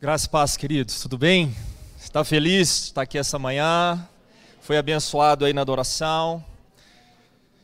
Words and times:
Graças 0.00 0.26
e 0.26 0.30
paz, 0.30 0.56
queridos, 0.56 1.00
tudo 1.00 1.18
bem? 1.18 1.52
Está 2.00 2.22
feliz 2.22 2.68
de 2.68 2.84
estar 2.84 3.02
aqui 3.02 3.18
essa 3.18 3.36
manhã? 3.36 4.08
Foi 4.60 4.78
abençoado 4.78 5.44
aí 5.44 5.52
na 5.52 5.62
adoração? 5.62 6.44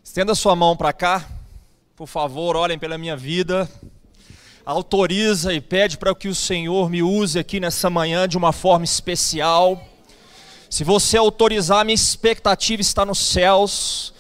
Estenda 0.03 0.35
sua 0.35 0.57
mão 0.57 0.77
para 0.77 0.93
cá, 0.93 1.25
por 1.95 2.09
favor, 2.09 2.57
olhem 2.57 2.77
pela 2.77 2.99
minha 2.99 3.17
vida. 3.17 3.71
Autoriza 4.67 5.55
e 5.55 5.61
pede 5.61 5.97
para 5.97 6.13
que 6.13 6.27
o 6.27 6.35
Senhor 6.35 6.91
me 6.91 7.05
use 7.05 7.39
aqui 7.39 7.61
nessa 7.61 7.89
manhã 7.89 8.27
de 8.27 8.37
uma 8.37 8.51
forma 8.51 8.85
especial. 8.85 9.81
Se 10.69 10.83
você 10.83 11.17
autorizar, 11.17 11.85
minha 11.85 11.95
expectativa 11.95 12.83
está 12.83 13.07
nos 13.07 13.21
céus. 13.21 14.13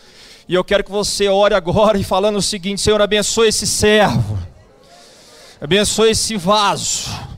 E 0.48 0.54
eu 0.54 0.62
quero 0.62 0.84
que 0.84 0.90
você 0.92 1.26
ore 1.26 1.52
agora 1.56 1.98
e 1.98 2.04
falando 2.04 2.36
o 2.36 2.42
seguinte: 2.42 2.80
Senhor, 2.80 3.02
abençoe 3.02 3.48
esse 3.48 3.66
servo, 3.66 4.38
abençoe 5.60 6.12
esse 6.12 6.36
vaso 6.36 7.33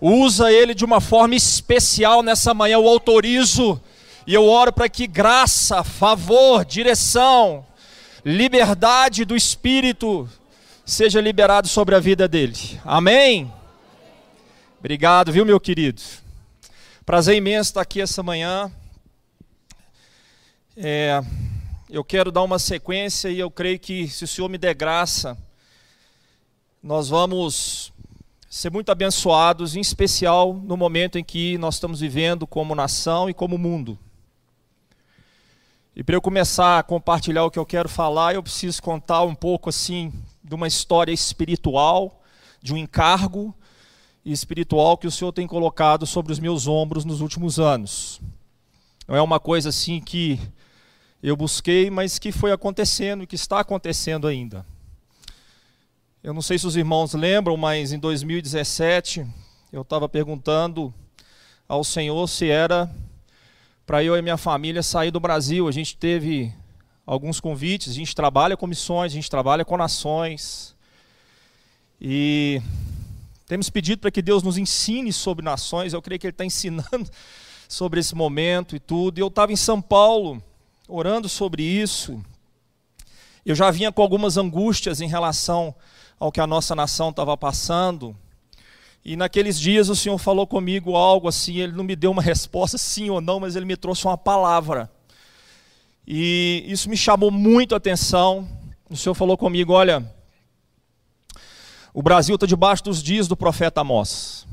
usa 0.00 0.52
ele 0.52 0.74
de 0.74 0.84
uma 0.84 1.00
forma 1.00 1.34
especial 1.34 2.22
nessa 2.22 2.52
manhã. 2.52 2.74
Eu 2.74 2.88
autorizo 2.88 3.80
e 4.26 4.34
eu 4.34 4.46
oro 4.46 4.72
para 4.72 4.88
que 4.88 5.06
graça, 5.06 5.84
favor, 5.84 6.64
direção, 6.64 7.64
liberdade 8.24 9.24
do 9.24 9.36
Espírito 9.36 10.28
seja 10.84 11.20
liberado 11.20 11.68
sobre 11.68 11.94
a 11.94 12.00
vida 12.00 12.28
dele. 12.28 12.80
Amém? 12.84 13.52
Obrigado, 14.78 15.32
viu, 15.32 15.44
meu 15.44 15.58
querido? 15.58 16.02
Prazer 17.04 17.36
imenso 17.36 17.70
estar 17.70 17.80
aqui 17.80 18.00
essa 18.00 18.22
manhã. 18.22 18.70
É, 20.76 21.22
eu 21.88 22.04
quero 22.04 22.30
dar 22.30 22.42
uma 22.42 22.58
sequência 22.58 23.28
e 23.28 23.38
eu 23.38 23.50
creio 23.50 23.78
que, 23.78 24.08
se 24.08 24.24
o 24.24 24.28
Senhor 24.28 24.48
me 24.48 24.58
der 24.58 24.74
graça, 24.74 25.38
nós 26.82 27.08
vamos 27.08 27.92
ser 28.56 28.72
muito 28.72 28.90
abençoados, 28.90 29.76
em 29.76 29.80
especial 29.80 30.54
no 30.54 30.78
momento 30.78 31.18
em 31.18 31.24
que 31.24 31.58
nós 31.58 31.74
estamos 31.74 32.00
vivendo 32.00 32.46
como 32.46 32.74
nação 32.74 33.28
e 33.28 33.34
como 33.34 33.58
mundo. 33.58 33.98
E 35.94 36.02
para 36.02 36.16
eu 36.16 36.22
começar 36.22 36.78
a 36.78 36.82
compartilhar 36.82 37.44
o 37.44 37.50
que 37.50 37.58
eu 37.58 37.66
quero 37.66 37.86
falar, 37.86 38.34
eu 38.34 38.42
preciso 38.42 38.82
contar 38.82 39.24
um 39.24 39.34
pouco 39.34 39.68
assim 39.68 40.10
de 40.42 40.54
uma 40.54 40.66
história 40.66 41.12
espiritual, 41.12 42.22
de 42.62 42.72
um 42.72 42.78
encargo 42.78 43.54
espiritual 44.24 44.96
que 44.96 45.06
o 45.06 45.10
Senhor 45.10 45.32
tem 45.32 45.46
colocado 45.46 46.06
sobre 46.06 46.32
os 46.32 46.38
meus 46.38 46.66
ombros 46.66 47.04
nos 47.04 47.20
últimos 47.20 47.60
anos. 47.60 48.22
Não 49.06 49.14
é 49.14 49.20
uma 49.20 49.38
coisa 49.38 49.68
assim 49.68 50.00
que 50.00 50.40
eu 51.22 51.36
busquei, 51.36 51.90
mas 51.90 52.18
que 52.18 52.32
foi 52.32 52.52
acontecendo 52.52 53.22
e 53.22 53.26
que 53.26 53.34
está 53.36 53.60
acontecendo 53.60 54.26
ainda. 54.26 54.64
Eu 56.26 56.34
não 56.34 56.42
sei 56.42 56.58
se 56.58 56.66
os 56.66 56.74
irmãos 56.74 57.14
lembram, 57.14 57.56
mas 57.56 57.92
em 57.92 58.00
2017 58.00 59.24
eu 59.72 59.82
estava 59.82 60.08
perguntando 60.08 60.92
ao 61.68 61.84
Senhor 61.84 62.26
se 62.28 62.50
era 62.50 62.92
para 63.86 64.02
eu 64.02 64.16
e 64.16 64.20
minha 64.20 64.36
família 64.36 64.82
sair 64.82 65.12
do 65.12 65.20
Brasil. 65.20 65.68
A 65.68 65.70
gente 65.70 65.96
teve 65.96 66.52
alguns 67.06 67.38
convites, 67.38 67.92
a 67.92 67.94
gente 67.94 68.12
trabalha 68.12 68.56
com 68.56 68.66
missões, 68.66 69.12
a 69.12 69.14
gente 69.14 69.30
trabalha 69.30 69.64
com 69.64 69.76
nações. 69.76 70.74
E 72.00 72.60
temos 73.46 73.70
pedido 73.70 74.00
para 74.00 74.10
que 74.10 74.20
Deus 74.20 74.42
nos 74.42 74.58
ensine 74.58 75.12
sobre 75.12 75.44
nações. 75.44 75.92
Eu 75.92 76.02
creio 76.02 76.18
que 76.18 76.26
Ele 76.26 76.32
está 76.32 76.42
ensinando 76.44 77.08
sobre 77.68 78.00
esse 78.00 78.16
momento 78.16 78.74
e 78.74 78.80
tudo. 78.80 79.18
E 79.18 79.20
eu 79.20 79.28
estava 79.28 79.52
em 79.52 79.56
São 79.56 79.80
Paulo 79.80 80.42
orando 80.88 81.28
sobre 81.28 81.62
isso. 81.62 82.20
Eu 83.44 83.54
já 83.54 83.70
vinha 83.70 83.92
com 83.92 84.02
algumas 84.02 84.36
angústias 84.36 85.00
em 85.00 85.06
relação 85.06 85.72
ao 86.18 86.32
que 86.32 86.40
a 86.40 86.46
nossa 86.46 86.74
nação 86.74 87.10
estava 87.10 87.36
passando. 87.36 88.16
E 89.04 89.16
naqueles 89.16 89.58
dias 89.58 89.88
o 89.88 89.94
Senhor 89.94 90.18
falou 90.18 90.46
comigo 90.46 90.96
algo 90.96 91.28
assim, 91.28 91.58
ele 91.58 91.72
não 91.72 91.84
me 91.84 91.94
deu 91.94 92.10
uma 92.10 92.22
resposta 92.22 92.76
sim 92.76 93.08
ou 93.08 93.20
não, 93.20 93.38
mas 93.38 93.54
ele 93.54 93.64
me 93.64 93.76
trouxe 93.76 94.04
uma 94.04 94.18
palavra. 94.18 94.90
E 96.06 96.64
isso 96.66 96.88
me 96.88 96.96
chamou 96.96 97.30
muito 97.30 97.74
a 97.74 97.78
atenção. 97.78 98.48
O 98.88 98.96
Senhor 98.96 99.14
falou 99.14 99.36
comigo: 99.36 99.72
olha, 99.72 100.04
o 101.92 102.02
Brasil 102.02 102.34
está 102.34 102.46
debaixo 102.46 102.84
dos 102.84 103.02
dias 103.02 103.26
do 103.26 103.36
profeta 103.36 103.80
Amós. 103.80 104.46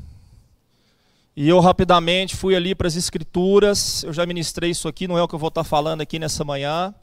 E 1.36 1.48
eu 1.48 1.58
rapidamente 1.58 2.36
fui 2.36 2.54
ali 2.54 2.76
para 2.76 2.86
as 2.86 2.94
escrituras, 2.94 4.04
eu 4.04 4.12
já 4.12 4.24
ministrei 4.24 4.70
isso 4.70 4.86
aqui, 4.86 5.08
não 5.08 5.18
é 5.18 5.22
o 5.22 5.26
que 5.26 5.34
eu 5.34 5.38
vou 5.38 5.48
estar 5.48 5.64
falando 5.64 6.00
aqui 6.00 6.16
nessa 6.16 6.44
manhã, 6.44 6.94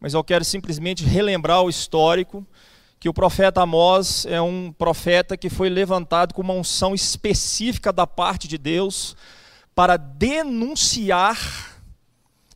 mas 0.00 0.14
eu 0.14 0.24
quero 0.24 0.46
simplesmente 0.46 1.04
relembrar 1.04 1.62
o 1.62 1.68
histórico 1.68 2.46
que 2.98 3.08
o 3.08 3.14
profeta 3.14 3.62
Amós 3.62 4.26
é 4.26 4.40
um 4.40 4.72
profeta 4.72 5.36
que 5.36 5.50
foi 5.50 5.68
levantado 5.68 6.34
com 6.34 6.42
uma 6.42 6.54
unção 6.54 6.94
específica 6.94 7.92
da 7.92 8.06
parte 8.06 8.48
de 8.48 8.56
Deus 8.56 9.16
para 9.74 9.96
denunciar 9.96 11.76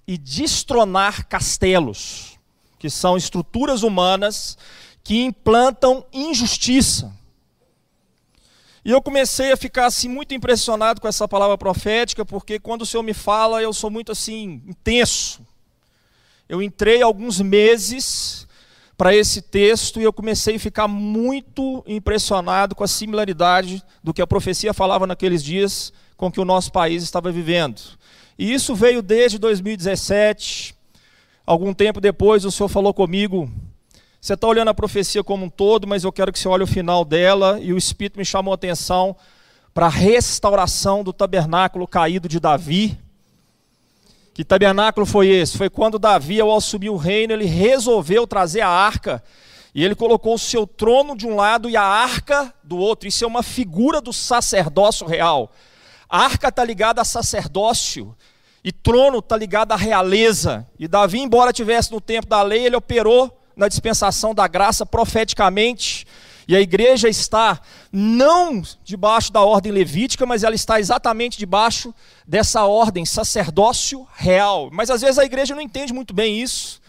e 0.07 0.17
destronar 0.17 1.29
castelos, 1.29 2.39
que 2.79 2.89
são 2.89 3.17
estruturas 3.17 3.83
humanas 3.83 4.57
que 5.05 5.23
implantam 5.23 6.05
injustiça. 6.13 7.15
E 8.83 8.91
eu 8.91 9.03
comecei 9.03 9.53
a 9.53 9.57
ficar 9.57 9.87
assim 9.87 10.09
muito 10.09 10.33
impressionado 10.33 11.01
com 11.01 11.07
essa 11.07 11.29
palavra 11.29 11.59
profética, 11.59 12.25
porque 12.25 12.59
quando 12.59 12.83
o 12.83 12.87
Senhor 12.87 13.03
me 13.03 13.13
fala, 13.13 13.63
eu 13.63 13.73
sou 13.75 13.91
muito 13.91 14.11
assim 14.11 14.63
intenso. 14.67 15.47
Eu 16.49 16.63
entrei 16.63 17.03
alguns 17.03 17.41
meses 17.41 18.49
para 19.01 19.17
esse 19.17 19.41
texto 19.41 19.99
e 19.99 20.05
eu 20.05 20.13
comecei 20.13 20.57
a 20.57 20.61
ficar 20.61 20.87
muito 20.87 21.83
impressionado 21.87 22.75
com 22.75 22.85
a 22.85 22.87
similaridade 22.87 23.83
do 24.05 24.13
que 24.13 24.21
a 24.21 24.27
profecia 24.27 24.75
falava 24.75 25.07
naqueles 25.07 25.43
dias 25.43 25.91
com 26.19 26.27
o 26.27 26.31
que 26.31 26.39
o 26.39 26.45
nosso 26.45 26.71
país 26.71 27.03
estava 27.03 27.33
vivendo. 27.33 27.81
E 28.39 28.53
isso 28.53 28.75
veio 28.75 29.01
desde 29.01 29.39
2017. 29.39 30.75
Algum 31.47 31.73
tempo 31.73 31.99
depois, 31.99 32.45
o 32.45 32.51
Senhor 32.51 32.69
falou 32.69 32.93
comigo. 32.93 33.51
Você 34.21 34.35
está 34.35 34.47
olhando 34.47 34.69
a 34.69 34.75
profecia 34.75 35.25
como 35.25 35.47
um 35.47 35.49
todo, 35.49 35.89
mas 35.89 36.05
eu 36.05 36.13
quero 36.13 36.31
que 36.31 36.39
você 36.39 36.47
olhe 36.47 36.65
o 36.65 36.67
final 36.67 37.03
dela. 37.03 37.59
E 37.59 37.73
o 37.73 37.79
Espírito 37.79 38.19
me 38.19 38.25
chamou 38.27 38.53
a 38.53 38.57
atenção 38.57 39.17
para 39.73 39.87
a 39.87 39.89
restauração 39.89 41.03
do 41.03 41.15
tabernáculo 41.15 41.89
caído 41.89 42.29
de 42.29 42.39
Davi 42.39 42.99
que 44.33 44.45
tabernáculo 44.45 45.05
foi 45.05 45.29
esse? 45.29 45.59
Foi 45.59 45.69
quando 45.69 45.99
Davi, 45.99 46.41
ao 46.41 46.57
assumir 46.57 46.91
o 46.91 46.97
reino, 46.97 47.33
ele 47.33 47.45
resolveu 47.45 48.27
trazer 48.27 48.61
a 48.61 48.69
arca. 48.69 49.23
E 49.75 49.85
ele 49.85 49.95
colocou 49.95 50.35
o 50.35 50.39
seu 50.39 50.67
trono 50.67 51.17
de 51.17 51.27
um 51.27 51.37
lado 51.37 51.69
e 51.69 51.77
a 51.77 51.83
arca 51.83 52.53
do 52.63 52.77
outro. 52.77 53.09
Isso 53.09 53.25
é 53.25 53.27
uma 53.27 53.43
figura 53.43 54.01
do 54.01 54.13
sacerdócio 54.13 55.07
real. 55.07 55.53
A 56.09 56.25
arca 56.25 56.49
está 56.49 56.65
ligada 56.65 57.01
a 57.01 57.05
sacerdócio. 57.05 58.17
E 58.63 58.73
trono 58.73 59.19
está 59.21 59.37
ligado 59.37 59.73
à 59.73 59.77
realeza. 59.77 60.67
E 60.79 60.87
Davi, 60.87 61.21
embora 61.21 61.53
tivesse 61.53 61.93
no 61.93 62.01
tempo 62.01 62.27
da 62.27 62.43
lei, 62.43 62.67
ele 62.67 62.77
operou 62.77 63.41
na 63.57 63.69
dispensação 63.69 64.35
da 64.35 64.47
graça 64.47 64.85
profeticamente 64.85 66.07
e 66.47 66.57
a 66.57 66.61
igreja 66.61 67.09
está 67.09 67.61
não 67.93 68.63
debaixo 68.85 69.33
da 69.33 69.41
ordem 69.43 69.73
levítica, 69.73 70.27
mas 70.27 70.43
ela 70.43 70.55
está 70.55 70.81
exatamente 70.81 71.39
debaixo 71.39 71.95
dessa 72.27 72.65
ordem, 72.65 73.05
sacerdócio 73.05 74.07
real. 74.15 74.69
Mas 74.73 74.91
às 74.91 75.01
vezes 75.01 75.19
a 75.19 75.25
igreja 75.25 75.55
não 75.55 75.63
entende 75.63 75.93
muito 75.93 76.13
bem 76.13 76.41
isso. 76.41 76.81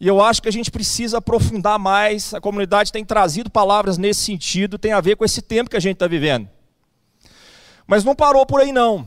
E 0.00 0.06
eu 0.06 0.22
acho 0.22 0.40
que 0.40 0.48
a 0.48 0.52
gente 0.52 0.70
precisa 0.70 1.18
aprofundar 1.18 1.78
mais. 1.78 2.32
A 2.32 2.40
comunidade 2.40 2.92
tem 2.92 3.04
trazido 3.04 3.50
palavras 3.50 3.98
nesse 3.98 4.20
sentido, 4.20 4.78
tem 4.78 4.92
a 4.92 5.00
ver 5.00 5.16
com 5.16 5.24
esse 5.24 5.42
tempo 5.42 5.70
que 5.70 5.76
a 5.76 5.80
gente 5.80 5.94
está 5.94 6.06
vivendo. 6.06 6.48
Mas 7.86 8.04
não 8.04 8.14
parou 8.14 8.44
por 8.46 8.60
aí, 8.60 8.70
não. 8.70 9.06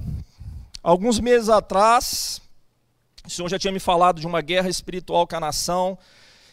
Alguns 0.84 1.20
meses 1.20 1.48
atrás, 1.48 2.42
o 3.26 3.30
Senhor 3.30 3.48
já 3.48 3.60
tinha 3.60 3.72
me 3.72 3.80
falado 3.80 4.20
de 4.20 4.28
uma 4.28 4.42
guerra 4.42 4.68
espiritual 4.68 5.28
que 5.28 5.36
a 5.36 5.40
nação 5.40 5.98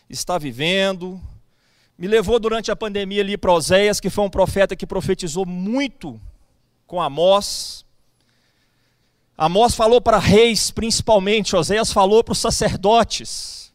está 0.08 0.38
vivendo, 0.38 1.20
me 1.98 2.06
levou 2.06 2.38
durante 2.38 2.70
a 2.70 2.76
pandemia 2.76 3.22
ali 3.22 3.36
para 3.36 3.52
Oséias, 3.52 3.98
que 3.98 4.08
foi 4.08 4.24
um 4.24 4.30
profeta 4.30 4.76
que 4.76 4.86
profetizou 4.86 5.44
muito 5.44 6.20
com 6.86 7.02
Amós. 7.02 7.84
Amós 9.36 9.74
falou 9.74 10.00
para 10.00 10.18
reis, 10.18 10.70
principalmente, 10.70 11.56
Oséias 11.56 11.92
falou 11.92 12.22
para 12.22 12.32
os 12.32 12.38
sacerdotes. 12.38 13.72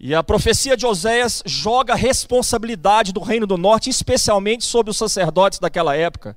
E 0.00 0.14
a 0.14 0.22
profecia 0.22 0.76
de 0.76 0.86
Oséias 0.86 1.42
joga 1.44 1.92
a 1.92 1.96
responsabilidade 1.96 3.12
do 3.12 3.20
reino 3.20 3.46
do 3.46 3.58
norte, 3.58 3.90
especialmente 3.90 4.64
sobre 4.64 4.90
os 4.90 4.96
sacerdotes 4.96 5.58
daquela 5.58 5.94
época, 5.94 6.36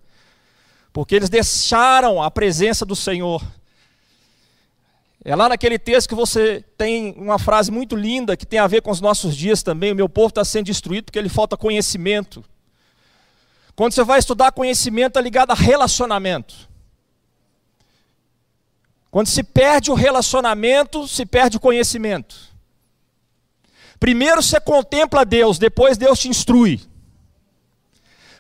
porque 0.92 1.16
eles 1.16 1.30
deixaram 1.30 2.22
a 2.22 2.30
presença 2.30 2.86
do 2.86 2.96
Senhor. 2.96 3.42
É 5.28 5.36
lá 5.36 5.50
naquele 5.50 5.80
texto 5.80 6.08
que 6.08 6.14
você 6.14 6.64
tem 6.78 7.16
uma 7.18 7.40
frase 7.40 7.72
muito 7.72 7.96
linda 7.96 8.38
que 8.38 8.46
tem 8.46 8.60
a 8.60 8.68
ver 8.68 8.84
com 8.84 8.92
os 8.92 9.02
nossos 9.02 9.36
dias 9.36 9.64
também. 9.64 9.92
O 9.92 9.96
meu 9.96 10.08
povo 10.08 10.28
está 10.28 10.46
sendo 10.46 10.68
destruído 10.68 11.06
porque 11.06 11.18
ele 11.18 11.30
falta 11.30 11.58
conhecimento. 11.58 12.46
Quando 13.76 13.94
você 13.94 14.04
vai 14.04 14.20
estudar 14.20 14.52
conhecimento, 14.52 15.18
é 15.18 15.22
ligado 15.24 15.50
a 15.50 15.56
relacionamento. 15.56 16.70
Quando 19.10 19.26
se 19.26 19.42
perde 19.42 19.90
o 19.90 19.96
relacionamento, 19.96 21.08
se 21.08 21.26
perde 21.26 21.58
o 21.58 21.60
conhecimento. 21.60 22.36
Primeiro 24.00 24.44
você 24.44 24.60
contempla 24.60 25.26
Deus, 25.26 25.58
depois 25.58 25.98
Deus 25.98 26.20
te 26.20 26.30
instrui. 26.30 26.82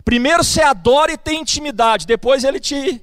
Primeiro 0.04 0.44
você 0.44 0.62
adora 0.62 1.12
e 1.12 1.18
tem 1.18 1.42
intimidade, 1.42 2.06
depois 2.06 2.44
ele 2.44 2.60
te 2.60 3.02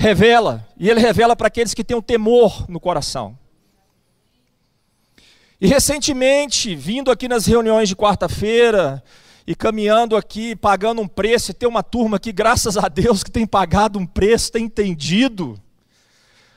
revela. 0.00 0.66
E 0.78 0.88
ele 0.88 0.98
revela 0.98 1.36
para 1.36 1.48
aqueles 1.48 1.74
que 1.74 1.84
têm 1.84 1.96
o 1.96 2.02
temor 2.02 2.64
no 2.68 2.80
coração. 2.80 3.38
E 5.60 5.66
recentemente, 5.66 6.74
vindo 6.74 7.10
aqui 7.10 7.28
nas 7.28 7.44
reuniões 7.44 7.86
de 7.86 7.94
quarta-feira, 7.94 9.04
e 9.46 9.54
caminhando 9.54 10.16
aqui, 10.16 10.56
pagando 10.56 11.02
um 11.02 11.08
preço, 11.08 11.50
e 11.50 11.54
tem 11.54 11.68
uma 11.68 11.82
turma 11.82 12.16
aqui, 12.16 12.32
graças 12.32 12.78
a 12.78 12.88
Deus, 12.88 13.22
que 13.22 13.30
tem 13.30 13.46
pagado 13.46 13.98
um 13.98 14.06
preço, 14.06 14.50
tem 14.52 14.64
entendido. 14.64 15.60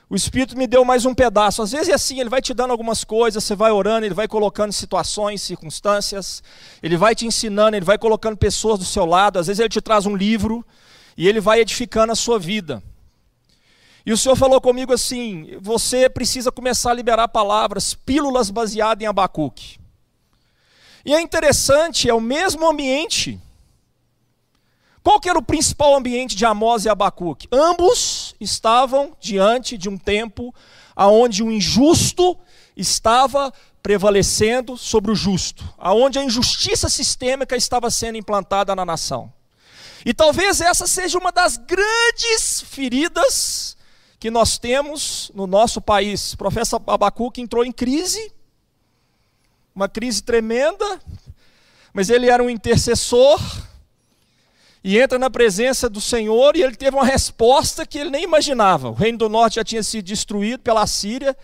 O 0.09 0.15
Espírito 0.15 0.57
me 0.57 0.67
deu 0.67 0.85
mais 0.85 1.05
um 1.05 1.13
pedaço. 1.13 1.61
Às 1.61 1.71
vezes 1.71 1.89
é 1.89 1.93
assim, 1.93 2.21
ele 2.21 2.29
vai 2.29 2.41
te 2.41 2.53
dando 2.53 2.71
algumas 2.71 3.03
coisas, 3.03 3.43
você 3.43 3.55
vai 3.55 3.71
orando, 3.71 4.05
ele 4.05 4.13
vai 4.13 4.27
colocando 4.27 4.71
situações, 4.71 5.41
circunstâncias, 5.41 6.41
ele 6.81 6.95
vai 6.95 7.13
te 7.13 7.25
ensinando, 7.25 7.75
ele 7.75 7.85
vai 7.85 7.97
colocando 7.97 8.37
pessoas 8.37 8.79
do 8.79 8.85
seu 8.85 9.05
lado. 9.05 9.37
Às 9.37 9.47
vezes 9.47 9.59
ele 9.59 9.69
te 9.69 9.81
traz 9.81 10.05
um 10.05 10.15
livro 10.15 10.65
e 11.17 11.27
ele 11.27 11.41
vai 11.41 11.59
edificando 11.59 12.13
a 12.13 12.15
sua 12.15 12.39
vida. 12.39 12.81
E 14.05 14.11
o 14.11 14.17
Senhor 14.17 14.35
falou 14.35 14.59
comigo 14.59 14.93
assim: 14.93 15.57
você 15.61 16.09
precisa 16.09 16.51
começar 16.51 16.91
a 16.91 16.95
liberar 16.95 17.27
palavras, 17.29 17.93
pílulas 17.93 18.49
baseadas 18.49 19.03
em 19.03 19.07
Abacuque. 19.07 19.79
E 21.05 21.13
é 21.13 21.21
interessante, 21.21 22.09
é 22.09 22.13
o 22.13 22.21
mesmo 22.21 22.67
ambiente. 22.67 23.39
Qual 25.03 25.19
que 25.19 25.29
era 25.29 25.37
o 25.37 25.43
principal 25.43 25.95
ambiente 25.95 26.35
de 26.35 26.45
Amós 26.45 26.85
e 26.85 26.89
Abacuque? 26.89 27.47
Ambos 27.51 28.35
estavam 28.39 29.15
diante 29.19 29.77
de 29.77 29.89
um 29.89 29.97
tempo 29.97 30.55
aonde 30.95 31.43
o 31.43 31.51
injusto 31.51 32.37
estava 32.75 33.51
prevalecendo 33.81 34.77
sobre 34.77 35.11
o 35.11 35.15
justo, 35.15 35.61
aonde 35.77 36.17
a 36.17 36.23
injustiça 36.23 36.87
sistêmica 36.87 37.57
estava 37.57 37.91
sendo 37.91 38.17
implantada 38.17 38.73
na 38.73 38.85
nação. 38.85 39.31
E 40.05 40.13
talvez 40.13 40.61
essa 40.61 40.87
seja 40.87 41.17
uma 41.17 41.33
das 41.33 41.57
grandes 41.57 42.61
feridas 42.61 43.75
que 44.23 44.31
nós 44.31 44.57
temos 44.57 45.29
no 45.35 45.45
nosso 45.45 45.81
país. 45.81 46.31
O 46.31 46.37
professor 46.37 46.81
Abacuque 46.87 47.41
entrou 47.41 47.65
em 47.65 47.73
crise, 47.73 48.31
uma 49.75 49.89
crise 49.89 50.23
tremenda, 50.23 51.01
mas 51.93 52.09
ele 52.09 52.29
era 52.29 52.41
um 52.41 52.49
intercessor, 52.49 53.37
e 54.81 54.97
entra 54.97 55.19
na 55.19 55.29
presença 55.29 55.89
do 55.89 55.99
Senhor, 55.99 56.55
e 56.55 56.63
ele 56.63 56.73
teve 56.77 56.95
uma 56.95 57.03
resposta 57.03 57.85
que 57.85 57.97
ele 57.99 58.09
nem 58.09 58.23
imaginava. 58.23 58.91
O 58.91 58.93
reino 58.93 59.17
do 59.17 59.27
norte 59.27 59.55
já 59.55 59.63
tinha 59.65 59.83
sido 59.83 60.05
destruído 60.05 60.61
pela 60.61 60.87
Síria, 60.87 61.35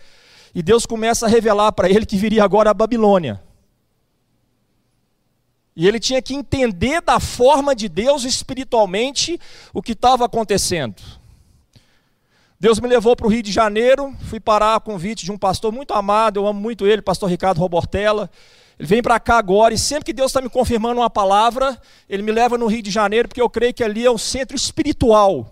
e 0.54 0.62
Deus 0.62 0.86
começa 0.86 1.26
a 1.26 1.28
revelar 1.28 1.72
para 1.72 1.90
ele 1.90 2.06
que 2.06 2.16
viria 2.16 2.42
agora 2.42 2.70
a 2.70 2.74
Babilônia. 2.74 3.42
E 5.76 5.86
ele 5.86 6.00
tinha 6.00 6.22
que 6.22 6.32
entender 6.34 7.02
da 7.02 7.20
forma 7.20 7.74
de 7.74 7.90
Deus 7.90 8.24
espiritualmente 8.24 9.38
o 9.74 9.82
que 9.82 9.92
estava 9.92 10.24
acontecendo. 10.24 11.19
Deus 12.60 12.78
me 12.78 12.86
levou 12.86 13.16
para 13.16 13.26
o 13.26 13.30
Rio 13.30 13.42
de 13.42 13.50
Janeiro, 13.50 14.14
fui 14.26 14.38
parar 14.38 14.76
a 14.76 14.80
convite 14.80 15.24
de 15.24 15.32
um 15.32 15.38
pastor 15.38 15.72
muito 15.72 15.94
amado, 15.94 16.38
eu 16.38 16.46
amo 16.46 16.60
muito 16.60 16.86
ele, 16.86 17.00
pastor 17.00 17.30
Ricardo 17.30 17.56
Robortella. 17.56 18.30
Ele 18.78 18.86
vem 18.86 19.02
para 19.02 19.18
cá 19.18 19.38
agora 19.38 19.72
e 19.72 19.78
sempre 19.78 20.04
que 20.04 20.12
Deus 20.12 20.30
está 20.30 20.42
me 20.42 20.50
confirmando 20.50 21.00
uma 21.00 21.08
palavra, 21.08 21.80
ele 22.06 22.22
me 22.22 22.30
leva 22.30 22.58
no 22.58 22.66
Rio 22.66 22.82
de 22.82 22.90
Janeiro, 22.90 23.28
porque 23.28 23.40
eu 23.40 23.48
creio 23.48 23.72
que 23.72 23.82
ali 23.82 24.04
é 24.04 24.10
o 24.10 24.18
centro 24.18 24.54
espiritual 24.54 25.50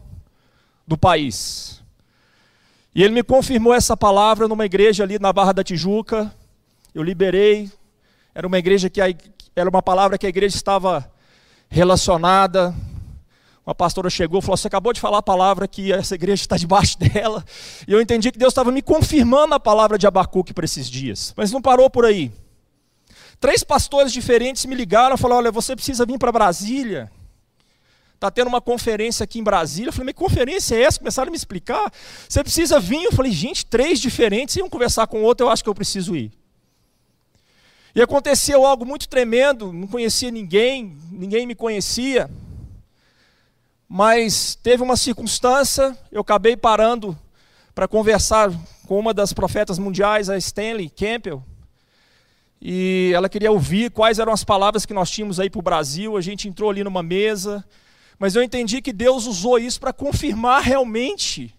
do 0.86 0.98
país. 0.98 1.82
E 2.94 3.02
ele 3.02 3.14
me 3.14 3.22
confirmou 3.22 3.72
essa 3.72 3.96
palavra 3.96 4.46
numa 4.46 4.66
igreja 4.66 5.02
ali 5.02 5.18
na 5.18 5.32
Barra 5.32 5.52
da 5.52 5.64
Tijuca. 5.64 6.30
Eu 6.94 7.02
liberei. 7.02 7.70
Era 8.34 8.46
uma 8.46 8.58
igreja 8.58 8.90
que 8.90 9.00
a, 9.00 9.06
era 9.56 9.70
uma 9.70 9.82
palavra 9.82 10.18
que 10.18 10.26
a 10.26 10.28
igreja 10.28 10.56
estava 10.56 11.10
relacionada, 11.70 12.74
uma 13.68 13.74
pastora 13.74 14.08
chegou 14.08 14.38
e 14.38 14.42
falou: 14.42 14.56
Você 14.56 14.66
acabou 14.66 14.94
de 14.94 15.00
falar 15.00 15.18
a 15.18 15.22
palavra 15.22 15.68
que 15.68 15.92
essa 15.92 16.14
igreja 16.14 16.40
está 16.40 16.56
debaixo 16.56 16.96
dela. 16.98 17.44
E 17.86 17.92
eu 17.92 18.00
entendi 18.00 18.32
que 18.32 18.38
Deus 18.38 18.50
estava 18.50 18.72
me 18.72 18.80
confirmando 18.80 19.54
a 19.54 19.60
palavra 19.60 19.98
de 19.98 20.06
Abacuque 20.06 20.54
para 20.54 20.64
esses 20.64 20.88
dias. 20.88 21.34
Mas 21.36 21.52
não 21.52 21.60
parou 21.60 21.90
por 21.90 22.06
aí. 22.06 22.32
Três 23.38 23.62
pastores 23.62 24.10
diferentes 24.10 24.64
me 24.64 24.74
ligaram 24.74 25.16
e 25.16 25.18
falaram: 25.18 25.42
Olha, 25.42 25.52
você 25.52 25.76
precisa 25.76 26.06
vir 26.06 26.18
para 26.18 26.32
Brasília. 26.32 27.12
Está 28.14 28.30
tendo 28.30 28.48
uma 28.48 28.60
conferência 28.60 29.22
aqui 29.22 29.38
em 29.38 29.44
Brasília. 29.44 29.90
Eu 29.90 29.92
falei, 29.92 30.06
mas 30.06 30.14
que 30.14 30.18
conferência 30.18 30.74
é 30.74 30.82
essa? 30.82 30.98
Começaram 30.98 31.28
a 31.28 31.30
me 31.30 31.36
explicar. 31.36 31.92
Você 32.26 32.42
precisa 32.42 32.80
vir. 32.80 33.04
Eu 33.04 33.12
falei, 33.12 33.30
gente, 33.30 33.64
três 33.66 34.00
diferentes, 34.00 34.56
iam 34.56 34.68
conversar 34.68 35.06
com 35.06 35.22
outro, 35.22 35.46
eu 35.46 35.50
acho 35.50 35.62
que 35.62 35.68
eu 35.68 35.74
preciso 35.74 36.16
ir. 36.16 36.32
E 37.94 38.00
aconteceu 38.00 38.66
algo 38.66 38.84
muito 38.84 39.08
tremendo, 39.08 39.72
não 39.72 39.86
conhecia 39.86 40.32
ninguém, 40.32 40.96
ninguém 41.12 41.46
me 41.46 41.54
conhecia. 41.54 42.28
Mas 43.88 44.54
teve 44.54 44.82
uma 44.82 44.98
circunstância, 44.98 45.96
eu 46.12 46.20
acabei 46.20 46.54
parando 46.54 47.18
para 47.74 47.88
conversar 47.88 48.52
com 48.86 48.98
uma 48.98 49.14
das 49.14 49.32
profetas 49.32 49.78
mundiais, 49.78 50.28
a 50.28 50.36
Stanley 50.36 50.90
Campbell. 50.90 51.42
E 52.60 53.12
ela 53.14 53.30
queria 53.30 53.50
ouvir 53.50 53.90
quais 53.90 54.18
eram 54.18 54.32
as 54.32 54.44
palavras 54.44 54.84
que 54.84 54.92
nós 54.92 55.10
tínhamos 55.10 55.40
aí 55.40 55.48
para 55.48 55.60
o 55.60 55.62
Brasil. 55.62 56.18
A 56.18 56.20
gente 56.20 56.48
entrou 56.48 56.68
ali 56.68 56.84
numa 56.84 57.02
mesa. 57.02 57.64
Mas 58.18 58.34
eu 58.34 58.42
entendi 58.42 58.82
que 58.82 58.92
Deus 58.92 59.24
usou 59.24 59.58
isso 59.58 59.80
para 59.80 59.92
confirmar 59.92 60.60
realmente 60.60 61.54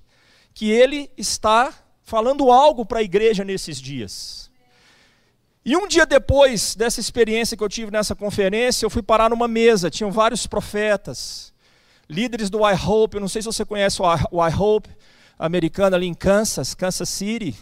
que 0.53 0.69
Ele 0.69 1.09
está 1.17 1.73
falando 2.03 2.51
algo 2.51 2.85
para 2.85 2.99
a 2.99 3.03
igreja 3.03 3.43
nesses 3.43 3.81
dias. 3.81 4.51
E 5.65 5.75
um 5.75 5.87
dia 5.87 6.05
depois 6.05 6.75
dessa 6.75 6.99
experiência 6.99 7.57
que 7.57 7.63
eu 7.63 7.69
tive 7.69 7.91
nessa 7.91 8.13
conferência, 8.13 8.85
eu 8.85 8.89
fui 8.89 9.01
parar 9.01 9.29
numa 9.29 9.47
mesa, 9.47 9.89
tinham 9.89 10.11
vários 10.11 10.45
profetas 10.45 11.48
líderes 12.09 12.49
do 12.49 12.67
I 12.67 12.73
Hope, 12.73 13.15
eu 13.15 13.21
não 13.21 13.27
sei 13.27 13.41
se 13.41 13.45
você 13.45 13.63
conhece 13.63 14.01
o 14.01 14.47
I 14.47 14.53
Hope 14.53 14.89
americano 15.37 15.95
ali 15.95 16.07
em 16.07 16.13
Kansas, 16.13 16.73
Kansas 16.73 17.07
City. 17.07 17.55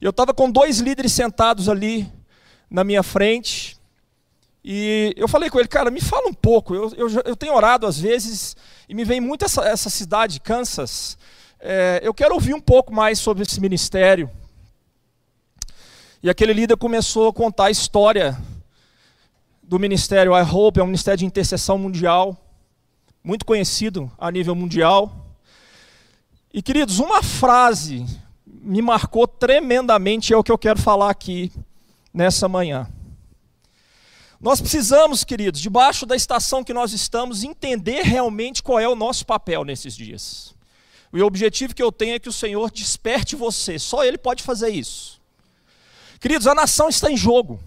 Eu 0.00 0.10
estava 0.10 0.34
com 0.34 0.50
dois 0.50 0.78
líderes 0.78 1.12
sentados 1.12 1.68
ali 1.68 2.06
na 2.70 2.84
minha 2.84 3.02
frente. 3.02 3.76
E 4.62 5.14
eu 5.16 5.26
falei 5.26 5.48
com 5.48 5.58
ele, 5.58 5.68
cara, 5.68 5.90
me 5.90 6.00
fala 6.00 6.28
um 6.28 6.34
pouco. 6.34 6.74
Eu, 6.74 6.92
eu, 6.96 7.08
eu 7.24 7.36
tenho 7.36 7.54
orado 7.54 7.86
às 7.86 7.98
vezes 7.98 8.54
e 8.88 8.94
me 8.94 9.04
vem 9.04 9.20
muito 9.20 9.44
essa, 9.44 9.62
essa 9.62 9.88
cidade, 9.88 10.40
Kansas. 10.40 11.16
É, 11.58 12.00
eu 12.02 12.12
quero 12.12 12.34
ouvir 12.34 12.54
um 12.54 12.60
pouco 12.60 12.92
mais 12.92 13.18
sobre 13.18 13.42
esse 13.42 13.60
ministério. 13.60 14.30
E 16.22 16.28
aquele 16.28 16.52
líder 16.52 16.76
começou 16.76 17.28
a 17.28 17.32
contar 17.32 17.66
a 17.66 17.70
história 17.70 18.36
do 19.62 19.78
ministério 19.78 20.36
I 20.36 20.42
Hope, 20.42 20.78
é 20.78 20.82
um 20.82 20.86
ministério 20.86 21.18
de 21.18 21.26
intercessão 21.26 21.78
mundial 21.78 22.45
muito 23.26 23.44
conhecido 23.44 24.08
a 24.16 24.30
nível 24.30 24.54
mundial. 24.54 25.34
E 26.54 26.62
queridos, 26.62 27.00
uma 27.00 27.24
frase 27.24 28.06
me 28.46 28.80
marcou 28.80 29.26
tremendamente, 29.26 30.32
é 30.32 30.36
o 30.36 30.44
que 30.44 30.52
eu 30.52 30.56
quero 30.56 30.80
falar 30.80 31.10
aqui 31.10 31.50
nessa 32.14 32.48
manhã. 32.48 32.88
Nós 34.40 34.60
precisamos, 34.60 35.24
queridos, 35.24 35.60
debaixo 35.60 36.06
da 36.06 36.14
estação 36.14 36.62
que 36.62 36.72
nós 36.72 36.92
estamos, 36.92 37.42
entender 37.42 38.02
realmente 38.02 38.62
qual 38.62 38.78
é 38.78 38.86
o 38.86 38.94
nosso 38.94 39.26
papel 39.26 39.64
nesses 39.64 39.96
dias. 39.96 40.54
O 41.12 41.18
objetivo 41.24 41.74
que 41.74 41.82
eu 41.82 41.90
tenho 41.90 42.14
é 42.14 42.18
que 42.20 42.28
o 42.28 42.32
Senhor 42.32 42.70
desperte 42.70 43.34
você, 43.34 43.76
só 43.76 44.04
Ele 44.04 44.18
pode 44.18 44.44
fazer 44.44 44.68
isso. 44.68 45.20
Queridos, 46.20 46.46
a 46.46 46.54
nação 46.54 46.88
está 46.88 47.10
em 47.10 47.16
jogo. 47.16 47.58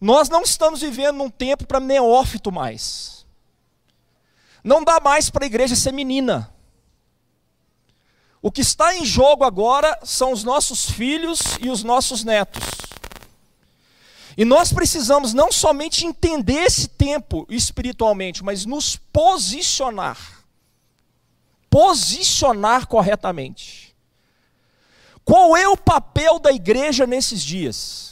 Nós 0.00 0.30
não 0.30 0.40
estamos 0.40 0.80
vivendo 0.80 1.18
num 1.18 1.28
tempo 1.28 1.66
para 1.66 1.78
neófito 1.78 2.50
mais. 2.50 3.17
Não 4.68 4.84
dá 4.84 5.00
mais 5.00 5.30
para 5.30 5.46
a 5.46 5.46
igreja 5.46 5.74
ser 5.74 5.92
menina. 5.92 6.52
O 8.42 8.52
que 8.52 8.60
está 8.60 8.94
em 8.94 9.02
jogo 9.02 9.42
agora 9.42 9.98
são 10.04 10.30
os 10.30 10.44
nossos 10.44 10.90
filhos 10.90 11.40
e 11.58 11.70
os 11.70 11.82
nossos 11.82 12.22
netos. 12.22 12.62
E 14.36 14.44
nós 14.44 14.70
precisamos 14.70 15.32
não 15.32 15.50
somente 15.50 16.04
entender 16.04 16.64
esse 16.64 16.86
tempo 16.86 17.46
espiritualmente, 17.48 18.44
mas 18.44 18.66
nos 18.66 18.96
posicionar. 19.10 20.44
Posicionar 21.70 22.86
corretamente. 22.86 23.96
Qual 25.24 25.56
é 25.56 25.66
o 25.66 25.78
papel 25.78 26.38
da 26.38 26.52
igreja 26.52 27.06
nesses 27.06 27.42
dias? 27.42 28.07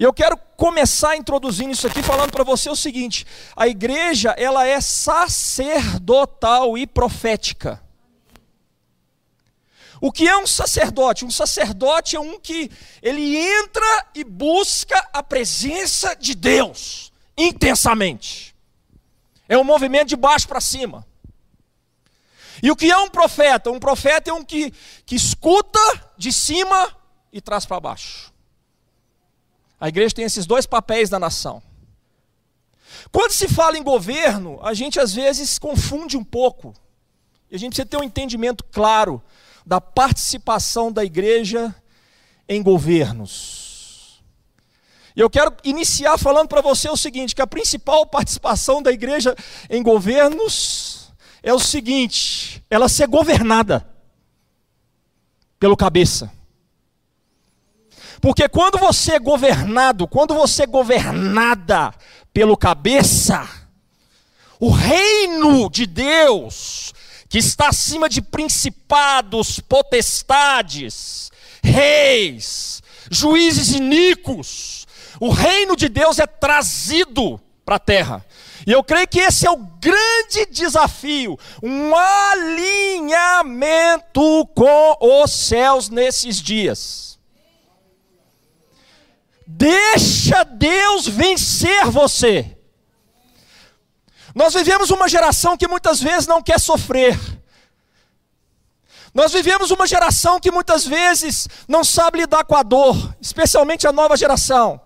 E 0.00 0.02
eu 0.02 0.14
quero 0.14 0.34
começar 0.56 1.14
introduzindo 1.14 1.72
isso 1.72 1.86
aqui 1.86 2.02
falando 2.02 2.32
para 2.32 2.42
você 2.42 2.70
o 2.70 2.74
seguinte: 2.74 3.26
a 3.54 3.68
igreja, 3.68 4.30
ela 4.30 4.66
é 4.66 4.80
sacerdotal 4.80 6.78
e 6.78 6.86
profética. 6.86 7.82
O 10.00 10.10
que 10.10 10.26
é 10.26 10.34
um 10.38 10.46
sacerdote? 10.46 11.26
Um 11.26 11.30
sacerdote 11.30 12.16
é 12.16 12.20
um 12.20 12.40
que 12.40 12.70
ele 13.02 13.36
entra 13.36 14.06
e 14.14 14.24
busca 14.24 15.06
a 15.12 15.22
presença 15.22 16.16
de 16.16 16.34
Deus 16.34 17.12
intensamente. 17.36 18.56
É 19.46 19.58
um 19.58 19.64
movimento 19.64 20.08
de 20.08 20.16
baixo 20.16 20.48
para 20.48 20.62
cima. 20.62 21.06
E 22.62 22.70
o 22.70 22.76
que 22.76 22.90
é 22.90 22.96
um 22.96 23.10
profeta? 23.10 23.70
Um 23.70 23.78
profeta 23.78 24.30
é 24.30 24.32
um 24.32 24.42
que, 24.42 24.72
que 25.04 25.14
escuta 25.14 25.78
de 26.16 26.32
cima 26.32 26.90
e 27.30 27.38
traz 27.38 27.66
para 27.66 27.78
baixo. 27.78 28.29
A 29.80 29.88
igreja 29.88 30.14
tem 30.14 30.26
esses 30.26 30.44
dois 30.44 30.66
papéis 30.66 31.08
da 31.08 31.18
nação. 31.18 31.62
Quando 33.10 33.32
se 33.32 33.48
fala 33.48 33.78
em 33.78 33.82
governo, 33.82 34.60
a 34.62 34.74
gente 34.74 35.00
às 35.00 35.14
vezes 35.14 35.58
confunde 35.58 36.18
um 36.18 36.24
pouco. 36.24 36.74
E 37.50 37.56
a 37.56 37.58
gente 37.58 37.70
precisa 37.70 37.86
ter 37.86 37.96
um 37.96 38.04
entendimento 38.04 38.62
claro 38.64 39.22
da 39.64 39.80
participação 39.80 40.92
da 40.92 41.04
igreja 41.04 41.74
em 42.48 42.62
governos. 42.62 44.22
E 45.16 45.20
eu 45.20 45.30
quero 45.30 45.54
iniciar 45.64 46.18
falando 46.18 46.48
para 46.48 46.60
você 46.60 46.88
o 46.88 46.96
seguinte: 46.96 47.34
que 47.34 47.42
a 47.42 47.46
principal 47.46 48.06
participação 48.06 48.82
da 48.82 48.92
igreja 48.92 49.34
em 49.68 49.82
governos 49.82 51.12
é 51.42 51.52
o 51.52 51.58
seguinte: 51.58 52.62
ela 52.70 52.88
ser 52.88 53.08
governada 53.08 53.86
pelo 55.58 55.76
cabeça. 55.76 56.30
Porque 58.20 58.48
quando 58.48 58.78
você 58.78 59.12
é 59.12 59.18
governado, 59.18 60.06
quando 60.06 60.34
você 60.34 60.64
é 60.64 60.66
governada 60.66 61.92
pelo 62.32 62.56
cabeça, 62.56 63.48
o 64.58 64.70
reino 64.70 65.70
de 65.70 65.86
Deus, 65.86 66.92
que 67.28 67.38
está 67.38 67.68
acima 67.68 68.08
de 68.08 68.20
principados, 68.20 69.58
potestades, 69.60 71.30
reis, 71.62 72.82
juízes 73.10 73.72
iníquos, 73.72 74.86
o 75.18 75.30
reino 75.30 75.74
de 75.74 75.88
Deus 75.88 76.18
é 76.18 76.26
trazido 76.26 77.40
para 77.64 77.76
a 77.76 77.80
terra. 77.80 78.26
E 78.66 78.72
eu 78.72 78.84
creio 78.84 79.08
que 79.08 79.20
esse 79.20 79.46
é 79.46 79.50
o 79.50 79.56
grande 79.56 80.44
desafio, 80.50 81.38
um 81.62 81.96
alinhamento 81.96 83.80
com 84.54 85.22
os 85.22 85.30
céus 85.30 85.88
nesses 85.88 86.42
dias. 86.42 87.09
Deixa 89.52 90.44
Deus 90.44 91.08
vencer 91.08 91.86
você. 91.86 92.56
Nós 94.34 94.54
vivemos 94.54 94.90
uma 94.90 95.08
geração 95.08 95.56
que 95.56 95.66
muitas 95.66 96.00
vezes 96.00 96.26
não 96.26 96.40
quer 96.40 96.60
sofrer. 96.60 97.18
Nós 99.12 99.32
vivemos 99.32 99.72
uma 99.72 99.88
geração 99.88 100.38
que 100.38 100.52
muitas 100.52 100.86
vezes 100.86 101.48
não 101.66 101.82
sabe 101.82 102.20
lidar 102.20 102.44
com 102.44 102.54
a 102.54 102.62
dor, 102.62 103.14
especialmente 103.20 103.88
a 103.88 103.92
nova 103.92 104.16
geração. 104.16 104.80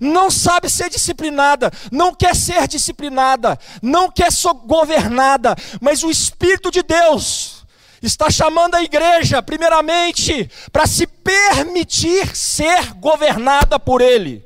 Não 0.00 0.30
sabe 0.30 0.70
ser 0.70 0.88
disciplinada, 0.88 1.72
não 1.90 2.14
quer 2.14 2.36
ser 2.36 2.68
disciplinada, 2.68 3.58
não 3.82 4.10
quer 4.10 4.30
ser 4.30 4.52
governada, 4.52 5.56
mas 5.80 6.04
o 6.04 6.10
Espírito 6.10 6.70
de 6.70 6.84
Deus 6.84 7.55
está 8.02 8.30
chamando 8.30 8.74
a 8.74 8.82
igreja, 8.82 9.42
primeiramente, 9.42 10.50
para 10.70 10.86
se 10.86 11.06
permitir 11.06 12.36
ser 12.36 12.92
governada 12.94 13.78
por 13.78 14.00
Ele. 14.00 14.44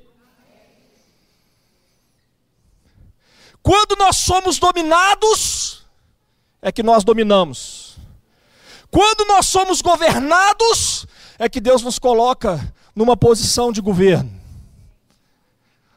Quando 3.62 3.96
nós 3.96 4.16
somos 4.16 4.58
dominados, 4.58 5.84
é 6.62 6.72
que 6.72 6.82
nós 6.82 7.04
dominamos. 7.04 7.96
Quando 8.90 9.24
nós 9.26 9.46
somos 9.46 9.80
governados, 9.80 11.06
é 11.38 11.48
que 11.48 11.60
Deus 11.60 11.82
nos 11.82 11.98
coloca 11.98 12.72
numa 12.94 13.16
posição 13.16 13.70
de 13.70 13.80
governo. 13.80 14.39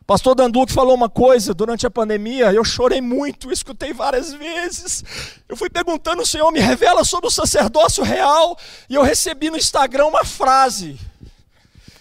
Pastor 0.05 0.35
Danduque 0.35 0.73
falou 0.73 0.93
uma 0.93 1.09
coisa 1.09 1.53
durante 1.53 1.87
a 1.87 1.91
pandemia, 1.91 2.51
eu 2.51 2.63
chorei 2.65 2.99
muito, 2.99 3.51
escutei 3.51 3.93
várias 3.93 4.33
vezes. 4.33 5.03
Eu 5.47 5.55
fui 5.55 5.69
perguntando, 5.69 6.21
o 6.21 6.25
Senhor 6.25 6.51
me 6.51 6.59
revela 6.59 7.05
sobre 7.05 7.27
o 7.27 7.31
sacerdócio 7.31 8.03
real, 8.03 8.57
e 8.89 8.95
eu 8.95 9.01
recebi 9.01 9.49
no 9.49 9.57
Instagram 9.57 10.07
uma 10.07 10.25
frase. 10.25 10.99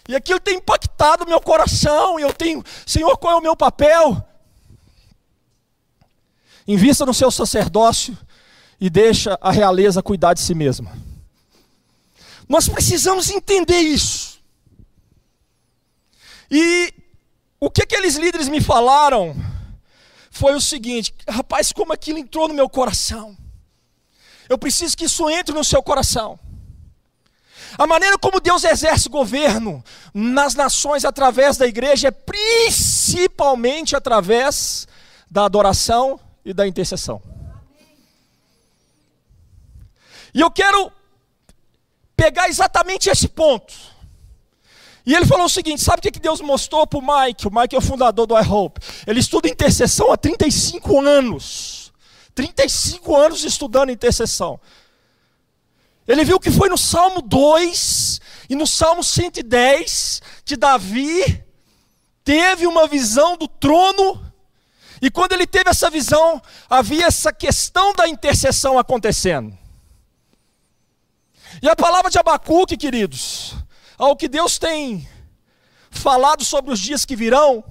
E 0.08 0.16
aquilo 0.16 0.40
tem 0.40 0.56
impactado 0.56 1.26
meu 1.26 1.40
coração, 1.40 2.18
e 2.18 2.22
eu 2.22 2.32
tenho, 2.32 2.64
Senhor, 2.84 3.16
qual 3.18 3.34
é 3.34 3.36
o 3.36 3.42
meu 3.42 3.56
papel? 3.56 4.26
Invista 6.66 7.06
no 7.06 7.14
seu 7.14 7.30
sacerdócio 7.30 8.18
e 8.80 8.90
deixa 8.90 9.38
a 9.40 9.52
realeza 9.52 10.02
cuidar 10.02 10.34
de 10.34 10.40
si 10.40 10.54
mesma. 10.54 10.92
Nós 12.48 12.68
precisamos 12.68 13.30
entender 13.30 13.78
isso. 13.78 14.40
E 16.50 16.92
o 17.62 17.70
que 17.70 17.82
aqueles 17.82 18.16
líderes 18.16 18.48
me 18.48 18.60
falaram 18.60 19.36
foi 20.32 20.52
o 20.52 20.60
seguinte: 20.60 21.14
rapaz, 21.28 21.70
como 21.70 21.92
aquilo 21.92 22.18
entrou 22.18 22.48
no 22.48 22.54
meu 22.54 22.68
coração. 22.68 23.36
Eu 24.48 24.58
preciso 24.58 24.96
que 24.96 25.04
isso 25.04 25.30
entre 25.30 25.54
no 25.54 25.62
seu 25.62 25.80
coração. 25.80 26.36
A 27.78 27.86
maneira 27.86 28.18
como 28.18 28.40
Deus 28.40 28.64
exerce 28.64 29.08
governo 29.08 29.82
nas 30.12 30.56
nações 30.56 31.04
através 31.04 31.56
da 31.56 31.64
igreja 31.64 32.08
é 32.08 32.10
principalmente 32.10 33.94
através 33.94 34.88
da 35.30 35.44
adoração 35.44 36.18
e 36.44 36.52
da 36.52 36.66
intercessão. 36.66 37.22
E 40.34 40.40
eu 40.40 40.50
quero 40.50 40.90
pegar 42.16 42.48
exatamente 42.48 43.08
esse 43.08 43.28
ponto 43.28 43.91
e 45.04 45.14
ele 45.14 45.26
falou 45.26 45.46
o 45.46 45.50
seguinte: 45.50 45.82
sabe 45.82 45.98
o 45.98 46.12
que 46.12 46.18
Deus 46.18 46.40
mostrou 46.40 46.86
para 46.86 46.98
o 46.98 47.02
Mike? 47.02 47.46
O 47.46 47.50
Mike 47.52 47.74
é 47.74 47.78
o 47.78 47.82
fundador 47.82 48.26
do 48.26 48.38
iHope. 48.38 48.80
Ele 49.06 49.20
estuda 49.20 49.48
intercessão 49.48 50.12
há 50.12 50.16
35 50.16 51.00
anos. 51.00 51.92
35 52.34 53.16
anos 53.16 53.44
estudando 53.44 53.90
intercessão. 53.90 54.60
Ele 56.06 56.24
viu 56.24 56.40
que 56.40 56.50
foi 56.50 56.68
no 56.68 56.78
Salmo 56.78 57.20
2 57.20 58.20
e 58.48 58.54
no 58.54 58.66
Salmo 58.66 59.04
110 59.04 60.22
que 60.44 60.56
Davi 60.56 61.44
teve 62.24 62.66
uma 62.66 62.86
visão 62.86 63.36
do 63.36 63.46
trono. 63.46 64.32
E 65.00 65.10
quando 65.10 65.32
ele 65.32 65.46
teve 65.46 65.68
essa 65.68 65.90
visão, 65.90 66.40
havia 66.70 67.06
essa 67.06 67.32
questão 67.32 67.92
da 67.92 68.08
intercessão 68.08 68.78
acontecendo. 68.78 69.56
E 71.60 71.68
a 71.68 71.76
palavra 71.76 72.10
de 72.10 72.18
Abacuque, 72.18 72.76
queridos, 72.76 73.56
ao 74.02 74.16
que 74.16 74.26
Deus 74.26 74.58
tem 74.58 75.08
falado 75.88 76.44
sobre 76.44 76.72
os 76.72 76.80
dias 76.80 77.04
que 77.04 77.14
virão, 77.14 77.62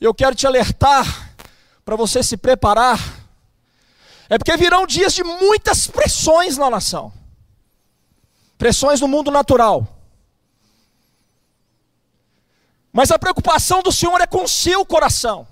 eu 0.00 0.12
quero 0.12 0.34
te 0.34 0.44
alertar 0.44 1.36
para 1.84 1.94
você 1.94 2.20
se 2.20 2.36
preparar. 2.36 2.98
É 4.28 4.36
porque 4.36 4.56
virão 4.56 4.88
dias 4.88 5.14
de 5.14 5.22
muitas 5.22 5.86
pressões 5.86 6.56
na 6.56 6.68
nação. 6.68 7.12
Pressões 8.58 9.00
no 9.00 9.06
mundo 9.06 9.30
natural. 9.30 9.86
Mas 12.92 13.12
a 13.12 13.18
preocupação 13.20 13.80
do 13.82 13.92
Senhor 13.92 14.20
é 14.20 14.26
com 14.26 14.42
o 14.42 14.48
seu 14.48 14.84
coração. 14.84 15.46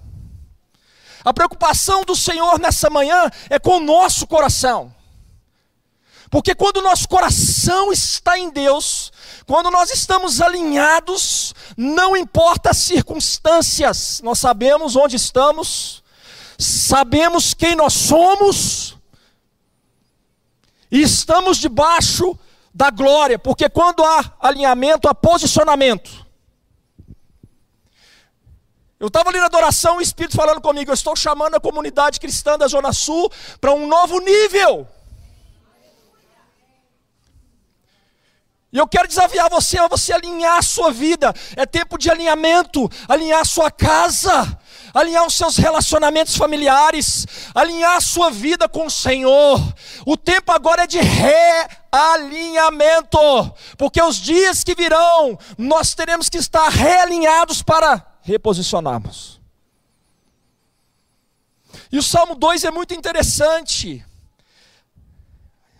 A 1.24 1.32
preocupação 1.32 2.04
do 2.04 2.16
Senhor 2.16 2.58
nessa 2.58 2.90
manhã 2.90 3.30
é 3.48 3.60
com 3.60 3.76
o 3.76 3.80
nosso 3.80 4.26
coração. 4.26 4.92
Porque 6.30 6.52
quando 6.52 6.78
o 6.78 6.82
nosso 6.82 7.08
coração 7.08 7.92
está 7.92 8.36
em 8.36 8.50
Deus, 8.50 9.12
quando 9.46 9.70
nós 9.70 9.90
estamos 9.90 10.40
alinhados, 10.40 11.54
não 11.76 12.16
importa 12.16 12.70
as 12.70 12.78
circunstâncias, 12.78 14.20
nós 14.24 14.40
sabemos 14.40 14.96
onde 14.96 15.14
estamos, 15.14 16.02
sabemos 16.58 17.54
quem 17.54 17.76
nós 17.76 17.92
somos, 17.92 18.96
e 20.90 21.00
estamos 21.00 21.58
debaixo 21.58 22.36
da 22.74 22.90
glória, 22.90 23.38
porque 23.38 23.68
quando 23.68 24.04
há 24.04 24.32
alinhamento, 24.40 25.08
há 25.08 25.14
posicionamento. 25.14 26.26
Eu 28.98 29.08
estava 29.08 29.28
ali 29.28 29.38
na 29.38 29.46
adoração, 29.46 29.98
o 29.98 30.00
Espírito 30.00 30.36
falando 30.36 30.60
comigo, 30.60 30.90
eu 30.90 30.94
estou 30.94 31.14
chamando 31.14 31.54
a 31.54 31.60
comunidade 31.60 32.18
cristã 32.18 32.58
da 32.58 32.66
Zona 32.66 32.92
Sul 32.92 33.30
para 33.60 33.72
um 33.72 33.86
novo 33.86 34.18
nível. 34.20 34.88
E 38.76 38.78
eu 38.78 38.86
quero 38.86 39.08
desafiar 39.08 39.48
você 39.48 39.78
a 39.78 39.88
você 39.88 40.12
alinhar 40.12 40.58
a 40.58 40.62
sua 40.62 40.92
vida. 40.92 41.32
É 41.56 41.64
tempo 41.64 41.96
de 41.96 42.10
alinhamento, 42.10 42.90
alinhar 43.08 43.40
a 43.40 43.44
sua 43.46 43.70
casa, 43.70 44.60
alinhar 44.92 45.26
os 45.26 45.32
seus 45.32 45.56
relacionamentos 45.56 46.36
familiares, 46.36 47.26
alinhar 47.54 47.96
a 47.96 48.02
sua 48.02 48.30
vida 48.30 48.68
com 48.68 48.84
o 48.84 48.90
Senhor. 48.90 49.58
O 50.04 50.14
tempo 50.14 50.52
agora 50.52 50.82
é 50.82 50.86
de 50.86 51.00
realinhamento, 51.00 53.18
porque 53.78 54.02
os 54.02 54.16
dias 54.16 54.62
que 54.62 54.74
virão, 54.74 55.38
nós 55.56 55.94
teremos 55.94 56.28
que 56.28 56.36
estar 56.36 56.68
realinhados 56.68 57.62
para 57.62 58.06
reposicionarmos. 58.20 59.40
E 61.90 61.96
o 61.96 62.02
Salmo 62.02 62.34
2 62.34 62.64
é 62.64 62.70
muito 62.70 62.92
interessante. 62.92 64.04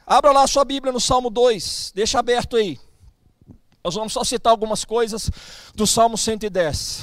Abra 0.07 0.33
lá 0.33 0.45
a 0.45 0.49
sua 0.49 0.65
Bíblia 0.65 0.95
no 0.95 1.01
Salmo 1.01 1.29
2, 1.29 1.93
deixa 1.95 2.19
aberto 2.19 2.57
aí. 2.57 2.86
Nós 3.87 3.95
vamos 3.95 4.13
só 4.13 4.25
citar 4.25 4.51
algumas 4.51 4.85
coisas 4.85 5.31
do 5.73 5.87
Salmo 5.87 6.19
110. 6.19 7.03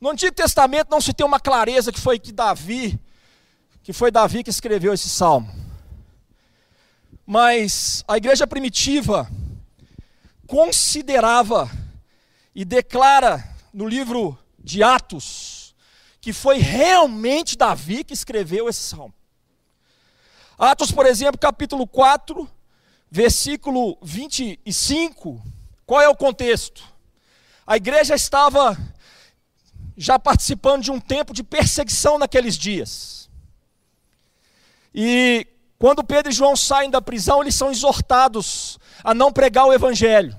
No 0.00 0.10
Antigo 0.10 0.32
Testamento 0.32 0.92
não 0.92 1.00
se 1.00 1.12
tem 1.12 1.26
uma 1.26 1.40
clareza 1.40 1.90
que 1.90 1.98
foi 1.98 2.20
que 2.20 2.30
Davi, 2.30 2.96
que 3.82 3.92
foi 3.92 4.12
Davi 4.12 4.44
que 4.44 4.50
escreveu 4.50 4.94
esse 4.94 5.08
salmo. 5.08 5.52
Mas 7.26 8.04
a 8.06 8.16
igreja 8.16 8.46
primitiva 8.46 9.28
considerava 10.46 11.68
e 12.54 12.64
declara 12.64 13.42
no 13.74 13.88
livro 13.88 14.38
de 14.56 14.84
Atos 14.84 15.74
que 16.20 16.32
foi 16.32 16.58
realmente 16.58 17.58
Davi 17.58 18.04
que 18.04 18.14
escreveu 18.14 18.68
esse 18.68 18.84
salmo. 18.84 19.17
Atos, 20.58 20.90
por 20.90 21.06
exemplo, 21.06 21.38
capítulo 21.38 21.86
4, 21.86 22.50
versículo 23.08 23.96
25. 24.02 25.40
Qual 25.86 26.00
é 26.00 26.08
o 26.08 26.16
contexto? 26.16 26.82
A 27.64 27.76
igreja 27.76 28.16
estava 28.16 28.76
já 29.96 30.18
participando 30.18 30.82
de 30.82 30.90
um 30.90 30.98
tempo 30.98 31.32
de 31.32 31.44
perseguição 31.44 32.18
naqueles 32.18 32.58
dias. 32.58 33.30
E 34.92 35.46
quando 35.78 36.02
Pedro 36.02 36.32
e 36.32 36.34
João 36.34 36.56
saem 36.56 36.90
da 36.90 37.00
prisão, 37.00 37.40
eles 37.40 37.54
são 37.54 37.70
exortados 37.70 38.80
a 39.04 39.14
não 39.14 39.32
pregar 39.32 39.64
o 39.66 39.72
evangelho. 39.72 40.36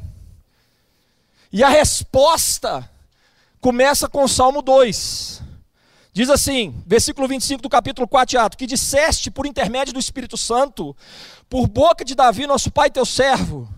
E 1.50 1.64
a 1.64 1.70
resposta 1.70 2.90
começa 3.62 4.10
com 4.10 4.26
o 4.26 4.30
Salmo 4.30 4.62
2. 4.62 5.42
Diz 6.20 6.30
assim, 6.30 6.76
versículo 6.86 7.30
25 7.30 7.62
do 7.62 7.70
capítulo 7.70 8.06
4 8.06 8.32
de 8.32 8.38
Atos: 8.38 8.58
Que 8.58 8.68
disseste 8.68 9.32
por 9.32 9.46
intermédio 9.46 9.94
do 9.94 10.02
Espírito 10.02 10.36
Santo, 10.36 10.94
por 11.50 11.66
boca 11.66 12.04
de 12.04 12.14
Davi, 12.14 12.46
nosso 12.46 12.70
pai, 12.70 12.92
teu 12.92 13.06
servo, 13.06 13.70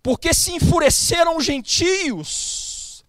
porque 0.00 0.32
se 0.32 0.52
enfureceram 0.52 1.36
os 1.36 1.44
gentios, 1.44 3.04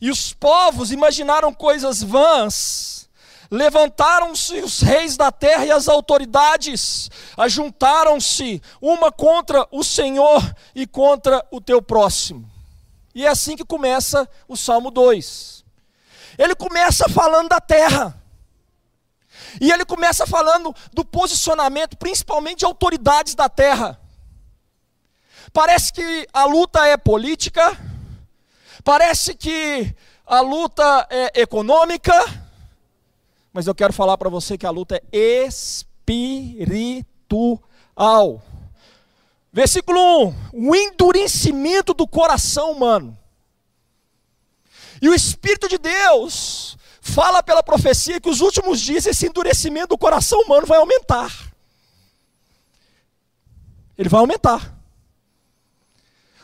e 0.00 0.08
os 0.08 0.32
povos 0.32 0.92
imaginaram 0.92 1.52
coisas 1.52 2.00
vãs, 2.00 3.10
levantaram-se 3.50 4.60
os 4.60 4.82
reis 4.82 5.16
da 5.16 5.32
terra 5.32 5.66
e 5.66 5.72
as 5.72 5.88
autoridades, 5.88 7.10
ajuntaram-se 7.36 8.62
uma 8.80 9.10
contra 9.10 9.66
o 9.72 9.82
Senhor 9.82 10.54
e 10.76 10.86
contra 10.86 11.44
o 11.50 11.60
teu 11.60 11.82
próximo. 11.82 12.48
E 13.16 13.26
é 13.26 13.28
assim 13.28 13.56
que 13.56 13.64
começa 13.64 14.28
o 14.46 14.56
Salmo 14.56 14.92
2. 14.92 15.61
Ele 16.38 16.54
começa 16.54 17.08
falando 17.08 17.48
da 17.48 17.60
terra. 17.60 18.20
E 19.60 19.70
ele 19.70 19.84
começa 19.84 20.26
falando 20.26 20.74
do 20.92 21.04
posicionamento, 21.04 21.96
principalmente 21.96 22.60
de 22.60 22.64
autoridades 22.64 23.34
da 23.34 23.48
terra. 23.48 24.00
Parece 25.52 25.92
que 25.92 26.26
a 26.32 26.44
luta 26.44 26.86
é 26.86 26.96
política, 26.96 27.76
parece 28.82 29.34
que 29.34 29.94
a 30.26 30.40
luta 30.40 31.06
é 31.10 31.42
econômica, 31.42 32.14
mas 33.52 33.66
eu 33.66 33.74
quero 33.74 33.92
falar 33.92 34.16
para 34.16 34.30
você 34.30 34.56
que 34.56 34.64
a 34.64 34.70
luta 34.70 34.96
é 35.12 35.44
espiritual. 35.46 37.02
Versículo 39.52 40.28
1: 40.28 40.34
o 40.54 40.74
endurecimento 40.74 41.92
do 41.92 42.08
coração 42.08 42.72
humano. 42.72 43.18
E 45.02 45.08
o 45.08 45.14
Espírito 45.14 45.68
de 45.68 45.78
Deus 45.78 46.78
fala 47.00 47.42
pela 47.42 47.60
profecia 47.60 48.20
que 48.20 48.28
os 48.28 48.40
últimos 48.40 48.80
dias 48.80 49.04
esse 49.04 49.26
endurecimento 49.26 49.88
do 49.88 49.98
coração 49.98 50.40
humano 50.42 50.64
vai 50.64 50.78
aumentar. 50.78 51.52
Ele 53.98 54.08
vai 54.08 54.20
aumentar. 54.20 54.72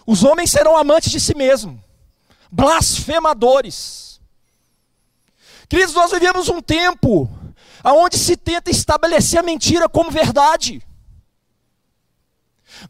Os 0.04 0.24
homens 0.24 0.50
serão 0.50 0.76
amantes 0.76 1.12
de 1.12 1.20
si 1.20 1.36
mesmos, 1.36 1.78
blasfemadores. 2.50 4.20
Queridos, 5.68 5.94
nós 5.94 6.10
vivemos 6.10 6.48
um 6.48 6.60
tempo 6.60 7.30
onde 7.84 8.18
se 8.18 8.36
tenta 8.36 8.72
estabelecer 8.72 9.38
a 9.38 9.42
mentira 9.42 9.88
como 9.88 10.10
verdade. 10.10 10.82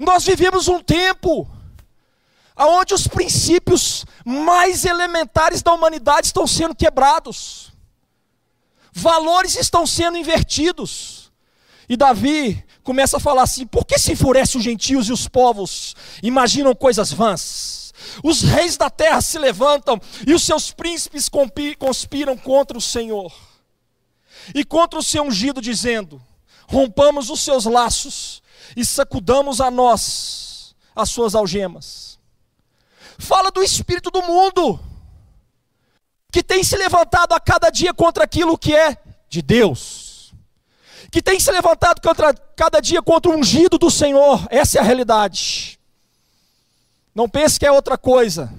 Nós 0.00 0.24
vivemos 0.24 0.66
um 0.66 0.80
tempo 0.80 1.46
onde 2.66 2.94
os 2.94 3.06
princípios 3.06 4.04
mais 4.24 4.84
elementares 4.84 5.62
da 5.62 5.72
humanidade 5.72 6.26
estão 6.26 6.46
sendo 6.46 6.74
quebrados, 6.74 7.72
valores 8.92 9.56
estão 9.56 9.86
sendo 9.86 10.18
invertidos. 10.18 11.30
E 11.88 11.96
Davi 11.96 12.64
começa 12.82 13.18
a 13.18 13.20
falar 13.20 13.42
assim: 13.42 13.66
por 13.66 13.84
que 13.86 13.98
se 13.98 14.12
enfurecem 14.12 14.58
os 14.58 14.64
gentios 14.64 15.08
e 15.08 15.12
os 15.12 15.28
povos 15.28 15.94
imaginam 16.22 16.74
coisas 16.74 17.12
vãs? 17.12 17.94
Os 18.22 18.42
reis 18.42 18.76
da 18.76 18.90
terra 18.90 19.20
se 19.20 19.38
levantam 19.38 20.00
e 20.26 20.34
os 20.34 20.42
seus 20.42 20.72
príncipes 20.72 21.28
conspiram 21.78 22.36
contra 22.36 22.76
o 22.76 22.80
Senhor 22.80 23.32
e 24.54 24.64
contra 24.64 24.98
o 24.98 25.02
seu 25.02 25.22
ungido, 25.22 25.60
dizendo: 25.60 26.20
rompamos 26.66 27.30
os 27.30 27.40
seus 27.40 27.64
laços 27.64 28.42
e 28.76 28.84
sacudamos 28.84 29.60
a 29.60 29.70
nós 29.70 30.74
as 30.94 31.10
suas 31.10 31.34
algemas 31.34 32.07
fala 33.18 33.50
do 33.50 33.62
espírito 33.62 34.10
do 34.10 34.22
mundo, 34.22 34.78
que 36.32 36.42
tem 36.42 36.62
se 36.62 36.76
levantado 36.76 37.32
a 37.34 37.40
cada 37.40 37.68
dia 37.68 37.92
contra 37.92 38.24
aquilo 38.24 38.56
que 38.56 38.74
é 38.74 38.96
de 39.28 39.42
Deus, 39.42 40.32
que 41.10 41.20
tem 41.20 41.40
se 41.40 41.50
levantado 41.50 42.00
contra 42.00 42.32
cada 42.32 42.80
dia 42.80 43.02
contra 43.02 43.30
o 43.30 43.34
ungido 43.34 43.76
do 43.76 43.90
Senhor, 43.90 44.46
essa 44.50 44.78
é 44.78 44.80
a 44.80 44.84
realidade. 44.84 45.78
Não 47.14 47.28
pense 47.28 47.58
que 47.58 47.66
é 47.66 47.72
outra 47.72 47.98
coisa, 47.98 48.52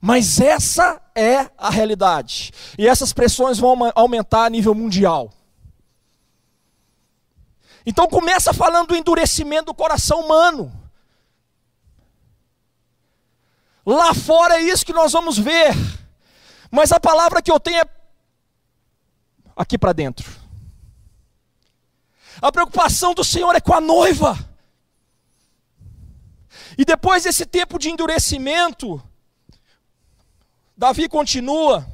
mas 0.00 0.40
essa 0.40 1.00
é 1.14 1.50
a 1.58 1.68
realidade, 1.68 2.52
e 2.78 2.88
essas 2.88 3.12
pressões 3.12 3.58
vão 3.58 3.76
aumentar 3.94 4.46
a 4.46 4.50
nível 4.50 4.74
mundial. 4.74 5.32
Então 7.84 8.06
começa 8.06 8.52
falando 8.52 8.88
do 8.88 8.96
endurecimento 8.96 9.66
do 9.66 9.74
coração 9.74 10.20
humano. 10.20 10.79
Lá 13.90 14.14
fora 14.14 14.54
é 14.54 14.62
isso 14.62 14.86
que 14.86 14.92
nós 14.92 15.10
vamos 15.10 15.36
ver. 15.36 15.74
Mas 16.70 16.92
a 16.92 17.00
palavra 17.00 17.42
que 17.42 17.50
eu 17.50 17.58
tenho 17.58 17.80
é 17.80 17.84
aqui 19.56 19.76
para 19.76 19.92
dentro. 19.92 20.30
A 22.40 22.52
preocupação 22.52 23.12
do 23.14 23.24
Senhor 23.24 23.52
é 23.56 23.60
com 23.60 23.74
a 23.74 23.80
noiva. 23.80 24.38
E 26.78 26.84
depois 26.84 27.24
desse 27.24 27.44
tempo 27.44 27.80
de 27.80 27.90
endurecimento, 27.90 29.02
Davi 30.76 31.08
continua 31.08 31.84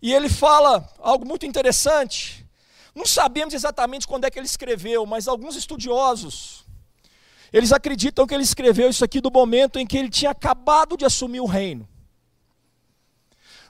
e 0.00 0.14
ele 0.14 0.28
fala 0.28 0.88
algo 1.00 1.26
muito 1.26 1.44
interessante. 1.44 2.46
Não 2.94 3.04
sabemos 3.04 3.52
exatamente 3.52 4.06
quando 4.06 4.26
é 4.26 4.30
que 4.30 4.38
ele 4.38 4.46
escreveu, 4.46 5.04
mas 5.04 5.26
alguns 5.26 5.56
estudiosos 5.56 6.61
eles 7.52 7.72
acreditam 7.72 8.26
que 8.26 8.34
ele 8.34 8.42
escreveu 8.42 8.88
isso 8.88 9.04
aqui 9.04 9.20
do 9.20 9.30
momento 9.30 9.78
em 9.78 9.86
que 9.86 9.98
ele 9.98 10.08
tinha 10.08 10.30
acabado 10.30 10.96
de 10.96 11.04
assumir 11.04 11.40
o 11.40 11.46
reino. 11.46 11.86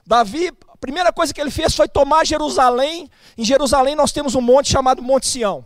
Davi, 0.05 0.51
a 0.67 0.77
primeira 0.77 1.11
coisa 1.11 1.33
que 1.33 1.41
ele 1.41 1.51
fez 1.51 1.75
foi 1.75 1.87
tomar 1.87 2.25
Jerusalém. 2.25 3.09
Em 3.37 3.43
Jerusalém 3.43 3.95
nós 3.95 4.11
temos 4.11 4.35
um 4.35 4.41
monte 4.41 4.69
chamado 4.69 5.01
Monte 5.01 5.27
Sião. 5.27 5.65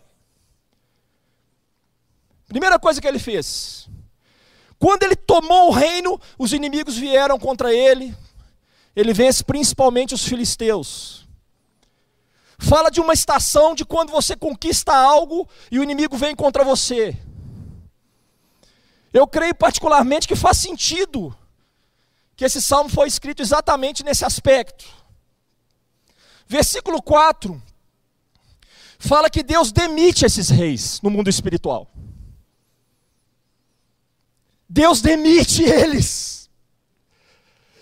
Primeira 2.47 2.80
coisa 2.80 2.99
que 2.99 3.08
ele 3.08 3.19
fez. 3.19 3.88
Quando 4.80 5.03
ele 5.03 5.15
tomou 5.15 5.67
o 5.67 5.71
reino, 5.71 6.19
os 6.38 6.53
inimigos 6.53 6.95
vieram 6.97 7.38
contra 7.38 7.73
ele. 7.73 8.15
Ele 8.95 9.13
vence 9.13 9.43
principalmente 9.43 10.13
os 10.15 10.23
filisteus. 10.23 11.27
Fala 12.58 12.89
de 12.89 12.99
uma 12.99 13.13
estação 13.13 13.75
de 13.75 13.86
quando 13.86 14.10
você 14.12 14.36
conquista 14.36 14.95
algo 14.95 15.47
e 15.71 15.77
o 15.77 15.84
inimigo 15.84 16.17
vem 16.17 16.36
contra 16.36 16.63
você. 16.63 17.15
Eu 19.17 19.27
creio 19.27 19.56
particularmente 19.56 20.27
que 20.27 20.36
faz 20.36 20.58
sentido 20.58 21.36
que 22.36 22.45
esse 22.45 22.62
salmo 22.62 22.88
foi 22.88 23.08
escrito 23.08 23.41
exatamente 23.41 24.03
nesse 24.03 24.23
aspecto. 24.23 24.86
Versículo 26.45 27.01
4 27.01 27.60
fala 28.99 29.30
que 29.30 29.41
Deus 29.41 29.71
demite 29.71 30.23
esses 30.23 30.49
reis 30.49 31.01
no 31.01 31.10
mundo 31.10 31.30
espiritual. 31.30 31.89
Deus 34.69 35.01
demite 35.01 35.63
eles. 35.63 36.47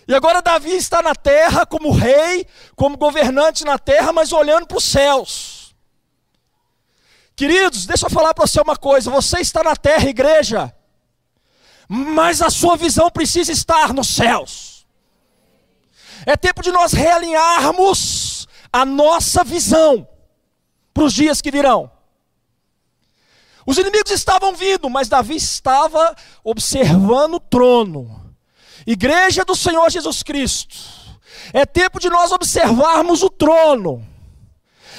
E 0.08 0.14
agora 0.14 0.40
Davi 0.40 0.72
está 0.72 1.02
na 1.02 1.14
terra 1.14 1.66
como 1.66 1.90
rei, 1.90 2.46
como 2.74 2.96
governante 2.96 3.62
na 3.62 3.78
terra, 3.78 4.10
mas 4.10 4.32
olhando 4.32 4.66
para 4.66 4.78
os 4.78 4.84
céus. 4.84 5.74
Queridos, 7.34 7.84
deixa 7.84 8.06
eu 8.06 8.10
falar 8.10 8.32
para 8.32 8.46
você 8.46 8.58
uma 8.58 8.76
coisa: 8.76 9.10
você 9.10 9.40
está 9.40 9.62
na 9.62 9.76
terra, 9.76 10.08
igreja, 10.08 10.74
mas 11.88 12.42
a 12.42 12.50
sua 12.50 12.76
visão 12.76 13.10
precisa 13.10 13.52
estar 13.52 13.92
nos 13.92 14.08
céus. 14.08 14.86
É 16.24 16.36
tempo 16.36 16.62
de 16.62 16.72
nós 16.72 16.92
realinharmos 16.92 18.48
a 18.72 18.84
nossa 18.84 19.44
visão 19.44 20.06
para 20.92 21.04
os 21.04 21.12
dias 21.12 21.40
que 21.40 21.50
virão. 21.50 21.90
Os 23.66 23.78
inimigos 23.78 24.12
estavam 24.12 24.54
vindo, 24.54 24.88
mas 24.88 25.08
Davi 25.08 25.36
estava 25.36 26.14
observando 26.44 27.34
o 27.34 27.40
trono. 27.40 28.34
Igreja 28.86 29.44
do 29.44 29.56
Senhor 29.56 29.90
Jesus 29.90 30.22
Cristo. 30.22 30.76
É 31.52 31.66
tempo 31.66 31.98
de 31.98 32.08
nós 32.08 32.32
observarmos 32.32 33.22
o 33.22 33.30
trono. 33.30 34.06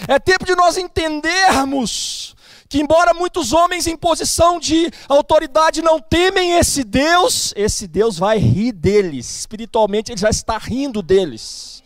É 0.07 0.19
tempo 0.19 0.45
de 0.45 0.55
nós 0.55 0.77
entendermos 0.77 2.35
que, 2.69 2.79
embora 2.79 3.13
muitos 3.13 3.53
homens 3.53 3.87
em 3.87 3.95
posição 3.95 4.59
de 4.59 4.91
autoridade 5.07 5.81
não 5.81 5.99
temem 5.99 6.53
esse 6.53 6.83
Deus, 6.83 7.53
esse 7.55 7.87
Deus 7.87 8.17
vai 8.17 8.37
rir 8.37 8.71
deles, 8.71 9.39
espiritualmente 9.39 10.11
ele 10.11 10.19
já 10.19 10.29
está 10.29 10.57
rindo 10.57 11.01
deles. 11.01 11.83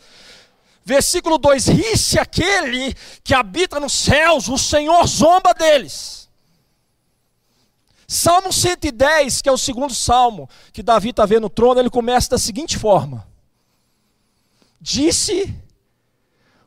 Versículo 0.84 1.38
2: 1.38 1.68
Ri-se 1.68 2.20
aquele 2.20 2.96
que 3.24 3.34
habita 3.34 3.80
nos 3.80 3.94
céus, 3.94 4.50
o 4.50 4.58
Senhor 4.58 5.06
zomba 5.08 5.54
deles. 5.54 6.30
Salmo 8.08 8.52
110, 8.52 9.42
que 9.42 9.48
é 9.48 9.52
o 9.52 9.58
segundo 9.58 9.94
salmo 9.94 10.50
que 10.74 10.84
Davi 10.84 11.12
está 11.12 11.26
vendo 11.26 11.44
no 11.44 11.50
trono, 11.50 11.80
ele 11.80 11.90
começa 11.90 12.32
da 12.32 12.38
seguinte 12.38 12.78
forma: 12.78 13.26
Disse 14.82 15.54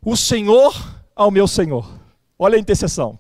o 0.01 0.17
Senhor 0.17 0.75
ao 1.15 1.31
meu 1.31 1.49
Senhor. 1.49 2.01
Olha 2.39 2.57
a 2.57 2.61
intercessão. 2.61 3.19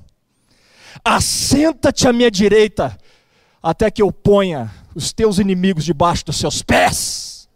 Assenta-te 1.02 2.06
à 2.06 2.12
minha 2.12 2.30
direita, 2.30 2.96
até 3.62 3.90
que 3.90 4.02
eu 4.02 4.12
ponha 4.12 4.70
os 4.94 5.12
teus 5.12 5.38
inimigos 5.38 5.84
debaixo 5.84 6.24
dos 6.26 6.36
seus 6.36 6.62
pés. 6.62 7.48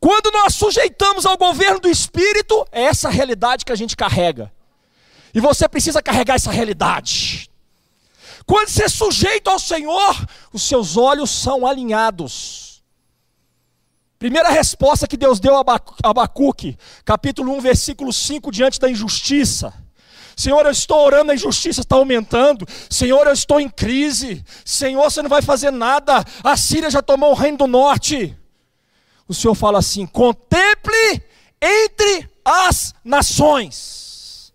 Quando 0.00 0.30
nós 0.30 0.54
sujeitamos 0.54 1.24
ao 1.24 1.36
governo 1.36 1.80
do 1.80 1.88
Espírito, 1.88 2.66
é 2.70 2.82
essa 2.82 3.08
realidade 3.08 3.64
que 3.64 3.72
a 3.72 3.76
gente 3.76 3.96
carrega. 3.96 4.52
E 5.34 5.40
você 5.40 5.68
precisa 5.68 6.02
carregar 6.02 6.34
essa 6.34 6.50
realidade. 6.50 7.50
Quando 8.44 8.68
você 8.68 8.84
é 8.84 8.88
sujeito 8.88 9.48
ao 9.48 9.58
Senhor, 9.58 10.26
os 10.52 10.62
seus 10.62 10.96
olhos 10.96 11.30
são 11.30 11.66
alinhados. 11.66 12.82
Primeira 14.18 14.48
resposta 14.48 15.06
que 15.06 15.16
Deus 15.16 15.40
deu 15.40 15.56
a 15.56 15.64
Abacuque, 16.02 16.78
capítulo 17.04 17.52
1, 17.56 17.60
versículo 17.60 18.12
5, 18.12 18.50
diante 18.50 18.80
da 18.80 18.88
injustiça. 18.88 19.74
Senhor, 20.36 20.66
eu 20.66 20.70
estou 20.70 21.02
orando, 21.02 21.32
a 21.32 21.34
injustiça 21.34 21.80
está 21.80 21.96
aumentando. 21.96 22.66
Senhor, 22.90 23.26
eu 23.26 23.32
estou 23.32 23.58
em 23.58 23.70
crise. 23.70 24.44
Senhor, 24.66 25.02
você 25.02 25.22
não 25.22 25.30
vai 25.30 25.40
fazer 25.40 25.70
nada. 25.70 26.22
A 26.44 26.56
Síria 26.58 26.90
já 26.90 27.00
tomou 27.00 27.30
o 27.30 27.34
reino 27.34 27.56
do 27.56 27.66
norte. 27.66 28.36
O 29.26 29.32
Senhor 29.32 29.54
fala 29.54 29.78
assim: 29.78 30.06
contemple 30.06 31.22
entre 31.60 32.28
as 32.44 32.94
nações. 33.02 34.52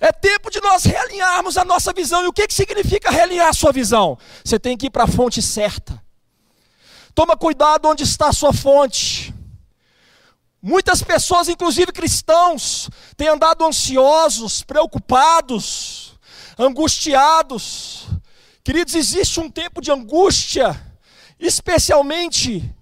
É 0.00 0.10
tempo 0.10 0.50
de 0.50 0.60
nós 0.62 0.82
realinharmos 0.82 1.58
a 1.58 1.64
nossa 1.64 1.92
visão. 1.92 2.24
E 2.24 2.26
o 2.26 2.32
que, 2.32 2.46
que 2.48 2.54
significa 2.54 3.10
realinhar 3.10 3.48
a 3.48 3.52
sua 3.52 3.70
visão? 3.70 4.18
Você 4.42 4.58
tem 4.58 4.76
que 4.78 4.86
ir 4.86 4.90
para 4.90 5.04
a 5.04 5.06
fonte 5.06 5.42
certa. 5.42 6.02
Toma 7.14 7.36
cuidado 7.36 7.86
onde 7.86 8.02
está 8.02 8.28
a 8.28 8.32
sua 8.32 8.52
fonte. 8.52 9.32
Muitas 10.62 11.02
pessoas, 11.02 11.48
inclusive 11.48 11.90
cristãos, 11.90 12.88
têm 13.16 13.26
andado 13.26 13.64
ansiosos, 13.64 14.62
preocupados, 14.62 16.16
angustiados. 16.56 18.06
Queridos, 18.62 18.94
existe 18.94 19.40
um 19.40 19.50
tempo 19.50 19.80
de 19.80 19.90
angústia, 19.90 20.80
especialmente 21.40 22.72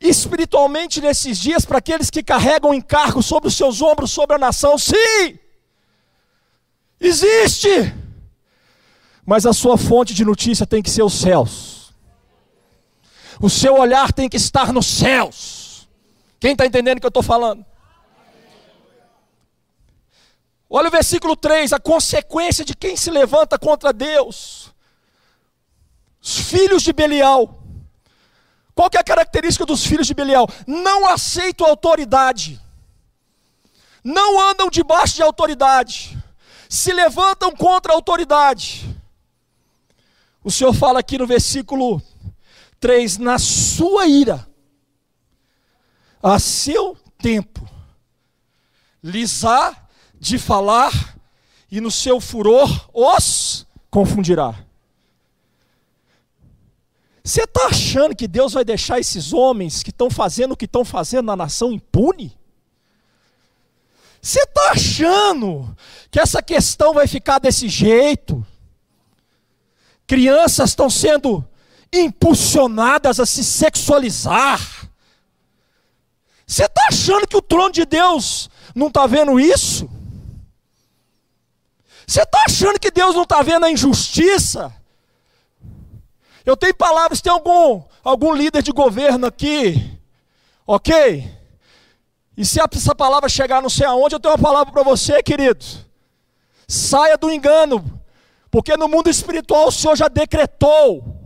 espiritualmente 0.00 1.00
nesses 1.00 1.38
dias 1.38 1.64
para 1.64 1.78
aqueles 1.78 2.10
que 2.10 2.22
carregam 2.22 2.74
encargo 2.74 3.22
sobre 3.22 3.48
os 3.48 3.54
seus 3.54 3.82
ombros, 3.82 4.10
sobre 4.10 4.36
a 4.36 4.38
nação. 4.38 4.78
Sim! 4.78 5.38
Existe! 6.98 7.94
Mas 9.24 9.44
a 9.44 9.52
sua 9.52 9.76
fonte 9.76 10.14
de 10.14 10.24
notícia 10.24 10.66
tem 10.66 10.82
que 10.82 10.90
ser 10.90 11.02
os 11.02 11.12
céus. 11.12 11.92
O 13.40 13.50
seu 13.50 13.74
olhar 13.76 14.10
tem 14.10 14.28
que 14.28 14.36
estar 14.38 14.72
nos 14.72 14.86
céus. 14.86 15.61
Quem 16.42 16.54
está 16.54 16.66
entendendo 16.66 16.98
o 16.98 17.00
que 17.00 17.06
eu 17.06 17.08
estou 17.08 17.22
falando? 17.22 17.64
Olha 20.68 20.88
o 20.88 20.90
versículo 20.90 21.36
3, 21.36 21.72
a 21.72 21.78
consequência 21.78 22.64
de 22.64 22.74
quem 22.74 22.96
se 22.96 23.12
levanta 23.12 23.56
contra 23.56 23.92
Deus. 23.92 24.74
Os 26.20 26.36
filhos 26.36 26.82
de 26.82 26.92
Belial. 26.92 27.62
Qual 28.74 28.90
é 28.92 28.98
a 28.98 29.04
característica 29.04 29.64
dos 29.64 29.86
filhos 29.86 30.04
de 30.04 30.14
Belial? 30.14 30.48
Não 30.66 31.06
aceitam 31.06 31.64
autoridade. 31.64 32.60
Não 34.02 34.40
andam 34.40 34.68
debaixo 34.68 35.14
de 35.14 35.22
autoridade. 35.22 36.18
Se 36.68 36.92
levantam 36.92 37.54
contra 37.54 37.92
a 37.92 37.94
autoridade. 37.94 38.92
O 40.42 40.50
Senhor 40.50 40.74
fala 40.74 40.98
aqui 40.98 41.18
no 41.18 41.26
versículo 41.28 42.02
3: 42.80 43.18
na 43.18 43.38
sua 43.38 44.06
ira 44.06 44.50
a 46.22 46.38
seu 46.38 46.96
tempo, 47.18 47.68
lhes 49.02 49.44
há 49.44 49.76
de 50.18 50.38
falar, 50.38 51.16
e 51.70 51.80
no 51.80 51.90
seu 51.90 52.20
furor 52.20 52.88
os 52.92 53.66
confundirá. 53.90 54.54
Você 57.24 57.42
está 57.42 57.66
achando 57.66 58.16
que 58.16 58.26
Deus 58.26 58.52
vai 58.52 58.64
deixar 58.64 58.98
esses 58.98 59.32
homens 59.32 59.82
que 59.82 59.90
estão 59.90 60.10
fazendo 60.10 60.52
o 60.52 60.56
que 60.56 60.64
estão 60.64 60.84
fazendo 60.84 61.26
na 61.26 61.36
nação 61.36 61.72
impune? 61.72 62.36
Você 64.20 64.40
está 64.40 64.70
achando 64.70 65.76
que 66.10 66.20
essa 66.20 66.42
questão 66.42 66.94
vai 66.94 67.06
ficar 67.06 67.38
desse 67.38 67.68
jeito? 67.68 68.44
Crianças 70.06 70.70
estão 70.70 70.90
sendo 70.90 71.44
impulsionadas 71.92 73.18
a 73.18 73.26
se 73.26 73.42
sexualizar. 73.42 74.81
Você 76.52 76.64
está 76.64 76.82
achando 76.90 77.26
que 77.26 77.34
o 77.34 77.40
trono 77.40 77.72
de 77.72 77.86
Deus 77.86 78.50
não 78.74 78.88
está 78.88 79.06
vendo 79.06 79.40
isso? 79.40 79.88
Você 82.06 82.20
está 82.20 82.44
achando 82.46 82.78
que 82.78 82.90
Deus 82.90 83.14
não 83.14 83.22
está 83.22 83.40
vendo 83.40 83.64
a 83.64 83.70
injustiça? 83.70 84.70
Eu 86.44 86.54
tenho 86.54 86.74
palavras, 86.74 87.22
tem 87.22 87.32
algum, 87.32 87.82
algum 88.04 88.34
líder 88.34 88.62
de 88.62 88.70
governo 88.70 89.26
aqui, 89.28 89.98
ok? 90.66 91.26
E 92.36 92.44
se 92.44 92.60
essa 92.60 92.94
palavra 92.94 93.30
chegar 93.30 93.62
não 93.62 93.70
sei 93.70 93.86
aonde, 93.86 94.14
eu 94.14 94.20
tenho 94.20 94.34
uma 94.34 94.42
palavra 94.42 94.70
para 94.70 94.82
você, 94.82 95.22
querido. 95.22 95.64
Saia 96.68 97.16
do 97.16 97.32
engano, 97.32 97.98
porque 98.50 98.76
no 98.76 98.88
mundo 98.88 99.08
espiritual 99.08 99.68
o 99.68 99.72
Senhor 99.72 99.96
já 99.96 100.06
decretou 100.06 101.21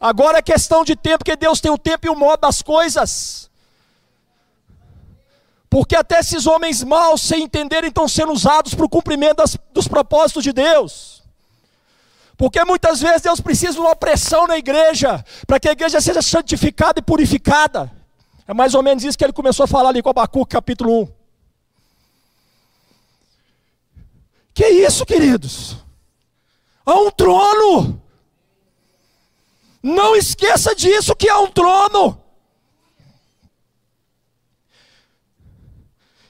Agora 0.00 0.38
é 0.38 0.42
questão 0.42 0.84
de 0.84 0.94
tempo, 0.94 1.18
porque 1.18 1.36
Deus 1.36 1.60
tem 1.60 1.70
o 1.70 1.78
tempo 1.78 2.06
e 2.06 2.10
o 2.10 2.16
modo 2.16 2.40
das 2.40 2.62
coisas. 2.62 3.50
Porque 5.68 5.96
até 5.96 6.20
esses 6.20 6.46
homens 6.46 6.82
maus, 6.82 7.22
sem 7.22 7.44
entenderem, 7.44 7.88
estão 7.88 8.06
sendo 8.06 8.32
usados 8.32 8.74
para 8.74 8.84
o 8.84 8.88
cumprimento 8.88 9.38
das, 9.38 9.56
dos 9.72 9.88
propósitos 9.88 10.44
de 10.44 10.52
Deus. 10.52 11.22
Porque 12.36 12.62
muitas 12.64 13.00
vezes 13.00 13.22
Deus 13.22 13.40
precisa 13.40 13.72
de 13.72 13.80
uma 13.80 13.96
pressão 13.96 14.46
na 14.46 14.58
igreja, 14.58 15.24
para 15.46 15.58
que 15.58 15.68
a 15.68 15.72
igreja 15.72 16.00
seja 16.00 16.20
santificada 16.20 17.00
e 17.00 17.02
purificada. 17.02 17.90
É 18.46 18.54
mais 18.54 18.74
ou 18.74 18.82
menos 18.82 19.02
isso 19.02 19.16
que 19.16 19.24
ele 19.24 19.32
começou 19.32 19.64
a 19.64 19.66
falar 19.66 19.88
ali 19.88 20.02
com 20.02 20.10
Abacuque, 20.10 20.54
capítulo 20.54 21.02
1. 21.02 21.08
Que 24.54 24.68
isso, 24.68 25.04
queridos? 25.04 25.76
Há 26.84 26.94
um 26.94 27.10
trono. 27.10 28.00
Não 29.86 30.16
esqueça 30.16 30.74
disso 30.74 31.14
que 31.14 31.28
é 31.28 31.36
um 31.36 31.46
trono. 31.46 32.20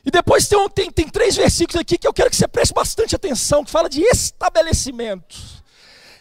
E 0.05 0.11
depois 0.11 0.47
tem, 0.47 0.59
um, 0.59 0.69
tem, 0.69 0.90
tem 0.90 1.09
três 1.09 1.37
versículos 1.37 1.81
aqui 1.81 1.97
que 1.97 2.07
eu 2.07 2.12
quero 2.12 2.29
que 2.29 2.37
você 2.37 2.47
preste 2.47 2.75
bastante 2.75 3.16
atenção, 3.16 3.64
que 3.64 3.71
fala 3.71 3.88
de 3.88 4.03
estabelecimento. 4.03 5.38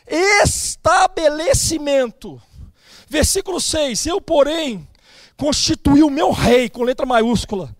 Estabelecimento. 0.07 2.41
Versículo 3.09 3.59
6: 3.59 4.05
Eu, 4.05 4.21
porém, 4.21 4.87
constituí 5.35 6.03
o 6.03 6.09
meu 6.09 6.31
rei, 6.31 6.69
com 6.69 6.83
letra 6.83 7.05
maiúscula, 7.05 7.75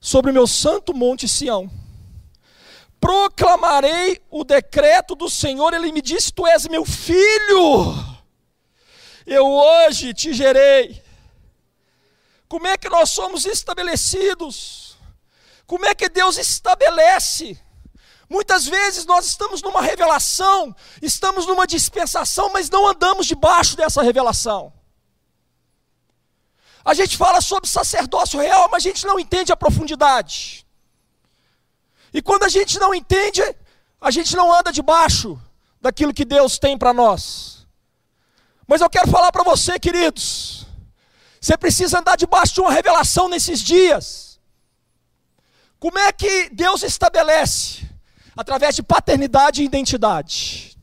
sobre 0.00 0.30
o 0.30 0.34
meu 0.34 0.46
santo 0.46 0.94
monte 0.94 1.26
Sião. 1.26 1.68
Proclamarei 3.00 4.22
o 4.30 4.44
decreto 4.44 5.16
do 5.16 5.28
Senhor, 5.28 5.74
ele 5.74 5.90
me 5.90 6.00
disse: 6.00 6.32
Tu 6.32 6.46
és 6.46 6.68
meu 6.68 6.84
filho 6.84 8.13
eu 9.26 9.46
hoje 9.46 10.12
te 10.12 10.32
gerei. 10.32 11.02
Como 12.48 12.66
é 12.66 12.76
que 12.76 12.88
nós 12.88 13.10
somos 13.10 13.44
estabelecidos? 13.46 14.96
Como 15.66 15.86
é 15.86 15.94
que 15.94 16.08
Deus 16.08 16.36
estabelece? 16.36 17.58
Muitas 18.28 18.66
vezes 18.66 19.04
nós 19.04 19.26
estamos 19.26 19.62
numa 19.62 19.82
revelação, 19.82 20.74
estamos 21.00 21.46
numa 21.46 21.66
dispensação, 21.66 22.50
mas 22.52 22.70
não 22.70 22.86
andamos 22.86 23.26
debaixo 23.26 23.76
dessa 23.76 24.02
revelação. 24.02 24.72
A 26.84 26.92
gente 26.92 27.16
fala 27.16 27.40
sobre 27.40 27.68
sacerdócio 27.68 28.40
real, 28.40 28.68
mas 28.70 28.84
a 28.84 28.88
gente 28.88 29.06
não 29.06 29.18
entende 29.18 29.52
a 29.52 29.56
profundidade. 29.56 30.66
E 32.12 32.20
quando 32.20 32.44
a 32.44 32.48
gente 32.48 32.78
não 32.78 32.94
entende, 32.94 33.42
a 34.00 34.10
gente 34.10 34.36
não 34.36 34.52
anda 34.52 34.70
debaixo 34.70 35.40
daquilo 35.80 36.12
que 36.12 36.24
Deus 36.24 36.58
tem 36.58 36.76
para 36.76 36.92
nós. 36.92 37.53
Mas 38.66 38.80
eu 38.80 38.88
quero 38.88 39.10
falar 39.10 39.30
para 39.30 39.42
você, 39.42 39.78
queridos, 39.78 40.66
você 41.40 41.56
precisa 41.56 41.98
andar 41.98 42.16
debaixo 42.16 42.54
de 42.54 42.60
uma 42.60 42.72
revelação 42.72 43.28
nesses 43.28 43.60
dias. 43.60 44.40
Como 45.78 45.98
é 45.98 46.10
que 46.12 46.48
Deus 46.50 46.82
estabelece? 46.82 47.88
Através 48.36 48.74
de 48.74 48.82
paternidade 48.82 49.62
e 49.62 49.66
identidade. 49.66 50.76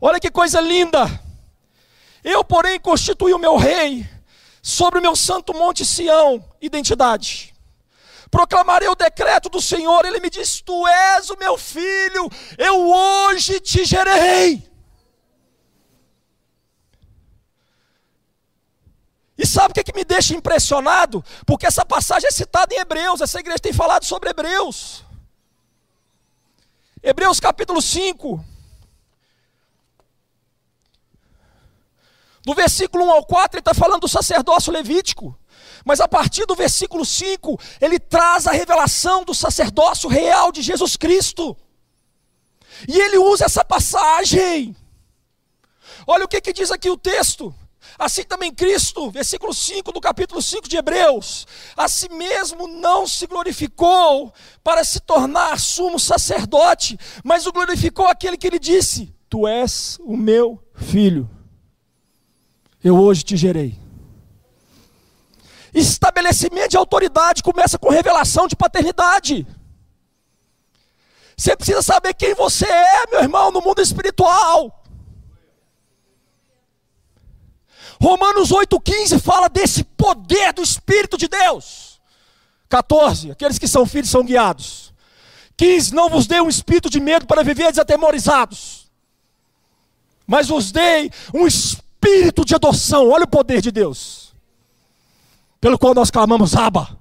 Olha 0.00 0.20
que 0.20 0.30
coisa 0.30 0.60
linda! 0.60 1.08
Eu, 2.22 2.44
porém, 2.44 2.78
constituí 2.78 3.32
o 3.32 3.38
meu 3.38 3.56
rei 3.56 4.08
sobre 4.62 4.98
o 4.98 5.02
meu 5.02 5.16
santo 5.16 5.52
monte 5.54 5.84
Sião, 5.84 6.42
identidade 6.60 7.54
proclamarei 8.34 8.88
o 8.88 8.96
decreto 8.96 9.48
do 9.48 9.60
Senhor. 9.60 10.04
Ele 10.04 10.18
me 10.18 10.28
diz: 10.28 10.60
Tu 10.60 10.88
és 10.88 11.30
o 11.30 11.36
meu 11.38 11.56
filho, 11.56 12.28
eu 12.58 12.90
hoje 12.90 13.60
te 13.60 13.84
gerei. 13.84 14.68
E 19.44 19.46
sabe 19.46 19.72
o 19.72 19.74
que, 19.74 19.80
é 19.80 19.84
que 19.84 19.94
me 19.94 20.06
deixa 20.06 20.34
impressionado? 20.34 21.22
Porque 21.44 21.66
essa 21.66 21.84
passagem 21.84 22.26
é 22.26 22.32
citada 22.32 22.74
em 22.74 22.78
Hebreus, 22.78 23.20
essa 23.20 23.38
igreja 23.38 23.58
tem 23.58 23.74
falado 23.74 24.02
sobre 24.02 24.30
Hebreus. 24.30 25.04
Hebreus 27.02 27.40
capítulo 27.40 27.82
5. 27.82 28.42
Do 32.42 32.54
versículo 32.54 33.04
1 33.04 33.10
ao 33.10 33.26
4, 33.26 33.58
ele 33.58 33.60
está 33.60 33.74
falando 33.74 34.00
do 34.00 34.08
sacerdócio 34.08 34.72
levítico. 34.72 35.38
Mas 35.84 36.00
a 36.00 36.08
partir 36.08 36.46
do 36.46 36.54
versículo 36.54 37.04
5, 37.04 37.60
ele 37.82 37.98
traz 37.98 38.46
a 38.46 38.52
revelação 38.52 39.26
do 39.26 39.34
sacerdócio 39.34 40.08
real 40.08 40.50
de 40.52 40.62
Jesus 40.62 40.96
Cristo. 40.96 41.54
E 42.88 42.98
ele 42.98 43.18
usa 43.18 43.44
essa 43.44 43.62
passagem. 43.62 44.74
Olha 46.06 46.24
o 46.24 46.28
que, 46.28 46.40
que 46.40 46.54
diz 46.54 46.70
aqui 46.70 46.88
o 46.88 46.96
texto. 46.96 47.54
Assim 47.98 48.24
também 48.24 48.52
Cristo, 48.52 49.10
versículo 49.10 49.54
5 49.54 49.92
do 49.92 50.00
capítulo 50.00 50.42
5 50.42 50.68
de 50.68 50.76
Hebreus, 50.76 51.46
a 51.76 51.88
si 51.88 52.08
mesmo 52.08 52.66
não 52.66 53.06
se 53.06 53.26
glorificou 53.26 54.32
para 54.62 54.84
se 54.84 55.00
tornar 55.00 55.58
sumo 55.58 55.98
sacerdote, 55.98 56.98
mas 57.22 57.46
o 57.46 57.52
glorificou 57.52 58.06
aquele 58.06 58.36
que 58.36 58.50
lhe 58.50 58.58
disse: 58.58 59.14
Tu 59.28 59.46
és 59.46 59.98
o 60.00 60.16
meu 60.16 60.62
filho, 60.74 61.30
eu 62.82 62.98
hoje 62.98 63.22
te 63.22 63.36
gerei. 63.36 63.78
Estabelecimento 65.72 66.70
de 66.70 66.76
autoridade 66.76 67.42
começa 67.42 67.78
com 67.78 67.90
revelação 67.90 68.46
de 68.46 68.54
paternidade. 68.54 69.44
Você 71.36 71.56
precisa 71.56 71.82
saber 71.82 72.14
quem 72.14 72.34
você 72.34 72.66
é, 72.66 73.10
meu 73.10 73.20
irmão, 73.22 73.50
no 73.50 73.60
mundo 73.60 73.82
espiritual. 73.82 74.83
Romanos 78.04 78.50
8,15 78.50 79.18
fala 79.18 79.48
desse 79.48 79.82
poder 79.82 80.52
do 80.52 80.62
Espírito 80.62 81.16
de 81.16 81.26
Deus. 81.26 81.98
14, 82.68 83.30
aqueles 83.30 83.58
que 83.58 83.66
são 83.66 83.86
filhos 83.86 84.10
são 84.10 84.22
guiados. 84.22 84.92
15, 85.56 85.94
não 85.94 86.10
vos 86.10 86.26
dei 86.26 86.38
um 86.38 86.48
espírito 86.50 86.90
de 86.90 87.00
medo 87.00 87.26
para 87.26 87.42
viver 87.42 87.70
desatemorizados, 87.70 88.90
mas 90.26 90.48
vos 90.48 90.70
dei 90.70 91.10
um 91.32 91.46
espírito 91.46 92.44
de 92.44 92.54
adoção. 92.54 93.08
Olha 93.08 93.24
o 93.24 93.28
poder 93.28 93.62
de 93.62 93.70
Deus 93.70 94.34
pelo 95.58 95.78
qual 95.78 95.94
nós 95.94 96.10
clamamos 96.10 96.54
Abba. 96.54 96.98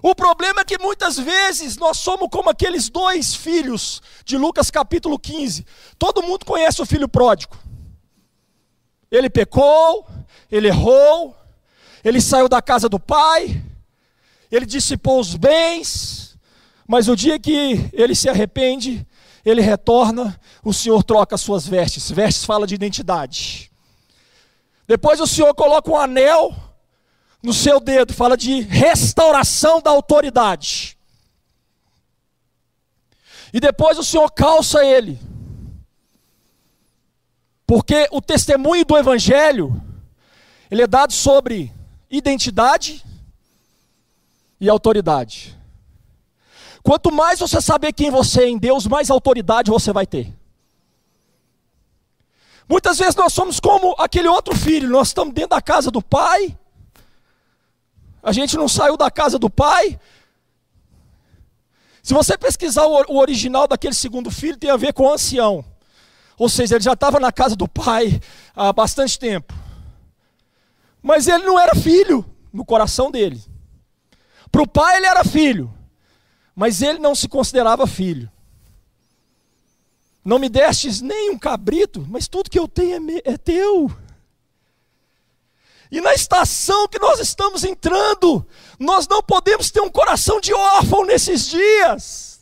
O 0.00 0.14
problema 0.14 0.60
é 0.60 0.64
que 0.64 0.78
muitas 0.78 1.18
vezes 1.18 1.76
nós 1.76 1.96
somos 1.96 2.28
como 2.30 2.50
aqueles 2.50 2.88
dois 2.88 3.34
filhos 3.34 4.00
de 4.24 4.36
Lucas 4.38 4.70
capítulo 4.70 5.18
15. 5.18 5.66
Todo 5.98 6.22
mundo 6.22 6.44
conhece 6.44 6.80
o 6.80 6.86
filho 6.86 7.08
pródigo. 7.08 7.56
Ele 9.10 9.30
pecou, 9.30 10.06
ele 10.50 10.68
errou, 10.68 11.36
ele 12.04 12.20
saiu 12.20 12.48
da 12.48 12.60
casa 12.60 12.88
do 12.88 12.98
pai, 12.98 13.62
ele 14.50 14.66
dissipou 14.66 15.20
os 15.20 15.34
bens, 15.34 16.36
mas 16.86 17.08
o 17.08 17.16
dia 17.16 17.38
que 17.38 17.88
ele 17.92 18.14
se 18.14 18.28
arrepende, 18.28 19.06
ele 19.44 19.60
retorna, 19.60 20.40
o 20.62 20.72
Senhor 20.72 21.02
troca 21.02 21.36
suas 21.36 21.66
vestes. 21.66 22.10
Vestes 22.10 22.44
fala 22.44 22.66
de 22.66 22.74
identidade. 22.74 23.70
Depois 24.86 25.20
o 25.20 25.26
Senhor 25.26 25.54
coloca 25.54 25.90
um 25.90 25.96
anel 25.96 26.54
no 27.42 27.52
seu 27.52 27.78
dedo, 27.78 28.12
fala 28.12 28.36
de 28.36 28.60
restauração 28.60 29.80
da 29.80 29.90
autoridade. 29.90 30.96
E 33.52 33.60
depois 33.60 33.98
o 33.98 34.04
Senhor 34.04 34.30
calça 34.30 34.84
ele. 34.84 35.18
Porque 37.66 38.08
o 38.12 38.20
testemunho 38.20 38.84
do 38.84 38.96
evangelho 38.96 39.82
ele 40.70 40.82
é 40.82 40.86
dado 40.86 41.12
sobre 41.12 41.72
identidade 42.10 43.04
e 44.60 44.68
autoridade. 44.68 45.56
Quanto 46.82 47.10
mais 47.10 47.40
você 47.40 47.60
saber 47.60 47.92
quem 47.92 48.10
você 48.10 48.42
é 48.42 48.48
em 48.48 48.58
Deus, 48.58 48.86
mais 48.86 49.10
autoridade 49.10 49.70
você 49.70 49.92
vai 49.92 50.06
ter. 50.06 50.32
Muitas 52.68 52.98
vezes 52.98 53.14
nós 53.14 53.32
somos 53.32 53.60
como 53.60 53.94
aquele 53.98 54.28
outro 54.28 54.54
filho, 54.56 54.88
nós 54.88 55.08
estamos 55.08 55.34
dentro 55.34 55.50
da 55.50 55.62
casa 55.62 55.90
do 55.90 56.02
pai, 56.02 56.56
a 58.22 58.32
gente 58.32 58.56
não 58.56 58.68
saiu 58.68 58.96
da 58.96 59.08
casa 59.08 59.38
do 59.38 59.48
pai. 59.48 60.00
Se 62.02 62.12
você 62.12 62.36
pesquisar 62.36 62.84
o 62.86 63.16
original 63.16 63.68
daquele 63.68 63.94
segundo 63.94 64.30
filho, 64.30 64.56
tem 64.56 64.70
a 64.70 64.76
ver 64.76 64.92
com 64.92 65.08
ancião. 65.08 65.64
Ou 66.38 66.48
seja, 66.48 66.74
ele 66.74 66.84
já 66.84 66.92
estava 66.92 67.18
na 67.18 67.32
casa 67.32 67.56
do 67.56 67.66
pai 67.66 68.20
há 68.54 68.72
bastante 68.72 69.18
tempo. 69.18 69.54
Mas 71.02 71.26
ele 71.28 71.44
não 71.44 71.58
era 71.58 71.74
filho 71.74 72.24
no 72.52 72.64
coração 72.64 73.10
dele. 73.10 73.42
Para 74.50 74.62
o 74.62 74.66
pai 74.66 74.96
ele 74.96 75.06
era 75.06 75.24
filho, 75.24 75.72
mas 76.54 76.82
ele 76.82 76.98
não 76.98 77.14
se 77.14 77.28
considerava 77.28 77.86
filho. 77.86 78.30
Não 80.24 80.38
me 80.38 80.48
destes 80.48 81.00
nem 81.00 81.30
um 81.30 81.38
cabrito, 81.38 82.04
mas 82.08 82.26
tudo 82.26 82.50
que 82.50 82.58
eu 82.58 82.66
tenho 82.66 82.96
é, 83.10 83.32
é 83.32 83.36
teu. 83.36 83.90
E 85.90 86.00
na 86.00 86.12
estação 86.14 86.88
que 86.88 86.98
nós 86.98 87.20
estamos 87.20 87.64
entrando, 87.64 88.46
nós 88.78 89.06
não 89.06 89.22
podemos 89.22 89.70
ter 89.70 89.80
um 89.80 89.88
coração 89.88 90.40
de 90.40 90.52
órfão 90.52 91.04
nesses 91.04 91.46
dias. 91.48 92.35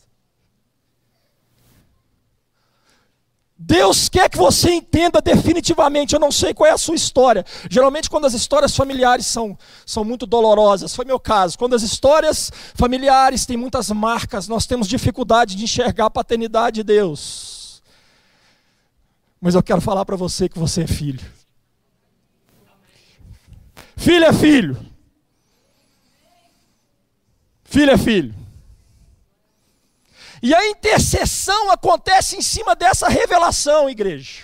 Deus 3.67 4.09
quer 4.09 4.29
que 4.29 4.37
você 4.37 4.69
entenda 4.69 5.19
definitivamente. 5.19 6.13
Eu 6.13 6.19
não 6.19 6.31
sei 6.31 6.53
qual 6.53 6.69
é 6.69 6.73
a 6.73 6.77
sua 6.77 6.93
história. 6.93 7.43
Geralmente, 7.67 8.11
quando 8.11 8.25
as 8.25 8.35
histórias 8.35 8.75
familiares 8.75 9.25
são, 9.25 9.57
são 9.83 10.05
muito 10.05 10.27
dolorosas, 10.27 10.95
foi 10.95 11.03
meu 11.03 11.19
caso. 11.19 11.57
Quando 11.57 11.75
as 11.75 11.81
histórias 11.81 12.51
familiares 12.75 13.43
têm 13.43 13.57
muitas 13.57 13.89
marcas, 13.89 14.47
nós 14.47 14.67
temos 14.67 14.87
dificuldade 14.87 15.55
de 15.55 15.63
enxergar 15.63 16.05
a 16.05 16.09
paternidade 16.11 16.75
de 16.75 16.83
Deus. 16.83 17.81
Mas 19.41 19.55
eu 19.55 19.63
quero 19.63 19.81
falar 19.81 20.05
para 20.05 20.15
você 20.15 20.47
que 20.47 20.59
você 20.59 20.83
é 20.83 20.87
filho. 20.87 21.25
Filho 23.97 24.25
é 24.25 24.33
filho. 24.33 24.77
Filho 27.63 27.91
é 27.91 27.97
filho. 27.97 28.44
E 30.45 30.53
a 30.53 30.67
intercessão 30.67 31.71
acontece 31.71 32.35
em 32.35 32.41
cima 32.43 32.75
dessa 32.75 33.07
revelação, 33.07 33.89
igreja. 33.89 34.43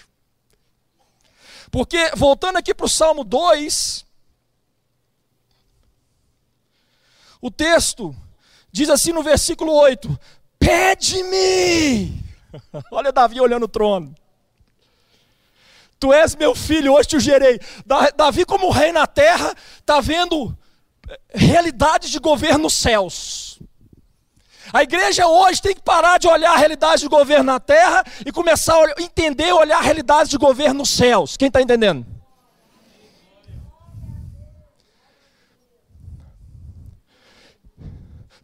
Porque, 1.69 2.09
voltando 2.15 2.57
aqui 2.57 2.73
para 2.73 2.87
o 2.87 2.89
Salmo 2.89 3.23
2, 3.23 4.03
o 7.39 7.51
texto 7.51 8.15
diz 8.71 8.89
assim 8.89 9.11
no 9.11 9.21
versículo 9.21 9.73
8: 9.73 10.19
Pede-me. 10.57 12.19
Olha 12.91 13.11
Davi 13.11 13.39
olhando 13.39 13.65
o 13.65 13.69
trono. 13.69 14.15
Tu 15.99 16.11
és 16.11 16.35
meu 16.35 16.55
filho, 16.55 16.93
hoje 16.93 17.09
te 17.09 17.19
gerei. 17.19 17.59
Davi, 18.15 18.43
como 18.43 18.71
rei 18.71 18.91
na 18.91 19.05
terra, 19.05 19.55
está 19.77 20.01
vendo 20.01 20.57
eh, 21.07 21.19
realidades 21.29 22.09
de 22.09 22.17
governo 22.17 22.63
nos 22.63 22.73
céus. 22.73 23.50
A 24.73 24.83
igreja 24.83 25.27
hoje 25.27 25.61
tem 25.61 25.75
que 25.75 25.81
parar 25.81 26.17
de 26.17 26.27
olhar 26.27 26.53
a 26.53 26.57
realidade 26.57 27.01
de 27.01 27.09
governo 27.09 27.43
na 27.43 27.59
terra 27.59 28.03
e 28.25 28.31
começar 28.31 28.75
a 28.75 29.01
entender, 29.01 29.51
olhar 29.51 29.79
a 29.79 29.81
realidade 29.81 30.29
de 30.29 30.37
governo 30.37 30.79
nos 30.79 30.89
céus. 30.89 31.35
Quem 31.35 31.47
está 31.47 31.61
entendendo? 31.61 32.05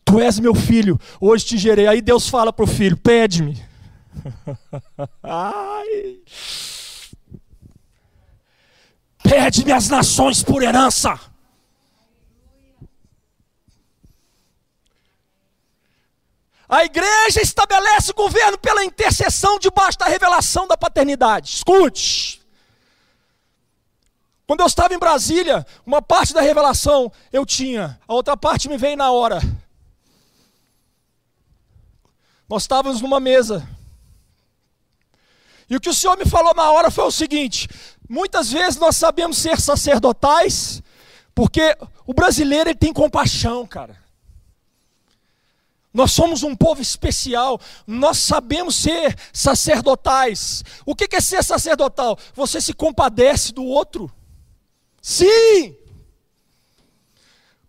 Tu 0.03 0.19
és 0.19 0.39
meu 0.39 0.55
filho, 0.55 0.99
hoje 1.19 1.45
te 1.45 1.57
gerei. 1.57 1.87
Aí 1.87 2.01
Deus 2.01 2.29
fala 2.29 2.51
para 2.53 2.63
o 2.63 2.67
filho: 2.67 2.97
pede-me. 2.97 3.61
Pede-me 9.21 9.71
as 9.73 9.89
nações 9.89 10.41
por 10.41 10.63
herança. 10.63 11.19
A 16.69 16.83
igreja 16.83 17.41
estabelece 17.41 18.11
o 18.11 18.15
governo 18.15 18.57
pela 18.57 18.83
intercessão 18.83 19.57
debaixo 19.57 19.97
da 19.97 20.05
revelação 20.05 20.67
da 20.67 20.77
paternidade. 20.77 21.55
Escute. 21.55 22.41
Quando 24.45 24.61
eu 24.61 24.65
estava 24.65 24.93
em 24.93 24.99
Brasília, 24.99 25.65
uma 25.85 26.01
parte 26.01 26.33
da 26.33 26.41
revelação 26.41 27.11
eu 27.31 27.45
tinha, 27.45 27.99
a 28.07 28.13
outra 28.13 28.35
parte 28.35 28.67
me 28.67 28.77
veio 28.77 28.97
na 28.97 29.11
hora. 29.11 29.41
Nós 32.49 32.63
estávamos 32.63 33.01
numa 33.01 33.19
mesa. 33.19 33.67
E 35.69 35.75
o 35.75 35.81
que 35.81 35.89
o 35.89 35.93
Senhor 35.93 36.17
me 36.17 36.25
falou 36.25 36.53
na 36.53 36.71
hora 36.71 36.89
foi 36.89 37.03
o 37.03 37.11
seguinte: 37.11 37.67
muitas 38.09 38.49
vezes 38.49 38.79
nós 38.79 38.95
sabemos 38.95 39.37
ser 39.37 39.59
sacerdotais, 39.59 40.81
porque 41.35 41.77
o 42.05 42.13
brasileiro 42.13 42.69
ele 42.69 42.77
tem 42.77 42.93
compaixão, 42.93 43.67
cara. 43.67 44.06
Nós 45.93 46.11
somos 46.11 46.43
um 46.43 46.55
povo 46.55 46.81
especial, 46.81 47.59
nós 47.85 48.17
sabemos 48.17 48.75
ser 48.75 49.15
sacerdotais. 49.33 50.63
O 50.85 50.95
que 50.95 51.15
é 51.15 51.21
ser 51.21 51.43
sacerdotal? 51.43 52.17
Você 52.35 52.61
se 52.61 52.73
compadece 52.73 53.53
do 53.53 53.63
outro. 53.63 54.11
Sim! 55.01 55.75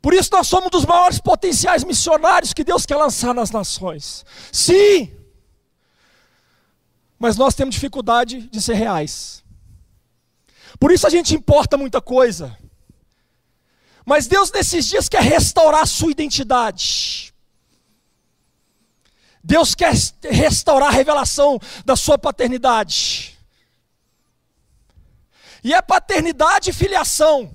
Por 0.00 0.14
isso 0.14 0.30
nós 0.32 0.46
somos 0.46 0.70
dos 0.70 0.84
maiores 0.84 1.18
potenciais 1.18 1.84
missionários 1.84 2.52
que 2.52 2.64
Deus 2.64 2.86
quer 2.86 2.96
lançar 2.96 3.34
nas 3.34 3.50
nações. 3.50 4.24
Sim! 4.52 5.12
Mas 7.18 7.36
nós 7.36 7.54
temos 7.54 7.74
dificuldade 7.74 8.42
de 8.42 8.62
ser 8.62 8.74
reais. 8.74 9.42
Por 10.78 10.92
isso 10.92 11.06
a 11.06 11.10
gente 11.10 11.34
importa 11.34 11.76
muita 11.76 12.00
coisa. 12.00 12.56
Mas 14.04 14.26
Deus 14.26 14.50
nesses 14.52 14.86
dias 14.86 15.08
quer 15.08 15.22
restaurar 15.22 15.82
a 15.82 15.86
sua 15.86 16.10
identidade. 16.10 17.34
Deus 19.42 19.74
quer 19.74 19.94
restaurar 20.22 20.88
a 20.88 20.92
revelação 20.92 21.58
da 21.84 21.96
sua 21.96 22.18
paternidade. 22.18 23.38
E 25.62 25.74
é 25.74 25.82
paternidade 25.82 26.70
e 26.70 26.72
filiação. 26.72 27.54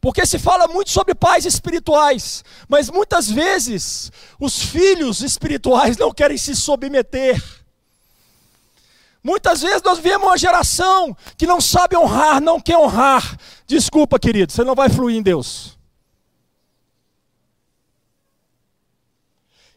Porque 0.00 0.24
se 0.24 0.38
fala 0.38 0.66
muito 0.66 0.90
sobre 0.90 1.14
pais 1.14 1.44
espirituais, 1.44 2.42
mas 2.68 2.88
muitas 2.88 3.28
vezes 3.30 4.10
os 4.38 4.58
filhos 4.58 5.20
espirituais 5.20 5.96
não 5.98 6.12
querem 6.12 6.38
se 6.38 6.56
submeter. 6.56 7.42
Muitas 9.22 9.60
vezes 9.60 9.82
nós 9.82 9.98
vemos 9.98 10.26
uma 10.26 10.38
geração 10.38 11.14
que 11.36 11.46
não 11.46 11.60
sabe 11.60 11.96
honrar, 11.96 12.40
não 12.40 12.58
quer 12.58 12.78
honrar. 12.78 13.36
Desculpa, 13.66 14.18
querido, 14.18 14.50
você 14.50 14.64
não 14.64 14.74
vai 14.74 14.88
fluir 14.88 15.16
em 15.16 15.22
Deus. 15.22 15.78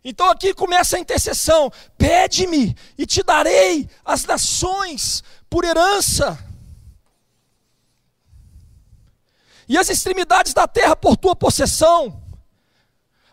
Então 0.04 0.30
aqui 0.30 0.54
começa 0.54 0.98
a 0.98 1.00
intercessão: 1.00 1.72
pede-me 1.98 2.76
e 2.98 3.06
te 3.06 3.24
darei 3.24 3.88
as 4.04 4.26
nações 4.26 5.24
por 5.50 5.63
herança 5.63 6.38
e 9.68 9.78
as 9.78 9.89
extremidades 9.89 10.54
da 10.54 10.66
terra 10.68 10.96
por 10.96 11.18
tua 11.18 11.36
possessão. 11.36 12.22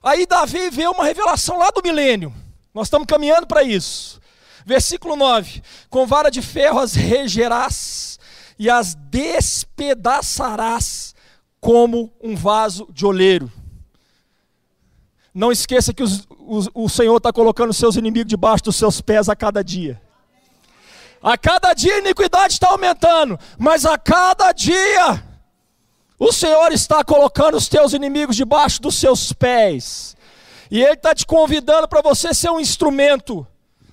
Aí 0.03 0.25
Davi 0.27 0.71
vê 0.71 0.87
uma 0.87 1.05
revelação 1.05 1.59
lá 1.59 1.71
do 1.71 1.83
milênio. 1.83 2.35
Nós 2.73 2.87
estamos 2.87 3.07
caminhando 3.07 3.47
para 3.47 3.63
isso. 3.63 4.19
Versículo 4.65 5.15
9: 5.17 5.63
Com 5.89 6.07
vara 6.07 6.31
de 6.31 6.41
ferro 6.41 6.79
as 6.79 6.95
regerás 6.95 8.19
e 8.59 8.71
as 8.71 8.95
despedaçarás 8.95 11.15
como 11.61 12.11
um 12.23 12.35
vaso 12.37 12.89
de 12.93 13.05
oleiro. 13.05 13.53
Não 15.35 15.53
esqueça 15.53 15.95
que 15.95 16.03
os, 16.03 16.27
os, 16.47 16.69
o 16.75 16.88
Senhor 16.88 17.16
está 17.16 17.33
colocando 17.33 17.73
seus 17.73 17.97
inimigos 17.97 18.29
debaixo 18.29 18.64
dos 18.64 18.77
seus 18.77 19.01
pés 19.01 19.29
a 19.29 19.37
cada 19.37 19.62
dia. 19.62 20.01
A 21.23 21.37
cada 21.37 21.73
dia 21.75 21.97
a 21.97 21.99
iniquidade 21.99 22.55
está 22.55 22.71
aumentando, 22.71 23.38
mas 23.59 23.85
a 23.85 23.99
cada 23.99 24.53
dia 24.53 25.23
o 26.19 26.33
Senhor 26.33 26.73
está 26.73 27.05
colocando 27.05 27.57
os 27.57 27.69
teus 27.69 27.93
inimigos 27.93 28.37
debaixo 28.37 28.81
dos 28.83 28.95
seus 28.97 29.33
pés. 29.33 30.16
E 30.71 30.83
Ele 30.83 30.93
está 30.93 31.14
te 31.14 31.27
convidando 31.27 31.88
para 31.88 32.03
você 32.03 32.35
ser 32.35 32.51
um 32.51 32.61
instrumento 32.61 33.47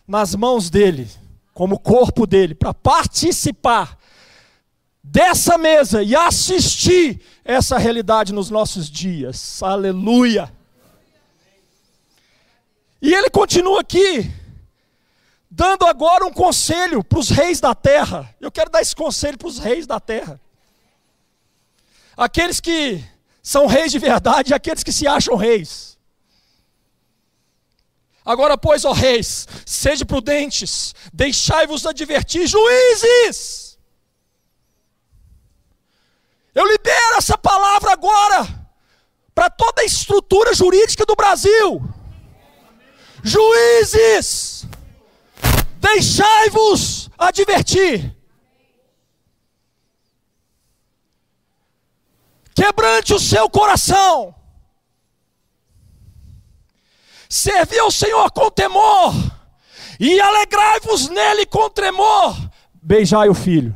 nas 0.08 0.36
mãos 0.36 0.70
dEle, 0.70 1.08
como 1.54 1.80
corpo 1.80 2.26
dEle, 2.26 2.56
para 2.56 2.74
participar 2.74 3.98
dessa 5.04 5.58
mesa 5.58 6.04
e 6.04 6.16
assistir 6.16 7.22
essa 7.44 7.78
realidade 7.78 8.34
nos 8.34 8.50
nossos 8.50 8.90
dias. 8.90 9.62
Aleluia. 9.64 10.57
E 13.08 13.14
ele 13.14 13.32
continua 13.32 13.82
aqui, 13.82 14.32
dando 15.50 15.84
agora 15.86 16.26
um 16.26 16.32
conselho 16.32 17.04
para 17.04 17.18
os 17.18 17.30
reis 17.30 17.60
da 17.60 17.74
terra. 17.74 18.36
Eu 18.40 18.52
quero 18.52 18.70
dar 18.70 18.82
esse 18.82 18.96
conselho 18.96 19.38
para 19.38 19.48
os 19.48 19.58
reis 19.58 19.88
da 19.88 20.00
terra 20.00 20.40
aqueles 22.18 22.60
que 22.60 23.04
são 23.44 23.68
reis 23.68 23.92
de 23.92 24.00
verdade 24.00 24.52
e 24.52 24.56
aqueles 24.56 24.84
que 24.84 24.92
se 24.92 25.08
acham 25.08 25.36
reis. 25.36 25.96
Agora, 28.26 28.58
pois, 28.58 28.84
ó 28.84 28.92
reis, 28.92 29.48
sede 29.66 30.04
prudentes, 30.04 30.94
deixai-vos 31.14 31.86
advertir, 31.86 32.46
juízes. 32.46 33.78
Eu 36.54 36.68
libero 36.68 37.18
essa 37.18 37.38
palavra 37.38 37.94
agora 37.94 38.68
para 39.34 39.50
toda 39.50 39.84
a 39.84 39.86
estrutura 39.86 40.54
jurídica 40.54 41.06
do 41.06 41.16
Brasil. 41.16 41.82
Juízes, 43.28 44.66
deixai-vos 45.80 47.10
advertir. 47.18 48.18
quebrante 52.58 53.14
o 53.14 53.20
seu 53.20 53.48
coração. 53.48 54.34
Servi 57.30 57.78
ao 57.78 57.92
Senhor 57.92 58.32
com 58.32 58.50
temor, 58.50 59.14
e 60.00 60.20
alegrai-vos 60.20 61.08
nele 61.10 61.46
com 61.46 61.70
tremor. 61.70 62.36
Beijai 62.82 63.30
o 63.30 63.36
filho. 63.36 63.76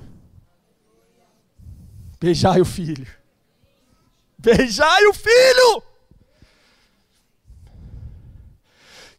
Beijai 2.19 2.59
o 2.59 2.65
filho. 2.65 3.07
Beijai 4.37 5.05
o 5.05 5.13
filho. 5.13 5.83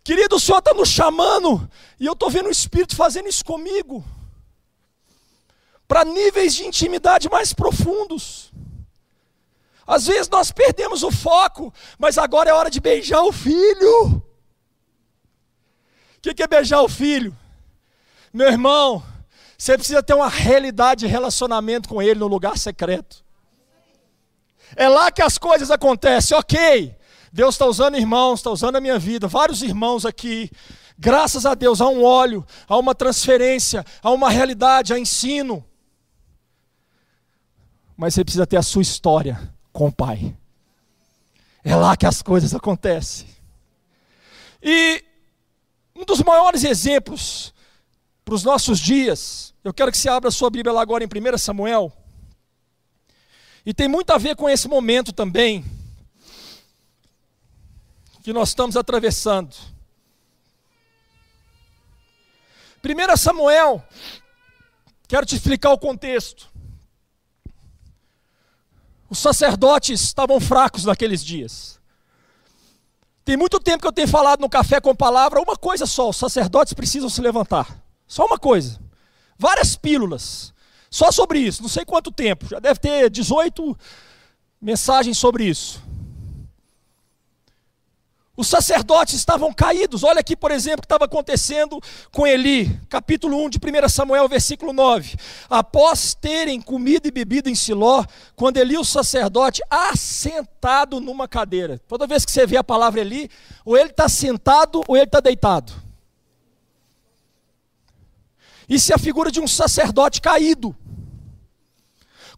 Querido, 0.05 0.37
o 0.37 0.41
Senhor 0.41 0.59
está 0.59 0.75
nos 0.75 0.89
chamando, 0.89 1.69
e 1.99 2.07
eu 2.07 2.13
estou 2.13 2.29
vendo 2.29 2.47
o 2.49 2.53
Espírito 2.53 2.97
fazendo 2.97 3.29
isso 3.29 3.45
comigo, 3.45 4.05
para 5.87 6.05
níveis 6.05 6.55
de 6.55 6.65
intimidade 6.65 7.29
mais 7.29 7.53
profundos. 7.53 8.53
Às 9.87 10.07
vezes 10.07 10.29
nós 10.29 10.51
perdemos 10.51 11.03
o 11.03 11.11
foco, 11.11 11.73
mas 11.99 12.19
agora 12.19 12.51
é 12.51 12.53
hora 12.53 12.71
de 12.71 12.81
beijar 12.81 13.23
o 13.23 13.33
filho. 13.33 14.23
O 16.19 16.35
que 16.35 16.43
é 16.43 16.47
beijar 16.47 16.81
o 16.83 16.89
filho? 16.89 17.37
Meu 18.33 18.49
irmão, 18.49 19.05
você 19.59 19.77
precisa 19.77 20.03
ter 20.03 20.15
uma 20.15 20.29
realidade 20.29 21.01
de 21.01 21.07
relacionamento 21.07 21.89
com 21.89 22.01
ele 22.01 22.19
no 22.19 22.27
lugar 22.27 22.57
secreto. 22.57 23.25
É 24.75 24.89
lá 24.89 25.11
que 25.11 25.21
as 25.21 25.37
coisas 25.37 25.71
acontecem, 25.71 26.37
ok. 26.37 26.97
Deus 27.33 27.55
está 27.55 27.65
usando 27.65 27.97
irmãos, 27.97 28.41
está 28.41 28.51
usando 28.51 28.77
a 28.77 28.81
minha 28.81 28.99
vida, 28.99 29.27
vários 29.27 29.63
irmãos 29.63 30.05
aqui. 30.05 30.51
Graças 30.99 31.47
a 31.47 31.55
Deus, 31.55 31.81
há 31.81 31.89
um 31.89 32.05
óleo, 32.05 32.47
há 32.69 32.77
uma 32.77 32.95
transferência, 32.95 33.85
há 34.03 34.11
uma 34.11 34.29
realidade, 34.29 34.93
há 34.93 34.99
ensino. 34.99 35.65
Mas 37.97 38.13
você 38.13 38.23
precisa 38.23 38.47
ter 38.47 38.59
a 38.59 38.63
sua 38.63 38.83
história 38.83 39.51
com 39.73 39.87
o 39.87 39.93
Pai. 39.93 40.37
É 41.65 41.75
lá 41.75 41.97
que 41.97 42.05
as 42.05 42.21
coisas 42.21 42.55
acontecem. 42.55 43.27
E 44.63 45.03
um 45.97 46.05
dos 46.05 46.23
maiores 46.23 46.65
exemplos 46.65 47.55
para 48.25 48.35
os 48.35 48.45
nossos 48.45 48.79
dias, 48.79 49.55
eu 49.65 49.73
quero 49.73 49.91
que 49.91 49.97
você 49.97 50.11
abra 50.11 50.31
sua 50.31 50.51
Bíblia 50.51 50.73
lá 50.73 50.83
agora 50.83 51.03
em 51.03 51.07
1 51.07 51.39
Samuel. 51.39 51.91
E 53.65 53.73
tem 53.73 53.89
muito 53.89 54.11
a 54.11 54.19
ver 54.19 54.37
com 54.37 54.51
esse 54.51 54.69
momento 54.69 55.13
também 55.13 55.65
que 58.23 58.33
nós 58.33 58.51
estamos 58.51 58.77
atravessando. 58.77 59.55
1 62.85 63.17
Samuel, 63.17 63.83
quero 65.09 65.27
te 65.27 65.35
explicar 65.35 65.71
o 65.71 65.79
contexto. 65.79 66.51
Os 69.11 69.19
sacerdotes 69.19 70.01
estavam 70.01 70.41
fracos 70.41 70.85
naqueles 70.85 71.25
dias. 71.25 71.81
Tem 73.25 73.37
muito 73.37 73.61
tempo 73.61 73.83
que 73.83 73.87
eu 73.87 73.93
tenho 73.93 74.09
falado 74.09 74.41
no 74.41 74.49
café 74.49 74.81
com 74.81 74.95
palavra 74.95 75.41
uma 75.41 75.57
coisa 75.57 75.85
só: 75.85 76.09
os 76.09 76.17
sacerdotes 76.17 76.73
precisam 76.73 77.09
se 77.09 77.21
levantar. 77.21 77.83
Só 78.07 78.25
uma 78.25 78.39
coisa. 78.39 78.81
Várias 79.39 79.77
pílulas. 79.77 80.53
Só 80.91 81.11
sobre 81.11 81.39
isso. 81.39 81.63
Não 81.63 81.69
sei 81.69 81.85
quanto 81.85 82.11
tempo. 82.11 82.47
Já 82.47 82.59
deve 82.59 82.81
ter 82.81 83.11
18 83.11 83.77
mensagens 84.61 85.19
sobre 85.19 85.45
isso. 85.45 85.83
Os 88.35 88.49
sacerdotes 88.49 89.15
estavam 89.15 89.53
caídos. 89.53 90.03
Olha 90.03 90.21
aqui, 90.21 90.35
por 90.35 90.51
exemplo, 90.51 90.79
o 90.79 90.83
que 90.83 90.87
estava 90.87 91.05
acontecendo 91.05 91.79
com 92.11 92.27
Eli, 92.27 92.81
capítulo 92.89 93.37
1 93.45 93.51
de 93.51 93.59
1 93.59 93.89
Samuel, 93.91 94.27
versículo 94.27 94.73
9. 94.73 95.17
Após 95.51 96.15
terem 96.15 96.59
comido 96.59 97.07
e 97.07 97.11
bebido 97.11 97.51
em 97.51 97.55
Siló, 97.55 98.03
quando 98.35 98.57
Eli, 98.57 98.79
o 98.79 98.85
sacerdote, 98.85 99.61
assentado 99.69 100.99
numa 100.99 101.29
cadeira. 101.29 101.79
Toda 101.87 102.07
vez 102.07 102.25
que 102.25 102.33
você 102.33 102.47
vê 102.47 102.57
a 102.57 102.65
palavra 102.65 103.03
Eli, 103.03 103.29
ou 103.67 103.77
ele 103.77 103.91
está 103.91 104.09
sentado 104.09 104.83
ou 104.89 104.97
ele 104.97 105.05
está 105.05 105.21
deitado. 105.21 105.75
Isso 108.67 108.93
é 108.93 108.95
a 108.95 108.99
figura 108.99 109.31
de 109.31 109.41
um 109.41 109.47
sacerdote 109.47 110.23
caído. 110.23 110.75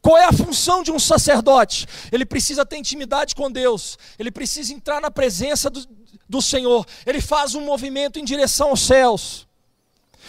Qual 0.04 0.18
é 0.18 0.26
a 0.26 0.32
função 0.34 0.82
de 0.82 0.92
um 0.92 0.98
sacerdote? 0.98 1.86
Ele 2.12 2.26
precisa 2.26 2.66
ter 2.66 2.76
intimidade 2.76 3.34
com 3.34 3.50
Deus, 3.50 3.96
ele 4.18 4.30
precisa 4.30 4.74
entrar 4.74 5.00
na 5.00 5.10
presença 5.10 5.70
do, 5.70 5.82
do 6.28 6.42
Senhor, 6.42 6.86
ele 7.06 7.22
faz 7.22 7.54
um 7.54 7.62
movimento 7.62 8.18
em 8.18 8.24
direção 8.24 8.68
aos 8.68 8.80
céus. 8.82 9.48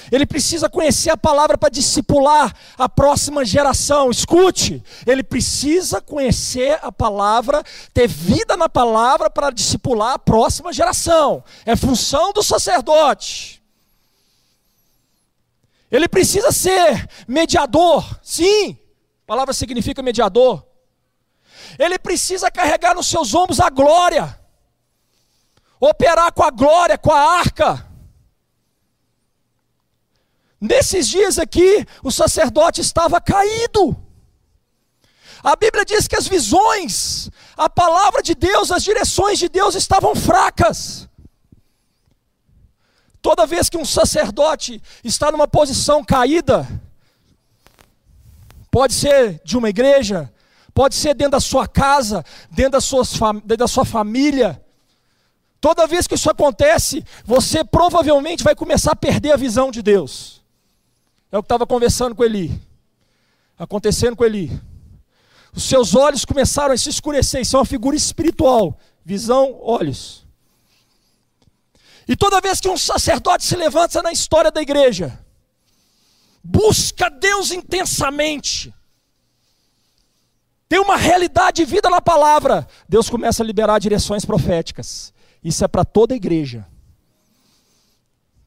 Ele 0.09 0.25
precisa 0.25 0.69
conhecer 0.69 1.09
a 1.09 1.17
palavra 1.17 1.57
para 1.57 1.67
discipular 1.67 2.55
a 2.77 2.87
próxima 2.87 3.43
geração. 3.43 4.09
Escute, 4.09 4.81
ele 5.05 5.23
precisa 5.23 5.99
conhecer 5.99 6.79
a 6.81 6.89
palavra, 6.89 7.61
ter 7.93 8.07
vida 8.07 8.55
na 8.55 8.69
palavra 8.69 9.29
para 9.29 9.49
discipular 9.49 10.13
a 10.13 10.19
próxima 10.19 10.71
geração. 10.71 11.43
É 11.65 11.75
função 11.75 12.31
do 12.31 12.41
sacerdote. 12.41 13.61
Ele 15.91 16.07
precisa 16.07 16.53
ser 16.53 17.09
mediador, 17.27 18.19
sim. 18.23 18.79
A 19.25 19.27
palavra 19.27 19.55
significa 19.55 20.03
mediador. 20.03 20.63
Ele 21.79 21.97
precisa 21.97 22.51
carregar 22.51 22.93
nos 22.93 23.07
seus 23.07 23.33
ombros 23.33 23.59
a 23.59 23.71
glória, 23.71 24.39
operar 25.79 26.31
com 26.31 26.43
a 26.43 26.51
glória, 26.51 26.95
com 26.95 27.11
a 27.11 27.39
arca. 27.39 27.89
Nesses 30.61 31.07
dias 31.07 31.39
aqui, 31.39 31.87
o 32.03 32.11
sacerdote 32.11 32.81
estava 32.81 33.19
caído. 33.19 33.97
A 35.43 35.55
Bíblia 35.55 35.83
diz 35.83 36.07
que 36.07 36.15
as 36.15 36.27
visões, 36.27 37.31
a 37.57 37.67
palavra 37.67 38.21
de 38.21 38.35
Deus, 38.35 38.71
as 38.71 38.83
direções 38.83 39.39
de 39.39 39.49
Deus 39.49 39.73
estavam 39.73 40.15
fracas. 40.15 41.09
Toda 43.23 43.47
vez 43.47 43.69
que 43.69 43.77
um 43.77 43.85
sacerdote 43.85 44.79
está 45.03 45.31
numa 45.31 45.47
posição 45.47 46.03
caída, 46.03 46.67
pode 48.75 48.93
ser 48.93 49.39
de 49.45 49.55
uma 49.55 49.69
igreja, 49.69 50.29
pode 50.73 50.95
ser 50.95 51.13
dentro 51.13 51.31
da 51.31 51.39
sua 51.39 51.65
casa, 51.65 52.25
dentro 52.51 52.73
da, 52.73 52.81
suas 52.81 53.09
dentro 53.35 53.55
da 53.55 53.69
sua 53.69 53.85
família. 53.85 54.61
Toda 55.61 55.87
vez 55.87 56.07
que 56.07 56.15
isso 56.15 56.29
acontece, 56.29 57.01
você 57.23 57.63
provavelmente 57.63 58.43
vai 58.43 58.53
começar 58.53 58.91
a 58.91 58.95
perder 58.97 59.31
a 59.31 59.37
visão 59.37 59.71
de 59.71 59.81
Deus. 59.81 60.43
É 61.31 61.37
o 61.37 61.41
que 61.41 61.45
estava 61.45 61.65
conversando 61.65 62.13
com 62.13 62.25
Eli, 62.25 62.61
acontecendo 63.57 64.17
com 64.17 64.25
Eli. 64.25 64.51
Os 65.53 65.63
seus 65.63 65.95
olhos 65.95 66.25
começaram 66.25 66.73
a 66.73 66.77
se 66.77 66.89
escurecer, 66.89 67.43
isso 67.43 67.55
é 67.55 67.59
uma 67.59 67.65
figura 67.65 67.95
espiritual. 67.95 68.77
Visão, 69.05 69.57
olhos. 69.61 70.27
E 72.09 72.13
toda 72.17 72.41
vez 72.41 72.59
que 72.59 72.67
um 72.67 72.77
sacerdote 72.77 73.45
se 73.45 73.55
levanta 73.55 74.03
na 74.03 74.11
história 74.11 74.51
da 74.51 74.61
igreja, 74.61 75.17
busca 76.45 77.09
Deus 77.09 77.51
intensamente, 77.51 78.71
tem 80.69 80.79
uma 80.79 80.95
realidade 80.95 81.57
de 81.57 81.65
vida 81.65 81.89
na 81.89 81.99
palavra, 81.99 82.67
Deus 82.87 83.09
começa 83.09 83.41
a 83.41 83.45
liberar 83.45 83.79
direções 83.79 84.23
proféticas. 84.25 85.11
Isso 85.43 85.63
é 85.63 85.67
para 85.67 85.83
toda 85.83 86.13
a 86.13 86.17
igreja. 86.17 86.65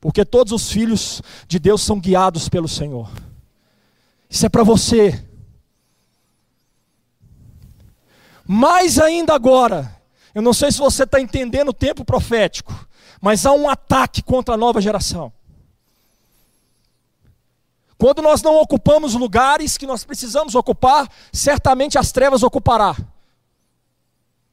Porque 0.00 0.24
todos 0.24 0.52
os 0.52 0.70
filhos 0.70 1.20
de 1.46 1.58
Deus 1.58 1.82
são 1.82 1.98
guiados 1.98 2.48
pelo 2.48 2.68
Senhor. 2.68 3.10
Isso 4.30 4.46
é 4.46 4.48
para 4.48 4.62
você. 4.62 5.24
Mais 8.46 8.98
ainda 8.98 9.34
agora, 9.34 9.96
eu 10.34 10.42
não 10.42 10.52
sei 10.52 10.70
se 10.70 10.78
você 10.78 11.02
está 11.02 11.20
entendendo 11.20 11.68
o 11.68 11.74
tempo 11.74 12.04
profético, 12.04 12.72
mas 13.20 13.44
há 13.44 13.52
um 13.52 13.68
ataque 13.68 14.22
contra 14.22 14.54
a 14.54 14.58
nova 14.58 14.80
geração. 14.80 15.32
Quando 17.98 18.22
nós 18.22 18.40
não 18.42 18.54
ocupamos 18.56 19.14
lugares 19.14 19.76
que 19.76 19.86
nós 19.86 20.04
precisamos 20.04 20.54
ocupar, 20.54 21.10
certamente 21.32 21.98
as 21.98 22.12
trevas 22.12 22.44
ocupará. 22.44 22.96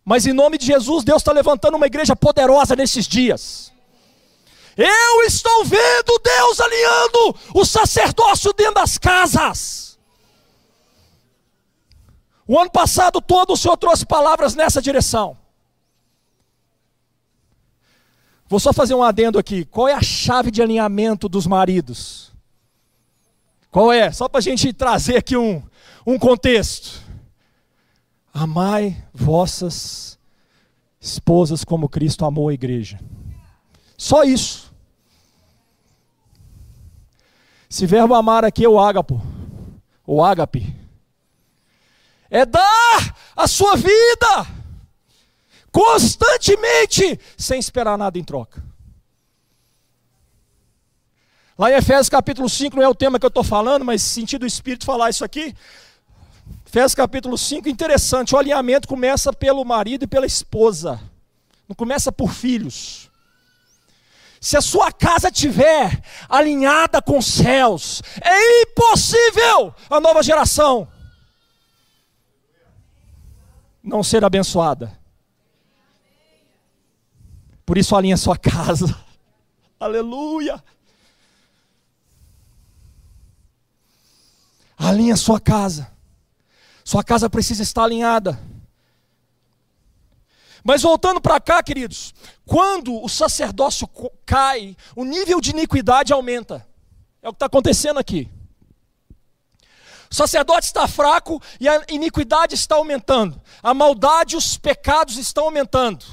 Mas 0.04 0.26
em 0.26 0.34
nome 0.34 0.58
de 0.58 0.66
Jesus, 0.66 1.04
Deus 1.04 1.22
está 1.22 1.32
levantando 1.32 1.78
uma 1.78 1.86
igreja 1.86 2.16
poderosa 2.16 2.76
nesses 2.76 3.08
dias. 3.08 3.72
Eu 4.76 5.22
estou 5.22 5.64
vendo 5.64 6.20
Deus 6.22 6.60
alinhando 6.60 7.36
o 7.54 7.64
sacerdócio 7.64 8.52
dentro 8.52 8.76
das 8.76 8.98
casas. 8.98 9.98
O 12.48 12.60
ano 12.60 12.70
passado 12.70 13.22
todo 13.22 13.54
o 13.54 13.58
Senhor 13.58 13.78
trouxe 13.78 14.06
palavras 14.06 14.56
nessa 14.56 14.82
direção. 14.82 15.38
Vou 18.48 18.60
só 18.60 18.74
fazer 18.74 18.94
um 18.94 19.04
adendo 19.04 19.40
aqui. 19.40 19.66
Qual 19.66 19.88
é 19.88 19.94
a 19.94 20.02
chave 20.02 20.52
de 20.52 20.62
alinhamento 20.62 21.30
dos 21.30 21.48
maridos? 21.48 22.35
Qual 23.76 23.92
é? 23.92 24.10
Só 24.10 24.30
para 24.30 24.38
a 24.38 24.42
gente 24.42 24.72
trazer 24.72 25.18
aqui 25.18 25.36
um, 25.36 25.62
um 26.08 26.18
contexto. 26.18 27.04
Amai 28.34 29.04
vossas 29.14 30.18
esposas 30.98 31.66
como 31.66 31.90
Cristo 31.90 32.24
amou 32.24 32.48
a 32.48 32.54
igreja. 32.54 32.98
Só 33.98 34.24
isso. 34.24 34.74
Esse 37.70 37.86
verbo 37.86 38.16
amar 38.16 38.46
aqui 38.46 38.64
é 38.64 38.70
o 38.70 38.80
ágapo, 38.80 39.22
o 40.08 40.24
ágape. 40.24 40.74
É 42.30 42.46
dar 42.46 43.14
a 43.36 43.46
sua 43.46 43.76
vida 43.76 44.48
constantemente, 45.70 47.20
sem 47.38 47.60
esperar 47.60 47.98
nada 47.98 48.18
em 48.18 48.24
troca. 48.24 48.64
Lá 51.58 51.72
em 51.72 51.76
Efésios 51.76 52.10
capítulo 52.10 52.50
5, 52.50 52.76
não 52.76 52.84
é 52.84 52.88
o 52.88 52.96
tema 52.96 53.18
que 53.18 53.26
eu 53.26 53.30
estou 53.30 53.44
falando, 53.44 53.86
mas 53.86 54.02
sentido 54.02 54.42
do 54.42 54.48
Espírito 54.48 54.86
falar 54.86 55.10
isso 55.10 55.24
aqui. 55.24 55.56
Efésios 56.68 56.96
capítulo 56.96 57.38
5, 57.38 57.70
interessante, 57.70 58.36
o 58.36 58.38
alinhamento 58.38 58.88
começa 58.88 59.32
pelo 59.32 59.64
marido 59.64 60.04
e 60.04 60.08
pela 60.08 60.26
esposa, 60.26 61.00
não 61.68 61.76
começa 61.76 62.12
por 62.12 62.34
filhos. 62.34 63.10
Se 64.42 64.58
a 64.58 64.62
sua 64.62 64.92
casa 64.92 65.32
tiver 65.32 66.04
alinhada 66.28 67.02
com 67.02 67.18
os 67.18 67.26
céus, 67.26 68.04
é 68.22 68.62
impossível 68.64 69.74
a 69.90 70.00
nova 70.00 70.22
geração 70.22 70.88
não 73.86 74.04
ser 74.04 74.26
abençoada. 74.26 74.92
Por 77.66 77.78
isso 77.78 77.96
alinha 77.96 78.18
sua 78.18 78.36
casa. 78.38 78.98
Aleluia. 79.80 80.62
Alinha 84.78 85.16
sua 85.16 85.40
casa. 85.40 85.92
Sua 86.84 87.04
casa 87.04 87.30
precisa 87.30 87.64
estar 87.64 87.84
alinhada. 87.84 88.40
Mas 90.64 90.82
voltando 90.82 91.22
para 91.22 91.40
cá, 91.40 91.62
queridos, 91.62 92.14
quando 92.46 93.04
o 93.04 93.08
sacerdócio 93.08 93.88
cai, 94.26 94.76
o 94.96 95.04
nível 95.04 95.40
de 95.40 95.52
iniquidade 95.52 96.12
aumenta. 96.12 96.68
É 97.22 97.30
o 97.30 97.32
que 97.32 97.38
está 97.38 97.46
acontecendo 97.46 98.00
aqui. 98.00 98.30
O 100.10 100.16
sacerdote 100.16 100.68
está 100.68 100.88
fraco 100.88 101.42
e 101.60 101.68
a 101.68 101.84
iniquidade 101.90 102.56
está 102.56 102.76
aumentando. 102.76 103.42
A 103.62 103.74
maldade 103.74 104.36
e 104.36 104.38
os 104.38 104.58
pecados 104.58 105.18
estão 105.18 105.46
aumentando. 105.46 106.06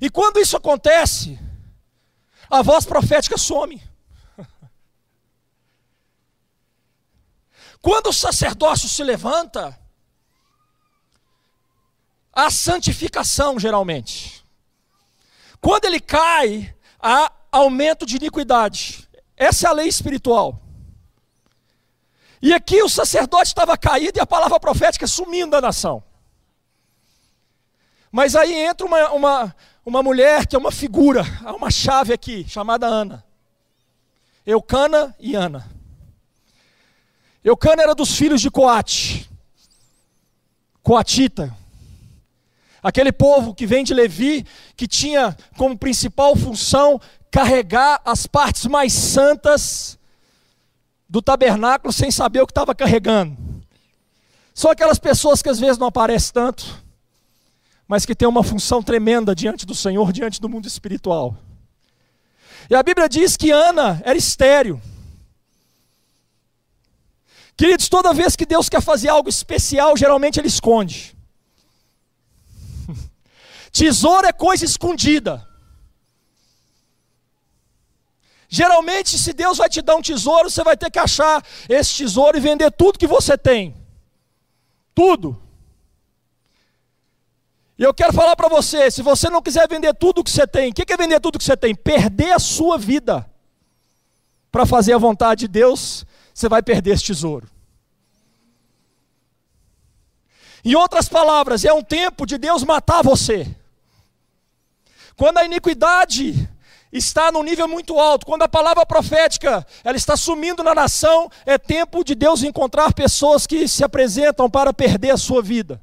E 0.00 0.08
quando 0.08 0.38
isso 0.38 0.56
acontece, 0.56 1.38
a 2.48 2.62
voz 2.62 2.84
profética 2.84 3.36
some. 3.36 3.82
Quando 7.82 8.08
o 8.08 8.12
sacerdócio 8.12 8.88
se 8.88 9.02
levanta, 9.02 9.78
há 12.32 12.50
santificação 12.50 13.58
geralmente. 13.58 14.44
Quando 15.60 15.86
ele 15.86 16.00
cai, 16.00 16.74
há 17.00 17.32
aumento 17.50 18.04
de 18.04 18.16
iniquidade. 18.16 19.08
Essa 19.36 19.66
é 19.66 19.70
a 19.70 19.72
lei 19.74 19.88
espiritual. 19.88 20.60
E 22.42 22.54
aqui 22.54 22.82
o 22.82 22.88
sacerdote 22.88 23.48
estava 23.48 23.76
caído 23.76 24.18
e 24.18 24.20
a 24.20 24.26
palavra 24.26 24.58
profética 24.58 25.06
sumindo 25.06 25.50
da 25.50 25.60
nação. 25.60 26.02
Mas 28.10 28.34
aí 28.34 28.54
entra 28.54 28.86
uma, 28.86 29.10
uma, 29.10 29.56
uma 29.84 30.02
mulher 30.02 30.46
que 30.46 30.56
é 30.56 30.58
uma 30.58 30.72
figura, 30.72 31.22
há 31.44 31.52
uma 31.54 31.70
chave 31.70 32.12
aqui, 32.12 32.46
chamada 32.48 32.86
Ana. 32.86 33.24
Eucana 34.44 35.14
e 35.18 35.36
Ana. 35.36 35.79
Eucana 37.42 37.82
era 37.82 37.94
dos 37.94 38.14
filhos 38.14 38.40
de 38.40 38.50
Coate, 38.50 39.28
Coatita. 40.82 41.56
Aquele 42.82 43.12
povo 43.12 43.54
que 43.54 43.66
vem 43.66 43.84
de 43.84 43.92
Levi, 43.92 44.46
que 44.76 44.86
tinha 44.86 45.36
como 45.56 45.76
principal 45.76 46.34
função 46.34 47.00
carregar 47.30 48.00
as 48.04 48.26
partes 48.26 48.64
mais 48.66 48.92
santas 48.92 49.98
do 51.08 51.20
tabernáculo 51.20 51.92
sem 51.92 52.10
saber 52.10 52.40
o 52.40 52.46
que 52.46 52.52
estava 52.52 52.74
carregando. 52.74 53.36
São 54.54 54.70
aquelas 54.70 54.98
pessoas 54.98 55.42
que 55.42 55.48
às 55.48 55.58
vezes 55.58 55.78
não 55.78 55.88
aparecem 55.88 56.32
tanto, 56.32 56.82
mas 57.86 58.06
que 58.06 58.14
têm 58.14 58.28
uma 58.28 58.42
função 58.42 58.82
tremenda 58.82 59.34
diante 59.34 59.66
do 59.66 59.74
Senhor, 59.74 60.12
diante 60.12 60.40
do 60.40 60.48
mundo 60.48 60.66
espiritual. 60.66 61.36
E 62.68 62.74
a 62.74 62.82
Bíblia 62.82 63.08
diz 63.08 63.36
que 63.36 63.50
Ana 63.50 64.00
era 64.04 64.16
estéreo. 64.16 64.80
Queridos, 67.60 67.90
toda 67.90 68.14
vez 68.14 68.34
que 68.34 68.46
Deus 68.46 68.70
quer 68.70 68.80
fazer 68.80 69.10
algo 69.10 69.28
especial, 69.28 69.94
geralmente 69.94 70.40
Ele 70.40 70.48
esconde. 70.48 71.14
Tesouro 73.70 74.26
é 74.26 74.32
coisa 74.32 74.64
escondida. 74.64 75.46
Geralmente, 78.48 79.18
se 79.18 79.34
Deus 79.34 79.58
vai 79.58 79.68
te 79.68 79.82
dar 79.82 79.94
um 79.94 80.00
tesouro, 80.00 80.48
você 80.48 80.64
vai 80.64 80.74
ter 80.74 80.90
que 80.90 80.98
achar 80.98 81.44
esse 81.68 81.96
tesouro 81.96 82.38
e 82.38 82.40
vender 82.40 82.70
tudo 82.70 82.98
que 82.98 83.06
você 83.06 83.36
tem. 83.36 83.76
Tudo. 84.94 85.38
E 87.78 87.82
eu 87.82 87.92
quero 87.92 88.14
falar 88.14 88.36
para 88.36 88.48
você: 88.48 88.90
se 88.90 89.02
você 89.02 89.28
não 89.28 89.42
quiser 89.42 89.68
vender 89.68 89.92
tudo 89.92 90.24
que 90.24 90.30
você 90.30 90.46
tem, 90.46 90.70
o 90.70 90.74
que 90.74 90.90
é 90.90 90.96
vender 90.96 91.20
tudo 91.20 91.38
que 91.38 91.44
você 91.44 91.58
tem? 91.58 91.74
Perder 91.74 92.32
a 92.32 92.38
sua 92.38 92.78
vida 92.78 93.30
para 94.50 94.64
fazer 94.64 94.94
a 94.94 94.98
vontade 94.98 95.40
de 95.40 95.48
Deus, 95.48 96.06
você 96.40 96.48
vai 96.48 96.62
perder 96.62 96.94
esse 96.94 97.04
tesouro. 97.04 97.48
Em 100.64 100.74
outras 100.74 101.08
palavras, 101.08 101.64
é 101.64 101.72
um 101.72 101.82
tempo 101.82 102.26
de 102.26 102.38
Deus 102.38 102.64
matar 102.64 103.02
você. 103.02 103.54
Quando 105.16 105.38
a 105.38 105.44
iniquidade 105.44 106.48
está 106.92 107.30
num 107.30 107.42
nível 107.42 107.68
muito 107.68 107.98
alto, 107.98 108.26
quando 108.26 108.42
a 108.42 108.48
palavra 108.48 108.84
profética 108.84 109.66
ela 109.84 109.96
está 109.96 110.16
sumindo 110.16 110.62
na 110.62 110.74
nação, 110.74 111.30
é 111.46 111.56
tempo 111.56 112.02
de 112.02 112.14
Deus 112.14 112.42
encontrar 112.42 112.92
pessoas 112.92 113.46
que 113.46 113.68
se 113.68 113.84
apresentam 113.84 114.50
para 114.50 114.72
perder 114.72 115.10
a 115.10 115.16
sua 115.16 115.42
vida. 115.42 115.80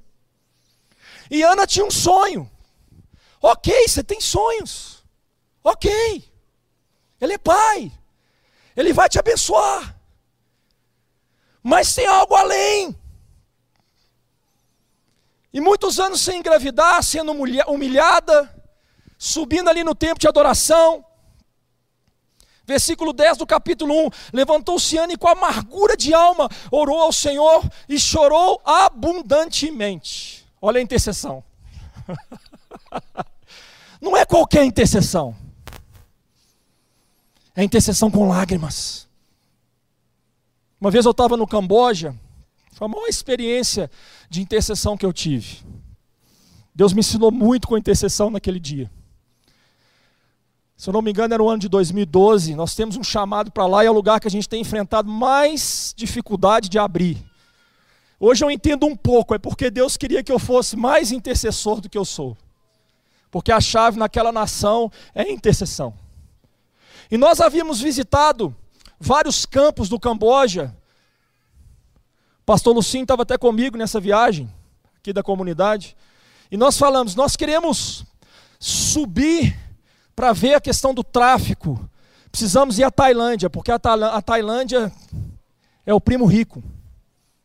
E 1.29 1.43
Ana 1.43 1.65
tinha 1.67 1.85
um 1.85 1.91
sonho. 1.91 2.49
Ok, 3.41 3.87
você 3.87 4.03
tem 4.03 4.19
sonhos. 4.19 5.03
Ok. 5.63 5.91
Ele 7.19 7.33
é 7.33 7.37
pai. 7.37 7.91
Ele 8.75 8.93
vai 8.93 9.09
te 9.09 9.19
abençoar. 9.19 9.96
Mas 11.63 11.93
tem 11.93 12.05
algo 12.07 12.35
além. 12.35 12.95
E 15.53 15.59
muitos 15.59 15.99
anos 15.99 16.21
sem 16.21 16.39
engravidar, 16.39 17.01
sendo 17.03 17.31
humilhada, 17.31 18.63
subindo 19.17 19.69
ali 19.69 19.83
no 19.83 19.95
templo 19.95 20.19
de 20.19 20.27
adoração. 20.27 21.03
Versículo 22.65 23.13
10 23.13 23.37
do 23.37 23.47
capítulo 23.47 24.07
1: 24.07 24.09
Levantou-se 24.33 24.97
Ana 24.97 25.13
e 25.13 25.17
com 25.17 25.27
amargura 25.27 25.95
de 25.95 26.13
alma 26.13 26.49
orou 26.69 27.01
ao 27.01 27.13
Senhor 27.13 27.63
e 27.87 27.97
chorou 27.97 28.61
abundantemente. 28.65 30.45
Olha 30.61 30.79
a 30.79 30.83
intercessão. 30.83 31.43
Não 34.01 34.15
é 34.15 34.25
qualquer 34.25 34.63
intercessão. 34.65 35.35
É 37.55 37.63
intercessão 37.63 38.11
com 38.11 38.27
lágrimas. 38.27 39.06
Uma 40.79 40.91
vez 40.91 41.05
eu 41.05 41.11
estava 41.11 41.35
no 41.35 41.47
Camboja, 41.47 42.15
foi 42.71 42.85
a 42.85 42.89
maior 42.89 43.07
experiência 43.07 43.89
de 44.29 44.41
intercessão 44.41 44.95
que 44.95 45.05
eu 45.05 45.11
tive. 45.11 45.63
Deus 46.73 46.93
me 46.93 46.99
ensinou 46.99 47.31
muito 47.31 47.67
com 47.67 47.77
intercessão 47.77 48.29
naquele 48.29 48.59
dia. 48.59 48.91
Se 50.77 50.87
eu 50.87 50.93
não 50.93 51.01
me 51.01 51.09
engano, 51.09 51.33
era 51.33 51.41
o 51.41 51.49
ano 51.49 51.59
de 51.59 51.67
2012. 51.67 52.53
Nós 52.53 52.75
temos 52.75 52.95
um 52.95 53.03
chamado 53.03 53.51
para 53.51 53.65
lá 53.65 53.83
e 53.83 53.87
é 53.87 53.89
o 53.89 53.93
lugar 53.93 54.19
que 54.19 54.27
a 54.27 54.31
gente 54.31 54.47
tem 54.47 54.61
enfrentado 54.61 55.09
mais 55.09 55.91
dificuldade 55.97 56.69
de 56.69 56.77
abrir. 56.77 57.17
Hoje 58.19 58.45
eu 58.45 58.51
entendo 58.51 58.85
um 58.85 58.95
pouco, 58.95 59.33
é 59.33 59.39
porque 59.39 59.71
Deus 59.71 59.97
queria 59.97 60.23
que 60.23 60.31
eu 60.31 60.37
fosse 60.37 60.75
mais 60.75 61.11
intercessor 61.11 61.81
do 61.81 61.89
que 61.89 61.97
eu 61.97 62.05
sou. 62.05 62.37
Porque 63.31 63.51
a 63.51 63.59
chave 63.59 63.97
naquela 63.97 64.31
nação 64.31 64.91
é 65.15 65.31
intercessão. 65.31 65.95
E 67.09 67.17
nós 67.17 67.41
havíamos 67.41 67.81
visitado 67.81 68.55
vários 68.99 69.45
campos 69.45 69.89
do 69.89 69.99
Camboja. 69.99 70.75
pastor 72.45 72.73
Lucinho 72.73 73.03
estava 73.03 73.23
até 73.23 73.37
comigo 73.37 73.77
nessa 73.77 73.99
viagem, 73.99 74.51
aqui 74.97 75.13
da 75.13 75.23
comunidade. 75.23 75.95
E 76.51 76.57
nós 76.57 76.77
falamos, 76.77 77.15
nós 77.15 77.35
queremos 77.35 78.05
subir 78.59 79.57
para 80.15 80.33
ver 80.33 80.55
a 80.55 80.61
questão 80.61 80.93
do 80.93 81.03
tráfico, 81.03 81.87
precisamos 82.31 82.79
ir 82.79 82.83
à 82.83 82.91
Tailândia, 82.91 83.49
porque 83.49 83.71
a, 83.71 83.79
Tailândia 84.21 84.91
é 85.85 85.93
o 85.93 86.01
primo 86.01 86.25
rico 86.25 86.63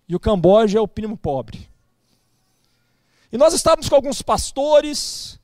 e 0.09 0.16
o 0.16 0.20
Camboja 0.20 0.78
é 0.78 0.80
o 0.80 0.88
primo 0.88 1.16
pobre. 1.16 1.68
E 3.30 3.36
nós 3.36 3.55
estávamos 3.55 3.88
com 3.88 3.94
alguns 3.94 4.22
pastores, 4.22 5.38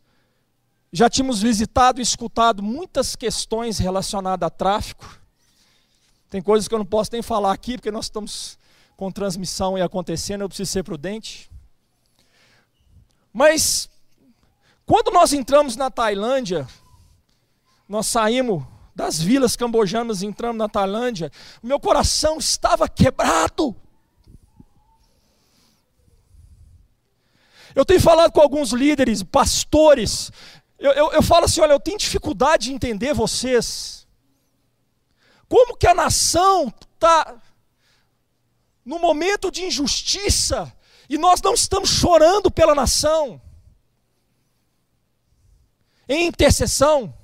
já 0.93 1.09
tínhamos 1.09 1.43
visitado 1.43 2.01
e 2.01 2.03
escutado 2.03 2.63
muitas 2.63 3.15
questões 3.17 3.79
relacionadas 3.79 4.47
a 4.47 4.51
tráfico. 4.51 5.18
Tem 6.31 6.43
coisas 6.43 6.69
que 6.69 6.75
eu 6.75 6.79
não 6.79 6.87
posso 6.87 7.11
nem 7.13 7.23
falar 7.23 7.53
aqui, 7.53 7.77
porque 7.77 7.91
nós 7.91 8.07
estamos 8.07 8.59
com 8.97 9.11
transmissão 9.11 9.79
e 9.79 9.83
acontecendo, 9.83 10.43
eu 10.43 10.49
preciso 10.49 10.71
ser 10.71 10.83
prudente. 10.83 11.51
Mas, 13.33 13.89
quando 14.85 15.11
nós 15.13 15.33
entramos 15.33 15.77
na 15.77 15.91
Tailândia, 15.91 16.67
nós 17.89 18.07
saímos 18.07 18.65
das 18.95 19.21
vilas 19.21 19.55
cambojanas 19.55 20.23
entramos 20.23 20.59
na 20.59 20.69
Tailândia, 20.69 21.31
meu 21.63 21.79
coração 21.79 22.39
estava 22.39 22.89
quebrado. 22.89 23.77
Eu 27.75 27.85
tenho 27.85 28.01
falado 28.01 28.33
com 28.33 28.41
alguns 28.41 28.73
líderes, 28.73 29.23
pastores, 29.23 30.33
eu, 30.79 30.93
eu, 30.93 31.13
eu 31.13 31.23
falo 31.23 31.45
assim: 31.45 31.61
olha, 31.61 31.73
eu 31.73 31.81
tenho 31.81 31.99
dificuldade 31.99 32.65
de 32.65 32.73
entender 32.73 33.13
vocês. 33.13 34.07
Como 35.49 35.77
que 35.77 35.87
a 35.87 35.95
nação 35.95 36.73
está 36.95 37.41
no 38.85 38.99
momento 38.99 39.51
de 39.51 39.65
injustiça 39.65 40.73
e 41.09 41.17
nós 41.17 41.41
não 41.41 41.55
estamos 41.55 41.89
chorando 41.89 42.51
pela 42.51 42.75
nação, 42.75 43.41
em 46.09 46.27
intercessão? 46.27 47.15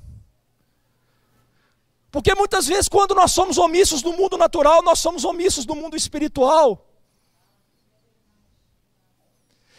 Porque 2.10 2.34
muitas 2.34 2.66
vezes, 2.66 2.88
quando 2.88 3.14
nós 3.14 3.32
somos 3.32 3.58
omissos 3.58 4.00
do 4.00 4.12
mundo 4.12 4.38
natural, 4.38 4.82
nós 4.82 5.00
somos 5.00 5.24
omissos 5.24 5.66
do 5.66 5.74
mundo 5.74 5.96
espiritual. 5.96 6.88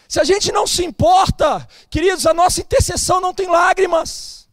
Se 0.07 0.19
a 0.19 0.23
gente 0.23 0.51
não 0.51 0.67
se 0.67 0.83
importa, 0.83 1.67
queridos, 1.89 2.27
a 2.27 2.33
nossa 2.33 2.61
intercessão 2.61 3.19
não 3.19 3.33
tem 3.33 3.47
lágrimas. 3.47 4.44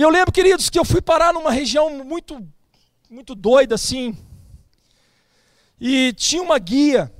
E 0.00 0.02
eu 0.02 0.08
lembro, 0.08 0.32
queridos, 0.32 0.70
que 0.70 0.78
eu 0.78 0.84
fui 0.86 1.02
parar 1.02 1.30
numa 1.34 1.50
região 1.50 2.02
muito, 2.02 2.42
muito 3.10 3.34
doida 3.34 3.74
assim. 3.74 4.16
E 5.78 6.14
tinha 6.14 6.42
uma 6.42 6.58
guia. 6.58 7.14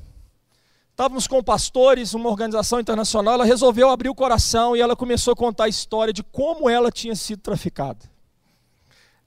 Estávamos 0.91 1.27
com 1.27 1.45
pastores, 1.45 2.15
uma 2.15 2.31
organização 2.31 2.81
internacional. 2.81 3.35
Ela 3.35 3.45
resolveu 3.45 3.91
abrir 3.91 4.09
o 4.09 4.15
coração 4.15 4.75
e 4.75 4.81
ela 4.81 4.97
começou 4.97 5.35
a 5.35 5.37
contar 5.37 5.65
a 5.65 5.69
história 5.69 6.11
de 6.11 6.23
como 6.23 6.71
ela 6.71 6.91
tinha 6.91 7.15
sido 7.15 7.43
traficada. 7.43 8.11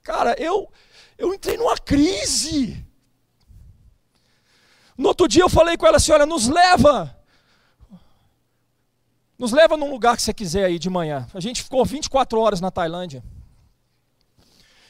Cara, 0.02 0.34
eu, 0.36 0.68
eu 1.16 1.32
entrei 1.32 1.56
numa 1.56 1.78
crise. 1.78 2.84
No 4.98 5.10
outro 5.10 5.28
dia 5.28 5.44
eu 5.44 5.48
falei 5.48 5.76
com 5.76 5.86
ela 5.86 5.98
assim: 5.98 6.10
olha, 6.10 6.26
nos 6.26 6.48
leva. 6.48 7.16
Nos 9.38 9.52
leva 9.52 9.76
num 9.76 9.92
lugar 9.92 10.16
que 10.16 10.24
você 10.24 10.34
quiser 10.34 10.64
aí 10.64 10.76
de 10.76 10.90
manhã. 10.90 11.28
A 11.32 11.38
gente 11.38 11.62
ficou 11.62 11.84
24 11.84 12.40
horas 12.40 12.60
na 12.60 12.72
Tailândia. 12.72 13.22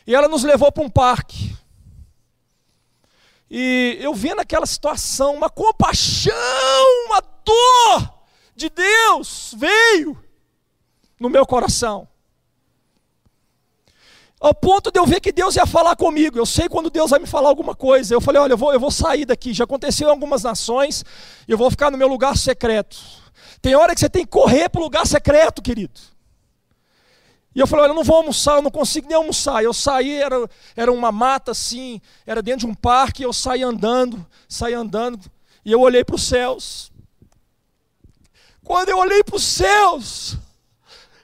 E 0.06 0.14
ela 0.14 0.28
nos 0.28 0.44
levou 0.44 0.70
para 0.70 0.84
um 0.84 0.90
parque. 0.90 1.56
E 3.50 3.98
eu 4.00 4.14
vendo 4.14 4.40
aquela 4.40 4.66
situação, 4.66 5.34
uma 5.34 5.48
compaixão, 5.48 6.34
uma 7.06 7.20
dor 7.20 8.14
de 8.56 8.68
Deus 8.68 9.54
veio 9.56 10.18
no 11.18 11.28
meu 11.28 11.46
coração. 11.46 12.08
Ao 14.40 14.52
ponto 14.52 14.90
de 14.90 14.98
eu 14.98 15.06
ver 15.06 15.20
que 15.20 15.32
Deus 15.32 15.56
ia 15.56 15.64
falar 15.64 15.96
comigo. 15.96 16.36
Eu 16.36 16.44
sei 16.44 16.68
quando 16.68 16.90
Deus 16.90 17.10
vai 17.10 17.18
me 17.18 17.26
falar 17.26 17.48
alguma 17.48 17.74
coisa. 17.74 18.12
Eu 18.12 18.20
falei, 18.20 18.42
olha, 18.42 18.52
eu 18.52 18.58
vou, 18.58 18.72
eu 18.74 18.80
vou 18.80 18.90
sair 18.90 19.24
daqui. 19.24 19.54
Já 19.54 19.64
aconteceu 19.64 20.08
em 20.08 20.10
algumas 20.10 20.42
nações. 20.42 21.02
Eu 21.48 21.56
vou 21.56 21.70
ficar 21.70 21.90
no 21.90 21.96
meu 21.96 22.08
lugar 22.08 22.36
secreto. 22.36 22.98
Tem 23.62 23.74
hora 23.74 23.94
que 23.94 24.00
você 24.00 24.10
tem 24.10 24.24
que 24.24 24.30
correr 24.30 24.68
para 24.68 24.80
o 24.82 24.84
lugar 24.84 25.06
secreto, 25.06 25.62
querido. 25.62 25.98
E 27.54 27.60
eu 27.60 27.66
falei, 27.66 27.84
olha, 27.84 27.92
eu 27.92 27.96
não 27.96 28.02
vou 28.02 28.16
almoçar, 28.16 28.56
eu 28.56 28.62
não 28.62 28.70
consigo 28.70 29.06
nem 29.06 29.16
almoçar. 29.16 29.62
Eu 29.62 29.72
saí, 29.72 30.20
era, 30.20 30.50
era 30.74 30.90
uma 30.90 31.12
mata 31.12 31.52
assim, 31.52 32.00
era 32.26 32.42
dentro 32.42 32.66
de 32.66 32.72
um 32.72 32.74
parque, 32.74 33.22
eu 33.22 33.32
saí 33.32 33.62
andando, 33.62 34.26
saí 34.48 34.74
andando, 34.74 35.20
e 35.64 35.70
eu 35.70 35.80
olhei 35.80 36.04
para 36.04 36.16
os 36.16 36.26
céus. 36.26 36.90
Quando 38.64 38.88
eu 38.88 38.98
olhei 38.98 39.22
para 39.22 39.36
os 39.36 39.44
céus, 39.44 40.36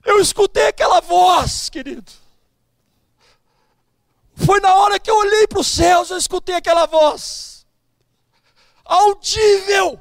eu 0.04 0.20
escutei 0.20 0.68
aquela 0.68 1.00
voz, 1.00 1.68
querido. 1.68 2.12
Foi 4.34 4.60
na 4.60 4.74
hora 4.74 5.00
que 5.00 5.10
eu 5.10 5.16
olhei 5.16 5.46
para 5.48 5.60
os 5.60 5.66
céus, 5.66 6.10
eu 6.10 6.16
escutei 6.16 6.54
aquela 6.54 6.86
voz. 6.86 7.66
Audível, 8.84 10.00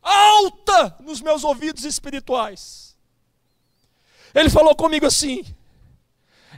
alta 0.00 0.96
nos 1.00 1.20
meus 1.20 1.44
ouvidos 1.44 1.84
espirituais. 1.84 2.89
Ele 4.34 4.50
falou 4.50 4.74
comigo 4.74 5.06
assim: 5.06 5.44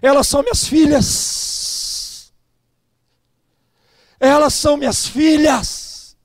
Elas 0.00 0.26
são 0.28 0.42
minhas 0.42 0.66
filhas. 0.66 2.32
Elas 4.18 4.54
são 4.54 4.76
minhas 4.76 5.06
filhas. 5.06 6.16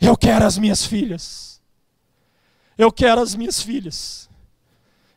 Eu 0.00 0.16
quero 0.16 0.44
as 0.44 0.58
minhas 0.58 0.84
filhas. 0.84 1.62
Eu 2.76 2.92
quero 2.92 3.20
as 3.20 3.34
minhas 3.34 3.62
filhas. 3.62 4.28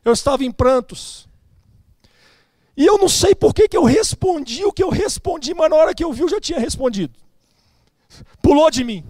Eu 0.05 0.13
estava 0.13 0.45
em 0.45 0.51
prantos. 0.51 1.27
E 2.77 2.85
eu 2.85 2.97
não 2.97 3.09
sei 3.09 3.33
por 3.33 3.53
que, 3.53 3.67
que 3.67 3.75
eu 3.75 3.83
respondi 3.83 4.63
o 4.63 4.71
que 4.71 4.83
eu 4.83 4.89
respondi, 4.89 5.53
mas 5.53 5.69
na 5.69 5.75
hora 5.75 5.95
que 5.95 6.03
eu 6.03 6.13
vi 6.13 6.21
eu 6.21 6.29
já 6.29 6.39
tinha 6.39 6.59
respondido. 6.59 7.13
Pulou 8.41 8.69
de 8.69 8.83
mim. 8.83 9.03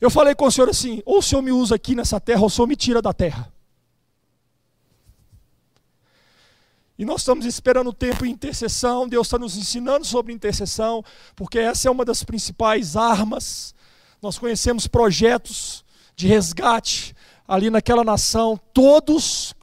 Eu 0.00 0.10
falei 0.10 0.34
com 0.34 0.46
o 0.46 0.50
Senhor 0.50 0.68
assim: 0.68 1.02
ou 1.04 1.18
o 1.18 1.22
Senhor 1.22 1.42
me 1.42 1.52
usa 1.52 1.74
aqui 1.74 1.94
nessa 1.94 2.20
terra, 2.20 2.40
ou 2.40 2.46
o 2.46 2.50
Senhor 2.50 2.66
me 2.66 2.76
tira 2.76 3.02
da 3.02 3.12
terra. 3.12 3.52
E 6.98 7.04
nós 7.04 7.20
estamos 7.20 7.46
esperando 7.46 7.90
o 7.90 7.92
tempo 7.92 8.24
de 8.24 8.30
intercessão, 8.30 9.08
Deus 9.08 9.28
está 9.28 9.38
nos 9.38 9.56
ensinando 9.56 10.04
sobre 10.04 10.32
intercessão, 10.32 11.04
porque 11.36 11.58
essa 11.58 11.86
é 11.86 11.90
uma 11.90 12.04
das 12.04 12.24
principais 12.24 12.96
armas. 12.96 13.72
Nós 14.20 14.36
conhecemos 14.36 14.88
projetos 14.88 15.84
de 16.16 16.26
resgate 16.26 17.14
ali 17.46 17.70
naquela 17.70 18.02
nação, 18.02 18.58
todos 18.74 19.54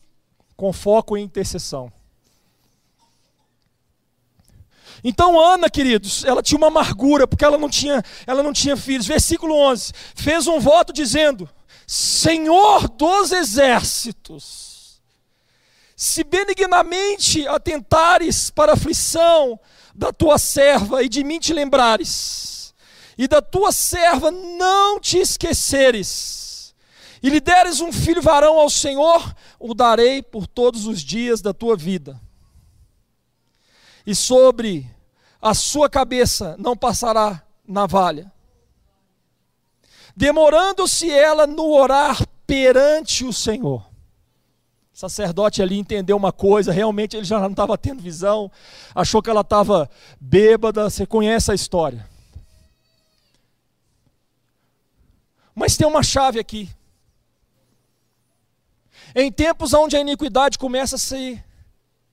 com 0.56 0.72
foco 0.72 1.18
em 1.18 1.24
intercessão. 1.24 1.92
Então 5.08 5.40
Ana, 5.40 5.70
queridos, 5.70 6.26
ela 6.26 6.42
tinha 6.42 6.58
uma 6.58 6.66
amargura 6.66 7.28
porque 7.28 7.46
ela 7.46 7.60
não 7.60 7.70
tinha, 7.70 8.02
ela 8.26 8.42
não 8.42 8.52
tinha 8.52 8.76
filhos. 8.76 9.06
Versículo 9.06 9.56
11. 9.56 9.94
Fez 10.16 10.48
um 10.48 10.60
voto 10.60 10.92
dizendo: 10.92 11.48
Senhor 11.86 12.90
dos 12.90 13.32
exércitos, 13.32 15.00
se 15.96 16.24
benignamente 16.24 17.48
atentares 17.48 18.50
para 18.50 18.72
a 18.72 18.74
aflição 18.74 19.60
da 19.94 20.12
tua 20.12 20.40
serva 20.40 21.04
e 21.04 21.08
de 21.08 21.24
mim 21.24 21.40
te 21.40 21.54
lembrares, 21.54 22.74
e 23.16 23.28
da 23.28 23.44
tua 23.44 23.72
serva 23.72 24.32
não 24.32 25.00
te 25.00 25.20
esqueceres, 25.20 26.74
e 27.22 27.30
lhe 27.30 27.40
deres 27.40 27.80
um 27.80 27.94
filho 27.94 28.24
varão 28.24 28.58
ao 28.58 28.72
Senhor, 28.72 29.36
o 29.60 29.76
darei 29.76 30.24
por 30.24 30.48
todos 30.48 30.88
os 30.88 31.00
dias 31.02 31.44
da 31.44 31.54
tua 31.54 31.78
vida. 31.78 32.20
E 34.08 34.14
sobre 34.14 34.95
a 35.46 35.54
sua 35.54 35.88
cabeça 35.88 36.56
não 36.58 36.76
passará 36.76 37.40
navalha. 37.68 38.32
Demorando-se 40.16 41.12
ela 41.12 41.46
no 41.46 41.72
orar 41.72 42.18
perante 42.48 43.24
o 43.24 43.32
Senhor 43.32 43.86
sacerdote 44.92 45.62
ali 45.62 45.78
entendeu 45.78 46.16
uma 46.16 46.32
coisa, 46.32 46.72
realmente 46.72 47.18
ele 47.18 47.26
já 47.26 47.38
não 47.38 47.50
estava 47.52 47.78
tendo 47.78 48.02
visão, 48.02 48.50
achou 48.96 49.22
que 49.22 49.30
ela 49.30 49.42
estava 49.42 49.90
bêbada, 50.22 50.90
você 50.90 51.06
conhece 51.06 51.52
a 51.52 51.54
história. 51.54 52.10
Mas 55.54 55.76
tem 55.76 55.86
uma 55.86 56.02
chave 56.02 56.40
aqui. 56.40 56.70
Em 59.14 59.30
tempos 59.30 59.74
onde 59.74 59.98
a 59.98 60.00
iniquidade 60.00 60.58
começa 60.58 60.96
a 60.96 61.00
se 61.00 61.44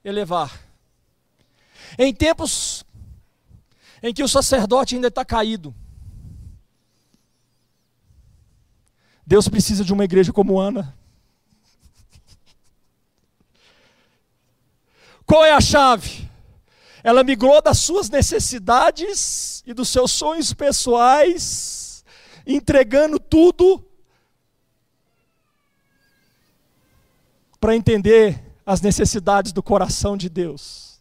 elevar, 0.04 0.60
em 1.96 2.12
tempos 2.12 2.84
em 4.02 4.12
que 4.12 4.22
o 4.22 4.28
sacerdote 4.28 4.94
ainda 4.94 5.08
está 5.08 5.24
caído, 5.24 5.74
Deus 9.26 9.48
precisa 9.48 9.84
de 9.84 9.92
uma 9.92 10.04
igreja 10.04 10.32
como 10.32 10.58
Ana, 10.58 10.96
Qual 15.32 15.46
é 15.46 15.52
a 15.52 15.62
chave? 15.62 16.28
Ela 17.02 17.24
migrou 17.24 17.62
das 17.62 17.78
suas 17.78 18.10
necessidades 18.10 19.62
e 19.66 19.72
dos 19.72 19.88
seus 19.88 20.12
sonhos 20.12 20.52
pessoais, 20.52 22.04
entregando 22.46 23.18
tudo 23.18 23.82
para 27.58 27.74
entender 27.74 28.44
as 28.66 28.82
necessidades 28.82 29.52
do 29.52 29.62
coração 29.62 30.18
de 30.18 30.28
Deus. 30.28 30.91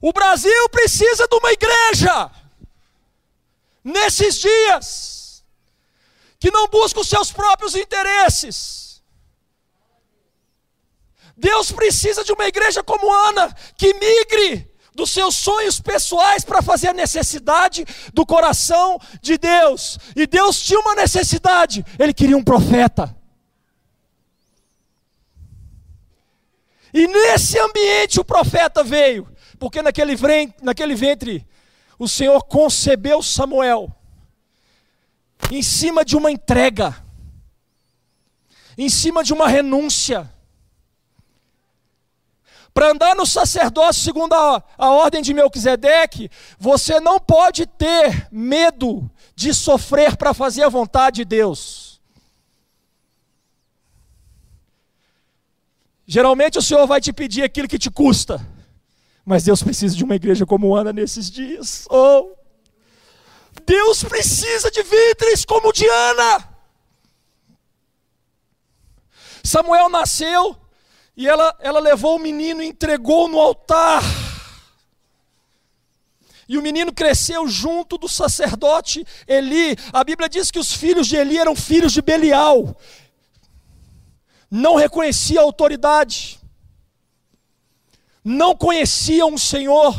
O 0.00 0.12
Brasil 0.12 0.68
precisa 0.70 1.26
de 1.26 1.36
uma 1.36 1.52
igreja 1.52 2.30
nesses 3.82 4.36
dias 4.40 5.44
que 6.38 6.50
não 6.50 6.68
busca 6.68 7.00
os 7.00 7.08
seus 7.08 7.32
próprios 7.32 7.74
interesses 7.74 8.84
Deus 11.36 11.72
precisa 11.72 12.22
de 12.22 12.32
uma 12.32 12.46
igreja 12.46 12.82
como 12.82 13.12
Ana, 13.12 13.54
que 13.76 13.92
migre 13.94 14.70
dos 14.94 15.10
seus 15.10 15.34
sonhos 15.34 15.80
pessoais 15.80 16.44
para 16.44 16.62
fazer 16.62 16.88
a 16.88 16.94
necessidade 16.94 17.84
do 18.12 18.24
coração 18.24 19.00
de 19.20 19.36
Deus. 19.36 19.98
E 20.14 20.26
Deus 20.26 20.62
tinha 20.62 20.78
uma 20.78 20.94
necessidade, 20.94 21.84
ele 21.98 22.14
queria 22.14 22.36
um 22.36 22.44
profeta. 22.44 23.14
E 26.92 27.08
nesse 27.08 27.58
ambiente 27.58 28.20
o 28.20 28.24
profeta 28.24 28.84
veio, 28.84 29.28
porque 29.58 29.82
naquele, 29.82 30.14
naquele 30.62 30.94
ventre 30.94 31.46
o 31.98 32.08
Senhor 32.08 32.42
concebeu 32.44 33.22
Samuel, 33.22 33.94
em 35.50 35.62
cima 35.62 36.04
de 36.04 36.16
uma 36.16 36.30
entrega, 36.30 36.96
em 38.76 38.88
cima 38.88 39.22
de 39.22 39.32
uma 39.32 39.48
renúncia 39.48 40.30
para 42.74 42.90
andar 42.90 43.14
no 43.14 43.24
sacerdócio 43.24 44.02
segundo 44.02 44.32
a, 44.32 44.60
a 44.76 44.90
ordem 44.90 45.22
de 45.22 45.32
Melquisedeque, 45.32 46.28
você 46.58 46.98
não 46.98 47.20
pode 47.20 47.66
ter 47.66 48.26
medo 48.32 49.08
de 49.36 49.54
sofrer 49.54 50.16
para 50.16 50.34
fazer 50.34 50.64
a 50.64 50.68
vontade 50.68 51.18
de 51.18 51.24
Deus. 51.24 52.00
Geralmente 56.04 56.58
o 56.58 56.62
Senhor 56.62 56.84
vai 56.84 57.00
te 57.00 57.12
pedir 57.12 57.44
aquilo 57.44 57.68
que 57.68 57.78
te 57.78 57.90
custa, 57.90 58.44
mas 59.24 59.44
Deus 59.44 59.62
precisa 59.62 59.96
de 59.96 60.04
uma 60.04 60.14
igreja 60.14 60.44
como 60.44 60.76
Ana 60.76 60.92
nesses 60.92 61.30
dias. 61.30 61.86
Oh, 61.90 62.32
Deus 63.64 64.04
precisa 64.04 64.70
de 64.70 64.82
ventres 64.82 65.44
como 65.44 65.72
de 65.72 65.88
Ana. 65.88 66.48
Samuel 69.42 69.88
nasceu 69.88 70.56
e 71.16 71.28
ela, 71.28 71.56
ela 71.60 71.80
levou 71.80 72.16
o 72.16 72.18
menino 72.18 72.62
e 72.62 72.66
entregou 72.66 73.28
no 73.28 73.38
altar. 73.38 74.02
E 76.46 76.58
o 76.58 76.62
menino 76.62 76.92
cresceu 76.92 77.48
junto 77.48 77.96
do 77.96 78.08
sacerdote 78.08 79.06
Eli. 79.26 79.76
A 79.92 80.04
Bíblia 80.04 80.28
diz 80.28 80.50
que 80.50 80.58
os 80.58 80.72
filhos 80.72 81.06
de 81.06 81.16
Eli 81.16 81.38
eram 81.38 81.56
filhos 81.56 81.92
de 81.92 82.02
Belial. 82.02 82.76
Não 84.50 84.74
reconhecia 84.74 85.40
a 85.40 85.44
autoridade. 85.44 86.38
Não 88.24 88.56
conheciam 88.56 89.34
o 89.34 89.38
Senhor. 89.38 89.94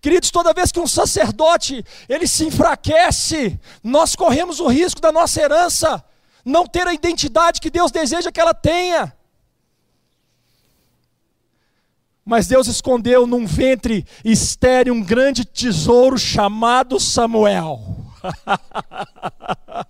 Queridos, 0.00 0.30
toda 0.30 0.52
vez 0.52 0.72
que 0.72 0.80
um 0.80 0.86
sacerdote 0.86 1.84
ele 2.08 2.26
se 2.26 2.44
enfraquece, 2.44 3.58
nós 3.82 4.14
corremos 4.14 4.60
o 4.60 4.66
risco 4.66 5.00
da 5.00 5.12
nossa 5.12 5.40
herança 5.40 6.04
não 6.44 6.66
ter 6.66 6.86
a 6.86 6.92
identidade 6.92 7.60
que 7.60 7.70
Deus 7.70 7.90
deseja 7.90 8.30
que 8.30 8.40
ela 8.40 8.52
tenha. 8.52 9.16
Mas 12.24 12.46
Deus 12.46 12.66
escondeu 12.66 13.26
num 13.26 13.46
ventre 13.46 14.06
estéreo 14.24 14.94
um 14.94 15.02
grande 15.02 15.44
tesouro 15.44 16.18
chamado 16.18 17.00
Samuel. 17.00 17.80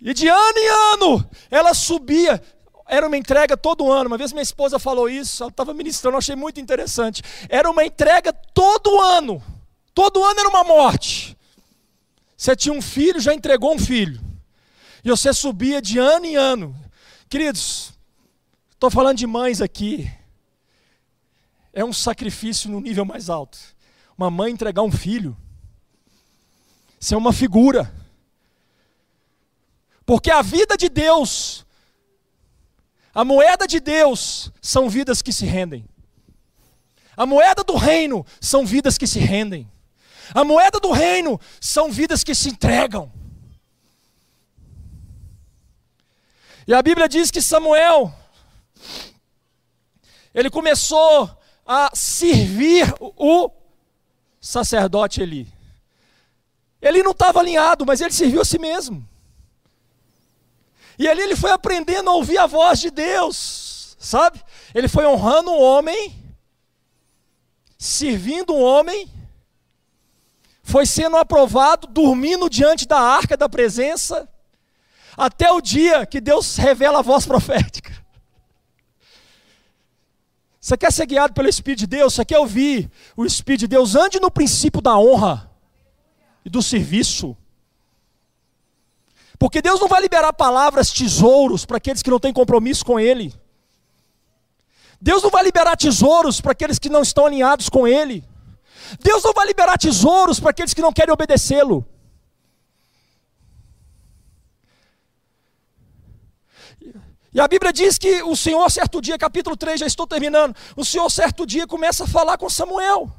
e 0.00 0.14
de 0.14 0.28
ano 0.28 0.58
em 0.58 0.68
ano, 0.94 1.30
ela 1.50 1.74
subia. 1.74 2.42
Era 2.86 3.06
uma 3.06 3.16
entrega 3.16 3.56
todo 3.56 3.90
ano. 3.90 4.08
Uma 4.08 4.18
vez 4.18 4.32
minha 4.32 4.42
esposa 4.42 4.78
falou 4.78 5.08
isso, 5.08 5.42
ela 5.42 5.50
estava 5.50 5.72
ministrando, 5.72 6.14
eu 6.14 6.18
achei 6.18 6.36
muito 6.36 6.60
interessante. 6.60 7.22
Era 7.48 7.70
uma 7.70 7.84
entrega 7.84 8.32
todo 8.32 9.00
ano. 9.00 9.42
Todo 9.94 10.22
ano 10.24 10.40
era 10.40 10.48
uma 10.48 10.64
morte. 10.64 11.36
Você 12.36 12.54
tinha 12.54 12.74
um 12.74 12.82
filho, 12.82 13.20
já 13.20 13.32
entregou 13.32 13.74
um 13.74 13.78
filho. 13.78 14.20
E 15.04 15.08
você 15.08 15.32
subia 15.32 15.80
de 15.80 15.98
ano 15.98 16.26
em 16.26 16.36
ano. 16.36 16.76
Queridos, 17.28 17.92
estou 18.72 18.90
falando 18.90 19.18
de 19.18 19.26
mães 19.26 19.60
aqui 19.60 20.10
é 21.74 21.84
um 21.84 21.92
sacrifício 21.92 22.70
no 22.70 22.80
nível 22.80 23.04
mais 23.04 23.28
alto. 23.28 23.58
Uma 24.16 24.30
mãe 24.30 24.52
entregar 24.52 24.82
um 24.82 24.92
filho. 24.92 25.36
Isso 27.00 27.14
é 27.14 27.16
uma 27.18 27.32
figura. 27.32 27.92
Porque 30.06 30.30
a 30.30 30.40
vida 30.40 30.76
de 30.76 30.88
Deus, 30.88 31.63
a 33.14 33.24
moeda 33.24 33.66
de 33.66 33.78
Deus, 33.78 34.50
são 34.60 34.90
vidas 34.90 35.22
que 35.22 35.32
se 35.32 35.46
rendem. 35.46 35.86
A 37.16 37.24
moeda 37.24 37.62
do 37.62 37.76
reino 37.76 38.26
são 38.40 38.66
vidas 38.66 38.98
que 38.98 39.06
se 39.06 39.20
rendem. 39.20 39.70
A 40.34 40.42
moeda 40.42 40.80
do 40.80 40.90
reino 40.90 41.40
são 41.60 41.92
vidas 41.92 42.24
que 42.24 42.34
se 42.34 42.48
entregam. 42.48 43.12
E 46.66 46.74
a 46.74 46.82
Bíblia 46.82 47.08
diz 47.08 47.30
que 47.30 47.40
Samuel, 47.42 48.12
ele 50.34 50.50
começou 50.50 51.30
a 51.64 51.90
servir 51.94 52.92
o 53.00 53.50
sacerdote 54.40 55.20
Eli. 55.20 55.52
Ele 56.80 57.02
não 57.02 57.12
estava 57.12 57.40
alinhado, 57.40 57.86
mas 57.86 58.00
ele 58.00 58.12
serviu 58.12 58.40
a 58.40 58.44
si 58.44 58.58
mesmo. 58.58 59.06
E 60.98 61.08
ali 61.08 61.22
ele 61.22 61.36
foi 61.36 61.50
aprendendo 61.50 62.10
a 62.10 62.14
ouvir 62.14 62.38
a 62.38 62.46
voz 62.46 62.80
de 62.80 62.90
Deus, 62.90 63.96
sabe? 63.98 64.42
Ele 64.74 64.88
foi 64.88 65.04
honrando 65.06 65.50
um 65.50 65.60
homem, 65.60 66.14
servindo 67.78 68.54
um 68.54 68.62
homem, 68.62 69.10
foi 70.62 70.86
sendo 70.86 71.16
aprovado, 71.16 71.86
dormindo 71.86 72.48
diante 72.48 72.86
da 72.86 72.98
arca 72.98 73.36
da 73.36 73.48
presença, 73.48 74.28
até 75.16 75.50
o 75.52 75.60
dia 75.60 76.06
que 76.06 76.20
Deus 76.20 76.56
revela 76.56 77.00
a 77.00 77.02
voz 77.02 77.26
profética. 77.26 77.92
Você 80.64 80.78
quer 80.78 80.90
ser 80.90 81.04
guiado 81.04 81.34
pelo 81.34 81.46
Espírito 81.46 81.80
de 81.80 81.86
Deus? 81.86 82.14
Você 82.14 82.24
quer 82.24 82.38
ouvir 82.38 82.90
o 83.14 83.26
Espírito 83.26 83.60
de 83.60 83.66
Deus? 83.66 83.94
Ande 83.94 84.18
no 84.18 84.30
princípio 84.30 84.80
da 84.80 84.96
honra 84.96 85.50
e 86.42 86.48
do 86.48 86.62
serviço. 86.62 87.36
Porque 89.44 89.60
Deus 89.60 89.78
não 89.78 89.88
vai 89.88 90.00
liberar 90.00 90.32
palavras 90.32 90.90
tesouros 90.90 91.66
para 91.66 91.76
aqueles 91.76 92.02
que 92.02 92.08
não 92.08 92.18
têm 92.18 92.32
compromisso 92.32 92.82
com 92.82 92.98
Ele. 92.98 93.30
Deus 94.98 95.22
não 95.22 95.28
vai 95.28 95.44
liberar 95.44 95.76
tesouros 95.76 96.40
para 96.40 96.52
aqueles 96.52 96.78
que 96.78 96.88
não 96.88 97.02
estão 97.02 97.26
alinhados 97.26 97.68
com 97.68 97.86
Ele. 97.86 98.24
Deus 99.00 99.22
não 99.22 99.34
vai 99.34 99.46
liberar 99.46 99.76
tesouros 99.76 100.40
para 100.40 100.48
aqueles 100.48 100.72
que 100.72 100.80
não 100.80 100.94
querem 100.94 101.12
obedecê-lo. 101.12 101.86
E 107.30 107.38
a 107.38 107.46
Bíblia 107.46 107.70
diz 107.70 107.98
que 107.98 108.22
o 108.22 108.34
Senhor, 108.34 108.70
certo 108.70 108.98
dia, 108.98 109.18
capítulo 109.18 109.58
3, 109.58 109.80
já 109.80 109.86
estou 109.86 110.06
terminando. 110.06 110.56
O 110.74 110.86
Senhor, 110.86 111.10
certo 111.10 111.44
dia, 111.44 111.66
começa 111.66 112.04
a 112.04 112.08
falar 112.08 112.38
com 112.38 112.48
Samuel. 112.48 113.14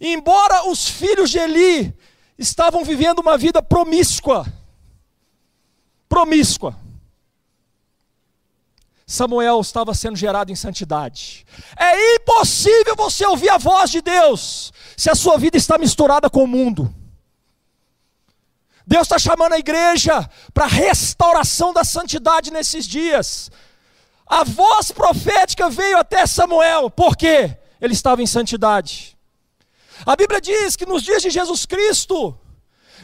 Embora 0.00 0.68
os 0.68 0.88
filhos 0.88 1.30
de 1.30 1.38
Eli 1.38 1.96
estavam 2.38 2.84
vivendo 2.84 3.20
uma 3.20 3.38
vida 3.38 3.62
promíscua, 3.62 4.46
promíscua, 6.08 6.76
Samuel 9.06 9.60
estava 9.60 9.92
sendo 9.94 10.16
gerado 10.16 10.50
em 10.50 10.56
santidade. 10.56 11.46
É 11.76 12.16
impossível 12.16 12.96
você 12.96 13.24
ouvir 13.26 13.50
a 13.50 13.58
voz 13.58 13.90
de 13.90 14.00
Deus 14.00 14.72
se 14.96 15.10
a 15.10 15.14
sua 15.14 15.36
vida 15.36 15.56
está 15.56 15.76
misturada 15.76 16.30
com 16.30 16.44
o 16.44 16.48
mundo. 16.48 16.92
Deus 18.86 19.02
está 19.02 19.18
chamando 19.18 19.54
a 19.54 19.58
igreja 19.58 20.28
para 20.52 20.66
restauração 20.66 21.72
da 21.72 21.84
santidade 21.84 22.50
nesses 22.50 22.86
dias. 22.86 23.50
A 24.26 24.44
voz 24.44 24.90
profética 24.90 25.68
veio 25.68 25.98
até 25.98 26.26
Samuel, 26.26 26.90
por 26.90 27.16
quê? 27.16 27.56
Ele 27.80 27.92
estava 27.92 28.22
em 28.22 28.26
santidade. 28.26 29.13
A 30.06 30.16
Bíblia 30.16 30.40
diz 30.40 30.76
que 30.76 30.86
nos 30.86 31.02
dias 31.02 31.22
de 31.22 31.30
Jesus 31.30 31.66
Cristo, 31.66 32.38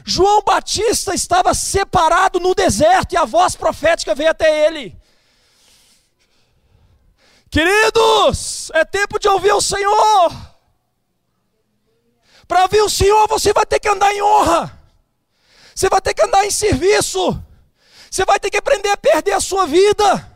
João 0.05 0.43
Batista 0.43 1.14
estava 1.14 1.55
separado 1.55 2.41
no 2.41 2.55
deserto 2.55 3.12
e 3.12 3.16
a 3.16 3.24
voz 3.24 3.55
profética 3.55 4.14
veio 4.14 4.30
até 4.30 4.66
ele. 4.66 4.97
Queridos, 7.51 8.70
é 8.74 8.84
tempo 8.84 9.18
de 9.18 9.28
ouvir 9.28 9.53
o 9.53 9.61
Senhor. 9.61 10.32
Para 12.47 12.62
ouvir 12.62 12.80
o 12.80 12.88
Senhor, 12.88 13.28
você 13.28 13.53
vai 13.53 13.66
ter 13.66 13.80
que 13.80 13.88
andar 13.88 14.12
em 14.12 14.22
honra. 14.22 14.78
Você 15.74 15.88
vai 15.88 16.01
ter 16.01 16.14
que 16.14 16.22
andar 16.22 16.45
em 16.45 16.51
serviço. 16.51 17.43
Você 18.11 18.24
vai 18.24 18.38
ter 18.38 18.51
que 18.51 18.57
aprender 18.57 18.91
a 18.91 18.97
perder 18.97 19.32
a 19.32 19.41
sua 19.41 19.66
vida. 19.66 20.28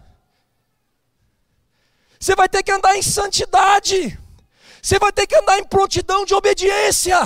Você 2.18 2.34
vai 2.34 2.48
ter 2.48 2.62
que 2.62 2.72
andar 2.72 2.96
em 2.96 3.02
santidade. 3.02 4.18
Você 4.84 4.98
vai 4.98 5.10
ter 5.10 5.26
que 5.26 5.34
andar 5.34 5.58
em 5.58 5.64
prontidão 5.64 6.26
de 6.26 6.34
obediência. 6.34 7.18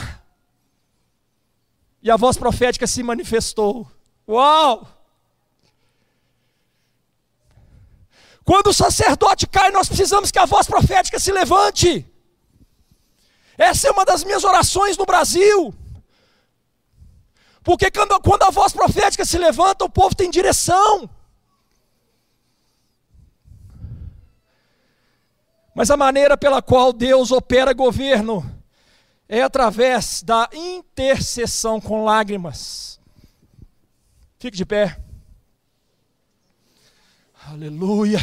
E 2.00 2.08
a 2.08 2.16
voz 2.16 2.36
profética 2.36 2.86
se 2.86 3.02
manifestou. 3.02 3.90
Uau! 4.28 4.86
Quando 8.44 8.68
o 8.68 8.72
sacerdote 8.72 9.48
cai, 9.48 9.72
nós 9.72 9.88
precisamos 9.88 10.30
que 10.30 10.38
a 10.38 10.46
voz 10.46 10.68
profética 10.68 11.18
se 11.18 11.32
levante. 11.32 12.06
Essa 13.58 13.88
é 13.88 13.90
uma 13.90 14.04
das 14.04 14.22
minhas 14.22 14.44
orações 14.44 14.96
no 14.96 15.04
Brasil. 15.04 15.74
Porque 17.64 17.90
quando, 17.90 18.20
quando 18.20 18.44
a 18.44 18.50
voz 18.50 18.72
profética 18.72 19.24
se 19.24 19.36
levanta, 19.36 19.84
o 19.84 19.90
povo 19.90 20.14
tem 20.14 20.30
direção. 20.30 21.10
Mas 25.78 25.92
a 25.92 25.96
maneira 25.96 26.36
pela 26.36 26.60
qual 26.60 26.92
Deus 26.92 27.30
opera 27.30 27.72
governo 27.72 28.44
é 29.28 29.42
através 29.42 30.24
da 30.24 30.50
intercessão 30.52 31.80
com 31.80 32.02
lágrimas. 32.02 32.98
Fique 34.40 34.56
de 34.56 34.66
pé. 34.66 35.00
Aleluia. 37.46 38.18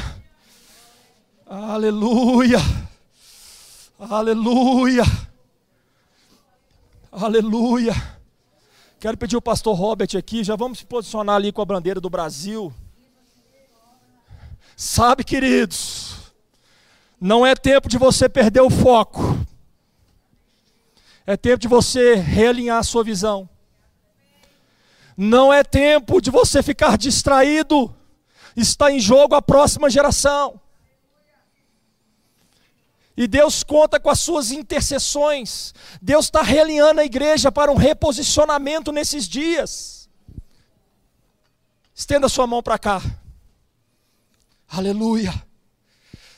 Aleluia. 1.45 2.59
Aleluia. 3.97 5.03
Aleluia. 7.09 7.93
Quero 8.99 9.17
pedir 9.17 9.37
o 9.37 9.41
pastor 9.41 9.77
Robert 9.77 10.09
aqui, 10.17 10.43
já 10.43 10.57
vamos 10.57 10.79
se 10.79 10.85
posicionar 10.85 11.37
ali 11.37 11.53
com 11.53 11.61
a 11.61 11.65
bandeira 11.65 12.01
do 12.01 12.09
Brasil. 12.09 12.73
Sabe, 14.75 15.23
queridos, 15.23 16.04
não 17.25 17.43
é 17.43 17.55
tempo 17.55 17.89
de 17.89 17.97
você 17.97 18.29
perder 18.29 18.61
o 18.61 18.69
foco. 18.69 19.19
É 21.25 21.35
tempo 21.35 21.57
de 21.57 21.67
você 21.67 22.13
realinhar 22.13 22.77
a 22.77 22.83
sua 22.83 23.03
visão. 23.03 23.49
Não 25.17 25.51
é 25.51 25.63
tempo 25.63 26.21
de 26.21 26.29
você 26.29 26.61
ficar 26.61 26.99
distraído. 26.99 27.91
Está 28.55 28.91
em 28.91 28.99
jogo 28.99 29.33
a 29.33 29.41
próxima 29.41 29.89
geração. 29.89 30.61
E 33.17 33.25
Deus 33.27 33.63
conta 33.63 33.99
com 33.99 34.11
as 34.11 34.19
suas 34.19 34.51
intercessões. 34.51 35.73
Deus 35.99 36.25
está 36.25 36.43
realinhando 36.43 37.01
a 37.01 37.05
igreja 37.05 37.51
para 37.51 37.71
um 37.71 37.75
reposicionamento 37.75 38.91
nesses 38.91 39.27
dias. 39.27 40.07
Estenda 41.95 42.29
sua 42.29 42.45
mão 42.45 42.61
para 42.61 42.77
cá. 42.77 43.01
Aleluia. 44.69 45.44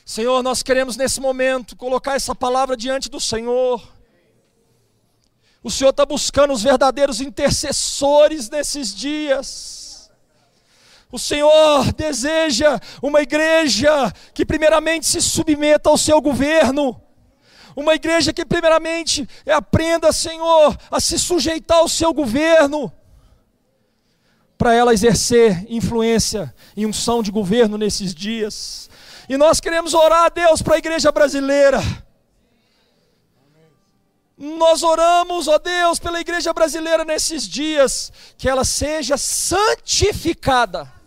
Senhor, 0.08 0.42
nós 0.42 0.62
queremos 0.62 0.96
nesse 0.96 1.20
momento 1.20 1.76
colocar 1.76 2.14
essa 2.14 2.34
palavra 2.34 2.74
diante 2.74 3.10
do 3.10 3.20
Senhor. 3.20 3.86
O 5.62 5.70
Senhor 5.70 5.90
está 5.90 6.06
buscando 6.06 6.54
os 6.54 6.62
verdadeiros 6.62 7.20
intercessores 7.20 8.48
nesses 8.48 8.94
dias. 8.94 10.10
O 11.12 11.18
Senhor 11.18 11.92
deseja 11.92 12.80
uma 13.02 13.20
igreja 13.20 14.10
que, 14.32 14.46
primeiramente, 14.46 15.04
se 15.04 15.20
submeta 15.20 15.90
ao 15.90 15.98
seu 15.98 16.22
governo. 16.22 16.98
Uma 17.76 17.94
igreja 17.94 18.32
que, 18.32 18.46
primeiramente, 18.46 19.28
aprenda, 19.46 20.10
Senhor, 20.10 20.74
a 20.90 21.00
se 21.00 21.18
sujeitar 21.18 21.80
ao 21.80 21.88
seu 21.88 22.14
governo. 22.14 22.90
Para 24.56 24.72
ela 24.72 24.94
exercer 24.94 25.66
influência 25.68 26.54
e 26.74 26.86
unção 26.86 27.22
de 27.22 27.30
governo 27.30 27.76
nesses 27.76 28.14
dias. 28.14 28.88
E 29.28 29.36
nós 29.36 29.60
queremos 29.60 29.94
orar 29.94 30.24
a 30.24 30.28
Deus 30.28 30.62
para 30.62 30.76
a 30.76 30.78
igreja 30.78 31.12
brasileira. 31.12 31.80
Nós 34.36 34.82
oramos, 34.82 35.48
ó 35.48 35.58
Deus, 35.58 35.98
pela 35.98 36.20
igreja 36.20 36.52
brasileira 36.52 37.04
nesses 37.04 37.46
dias, 37.48 38.12
que 38.36 38.48
ela 38.48 38.64
seja 38.64 39.16
santificada 39.16 40.98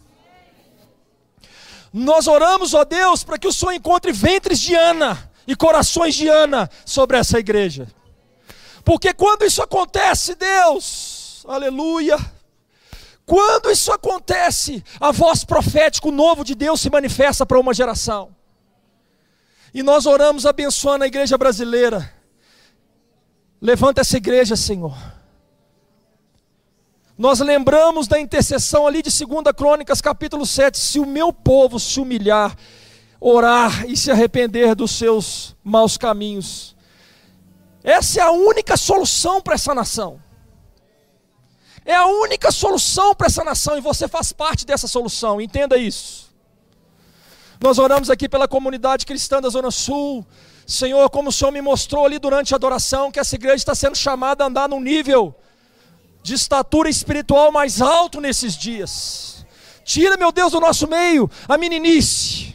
nós 1.93 2.27
oramos, 2.27 2.73
ó 2.73 2.85
Deus, 2.85 3.23
para 3.23 3.37
que 3.37 3.47
o 3.47 3.51
Senhor 3.51 3.73
encontre 3.73 4.11
ventres 4.11 4.59
de 4.59 4.73
Ana 4.73 5.29
e 5.45 5.55
corações 5.55 6.15
de 6.15 6.27
Ana 6.27 6.69
sobre 6.85 7.17
essa 7.17 7.37
igreja. 7.37 7.87
Porque 8.85 9.13
quando 9.13 9.43
isso 9.43 9.61
acontece, 9.61 10.35
Deus, 10.35 11.43
aleluia, 11.47 12.17
quando 13.25 13.71
isso 13.71 13.91
acontece, 13.91 14.83
a 14.99 15.11
voz 15.11 15.43
profética, 15.43 16.07
o 16.07 16.11
novo 16.11 16.43
de 16.43 16.55
Deus 16.55 16.81
se 16.81 16.89
manifesta 16.89 17.45
para 17.45 17.59
uma 17.59 17.73
geração. 17.73 18.35
E 19.73 19.81
nós 19.81 20.05
oramos 20.05 20.45
abençoando 20.45 21.03
a 21.03 21.07
igreja 21.07 21.37
brasileira, 21.37 22.11
Levanta 23.61 24.01
essa 24.01 24.17
igreja, 24.17 24.55
Senhor. 24.55 24.97
Nós 27.15 27.39
lembramos 27.39 28.07
da 28.07 28.19
intercessão 28.19 28.87
ali 28.87 29.03
de 29.03 29.11
2 29.11 29.43
Crônicas, 29.55 30.01
capítulo 30.01 30.47
7. 30.47 30.79
Se 30.79 30.99
o 30.99 31.05
meu 31.05 31.31
povo 31.31 31.79
se 31.79 31.99
humilhar, 31.99 32.57
orar 33.19 33.85
e 33.87 33.95
se 33.95 34.09
arrepender 34.09 34.73
dos 34.73 34.89
seus 34.89 35.55
maus 35.63 35.95
caminhos, 35.95 36.75
essa 37.83 38.19
é 38.19 38.23
a 38.23 38.31
única 38.31 38.75
solução 38.75 39.39
para 39.39 39.53
essa 39.53 39.75
nação. 39.75 40.19
É 41.85 41.95
a 41.95 42.05
única 42.05 42.51
solução 42.51 43.15
para 43.15 43.27
essa 43.27 43.43
nação 43.43 43.77
e 43.77 43.81
você 43.81 44.07
faz 44.07 44.31
parte 44.31 44.65
dessa 44.65 44.87
solução, 44.87 45.41
entenda 45.41 45.77
isso. 45.77 46.29
Nós 47.59 47.77
oramos 47.77 48.09
aqui 48.09 48.27
pela 48.27 48.47
comunidade 48.47 49.05
cristã 49.05 49.39
da 49.39 49.49
Zona 49.49 49.69
Sul. 49.71 50.25
Senhor, 50.65 51.09
como 51.09 51.29
o 51.29 51.31
Senhor 51.31 51.51
me 51.51 51.61
mostrou 51.61 52.05
ali 52.05 52.17
durante 52.17 52.53
a 52.53 52.57
adoração, 52.57 53.11
que 53.11 53.19
essa 53.19 53.35
igreja 53.35 53.57
está 53.57 53.75
sendo 53.75 53.95
chamada 53.95 54.43
a 54.43 54.47
andar 54.47 54.69
num 54.69 54.79
nível 54.79 55.35
de 56.23 56.33
estatura 56.33 56.89
espiritual 56.89 57.51
mais 57.51 57.81
alto 57.81 58.21
nesses 58.21 58.55
dias. 58.55 59.45
Tira, 59.83 60.17
meu 60.17 60.31
Deus, 60.31 60.51
do 60.51 60.59
nosso 60.59 60.87
meio 60.87 61.29
a 61.47 61.57
meninice. 61.57 62.50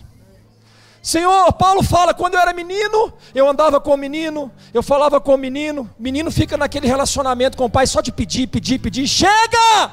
Senhor, 1.07 1.53
Paulo 1.53 1.85
fala: 1.85 2.13
quando 2.13 2.35
eu 2.35 2.41
era 2.41 2.53
menino, 2.53 3.13
eu 3.33 3.49
andava 3.49 3.81
com 3.81 3.95
o 3.95 3.97
menino, 3.97 4.51
eu 4.75 4.83
falava 4.83 5.21
com 5.21 5.35
o 5.35 5.39
menino. 5.39 5.89
Menino 5.97 6.33
fica 6.33 6.57
naquele 6.57 6.89
relacionamento 6.89 7.57
com 7.57 7.67
o 7.67 7.71
pai 7.71 7.87
só 7.87 8.01
de 8.01 8.11
pedir, 8.11 8.49
pedir, 8.49 8.81
pedir. 8.81 9.07
Chega! 9.07 9.93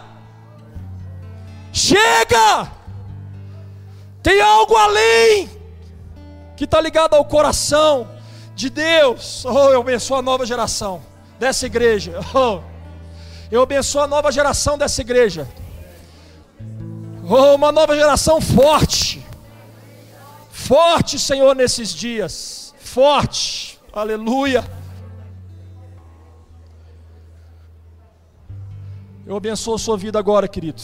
Chega! 1.72 2.72
Tem 4.24 4.41
algo 4.41 4.76
além 4.76 5.51
que 6.57 6.64
está 6.64 6.82
ligado 6.82 7.14
ao 7.14 7.24
coração 7.24 8.07
de 8.55 8.72
Deus. 8.72 9.45
Oh, 9.45 9.70
eu 9.70 9.82
abençoo 9.82 10.18
a 10.18 10.22
nova 10.24 10.47
geração 10.47 10.99
dessa 11.38 11.68
igreja. 11.68 12.20
Oh. 12.34 12.59
Eu 13.51 13.61
abençoo 13.61 14.01
a 14.01 14.07
nova 14.07 14.32
geração 14.32 14.80
dessa 14.80 14.99
igreja. 15.01 15.47
Oh, 17.30 17.53
uma 17.53 17.72
nova 17.72 17.95
geração 17.95 18.41
forte. 18.41 19.22
Forte, 20.68 21.20
Senhor, 21.20 21.55
nesses 21.55 21.93
dias. 21.93 22.74
Forte. 22.80 23.80
Aleluia. 23.91 24.64
Eu 29.26 29.36
abençoo 29.36 29.76
a 29.76 29.80
sua 29.80 29.97
vida 29.97 30.20
agora, 30.20 30.47
querido. 30.47 30.82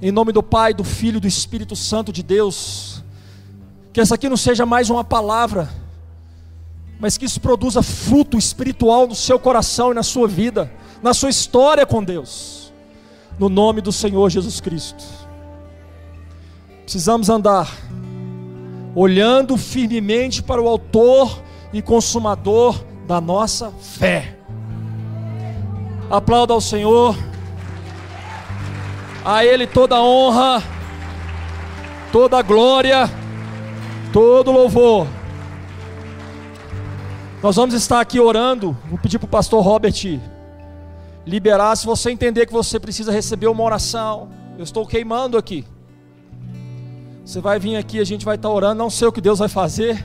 Em 0.00 0.10
nome 0.10 0.32
do 0.32 0.42
Pai, 0.42 0.72
do 0.72 0.84
Filho 0.84 1.18
e 1.18 1.20
do 1.20 1.28
Espírito 1.28 1.74
Santo 1.74 2.12
de 2.12 2.22
Deus. 2.22 3.02
Que 3.92 4.00
essa 4.00 4.14
aqui 4.14 4.28
não 4.28 4.36
seja 4.36 4.64
mais 4.64 4.90
uma 4.90 5.04
palavra, 5.04 5.68
mas 6.98 7.18
que 7.18 7.24
isso 7.24 7.40
produza 7.40 7.82
fruto 7.82 8.38
espiritual 8.38 9.06
no 9.06 9.14
seu 9.14 9.38
coração 9.38 9.90
e 9.92 9.94
na 9.94 10.02
sua 10.02 10.26
vida 10.26 10.70
na 11.02 11.12
sua 11.12 11.30
história 11.30 11.84
com 11.84 12.02
Deus, 12.02 12.72
no 13.38 13.48
nome 13.48 13.80
do 13.80 13.90
Senhor 13.90 14.30
Jesus 14.30 14.60
Cristo. 14.60 15.02
Precisamos 16.84 17.28
andar 17.28 17.68
olhando 18.94 19.56
firmemente 19.56 20.42
para 20.42 20.60
o 20.60 20.68
Autor 20.68 21.42
e 21.72 21.80
Consumador 21.80 22.84
da 23.06 23.20
nossa 23.20 23.70
fé. 23.70 24.36
Aplauda 26.10 26.52
ao 26.52 26.60
Senhor, 26.60 27.16
a 29.24 29.44
Ele 29.44 29.66
toda 29.66 29.96
a 29.96 30.02
honra, 30.02 30.62
toda 32.10 32.38
a 32.38 32.42
glória, 32.42 33.08
todo 34.12 34.52
louvor. 34.52 35.06
Nós 37.42 37.56
vamos 37.56 37.74
estar 37.74 38.00
aqui 38.00 38.20
orando. 38.20 38.76
Vou 38.88 38.98
pedir 38.98 39.18
para 39.18 39.26
o 39.26 39.30
pastor 39.30 39.64
Robert 39.64 40.20
liberar, 41.26 41.76
se 41.76 41.86
você 41.86 42.10
entender 42.10 42.46
que 42.46 42.52
você 42.52 42.78
precisa 42.78 43.10
receber 43.10 43.46
uma 43.46 43.62
oração, 43.62 44.28
eu 44.58 44.64
estou 44.64 44.86
queimando 44.86 45.38
aqui. 45.38 45.64
Você 47.24 47.40
vai 47.40 47.58
vir 47.58 47.76
aqui, 47.76 48.00
a 48.00 48.04
gente 48.04 48.24
vai 48.24 48.36
estar 48.36 48.50
orando, 48.50 48.74
não 48.74 48.90
sei 48.90 49.06
o 49.06 49.12
que 49.12 49.20
Deus 49.20 49.38
vai 49.38 49.48
fazer, 49.48 50.04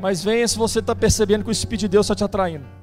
mas 0.00 0.22
venha 0.22 0.46
se 0.46 0.56
você 0.56 0.78
está 0.78 0.94
percebendo 0.94 1.42
que 1.42 1.50
o 1.50 1.52
Espírito 1.52 1.80
de 1.80 1.88
Deus 1.88 2.06
está 2.06 2.14
te 2.14 2.24
atraindo. 2.24 2.81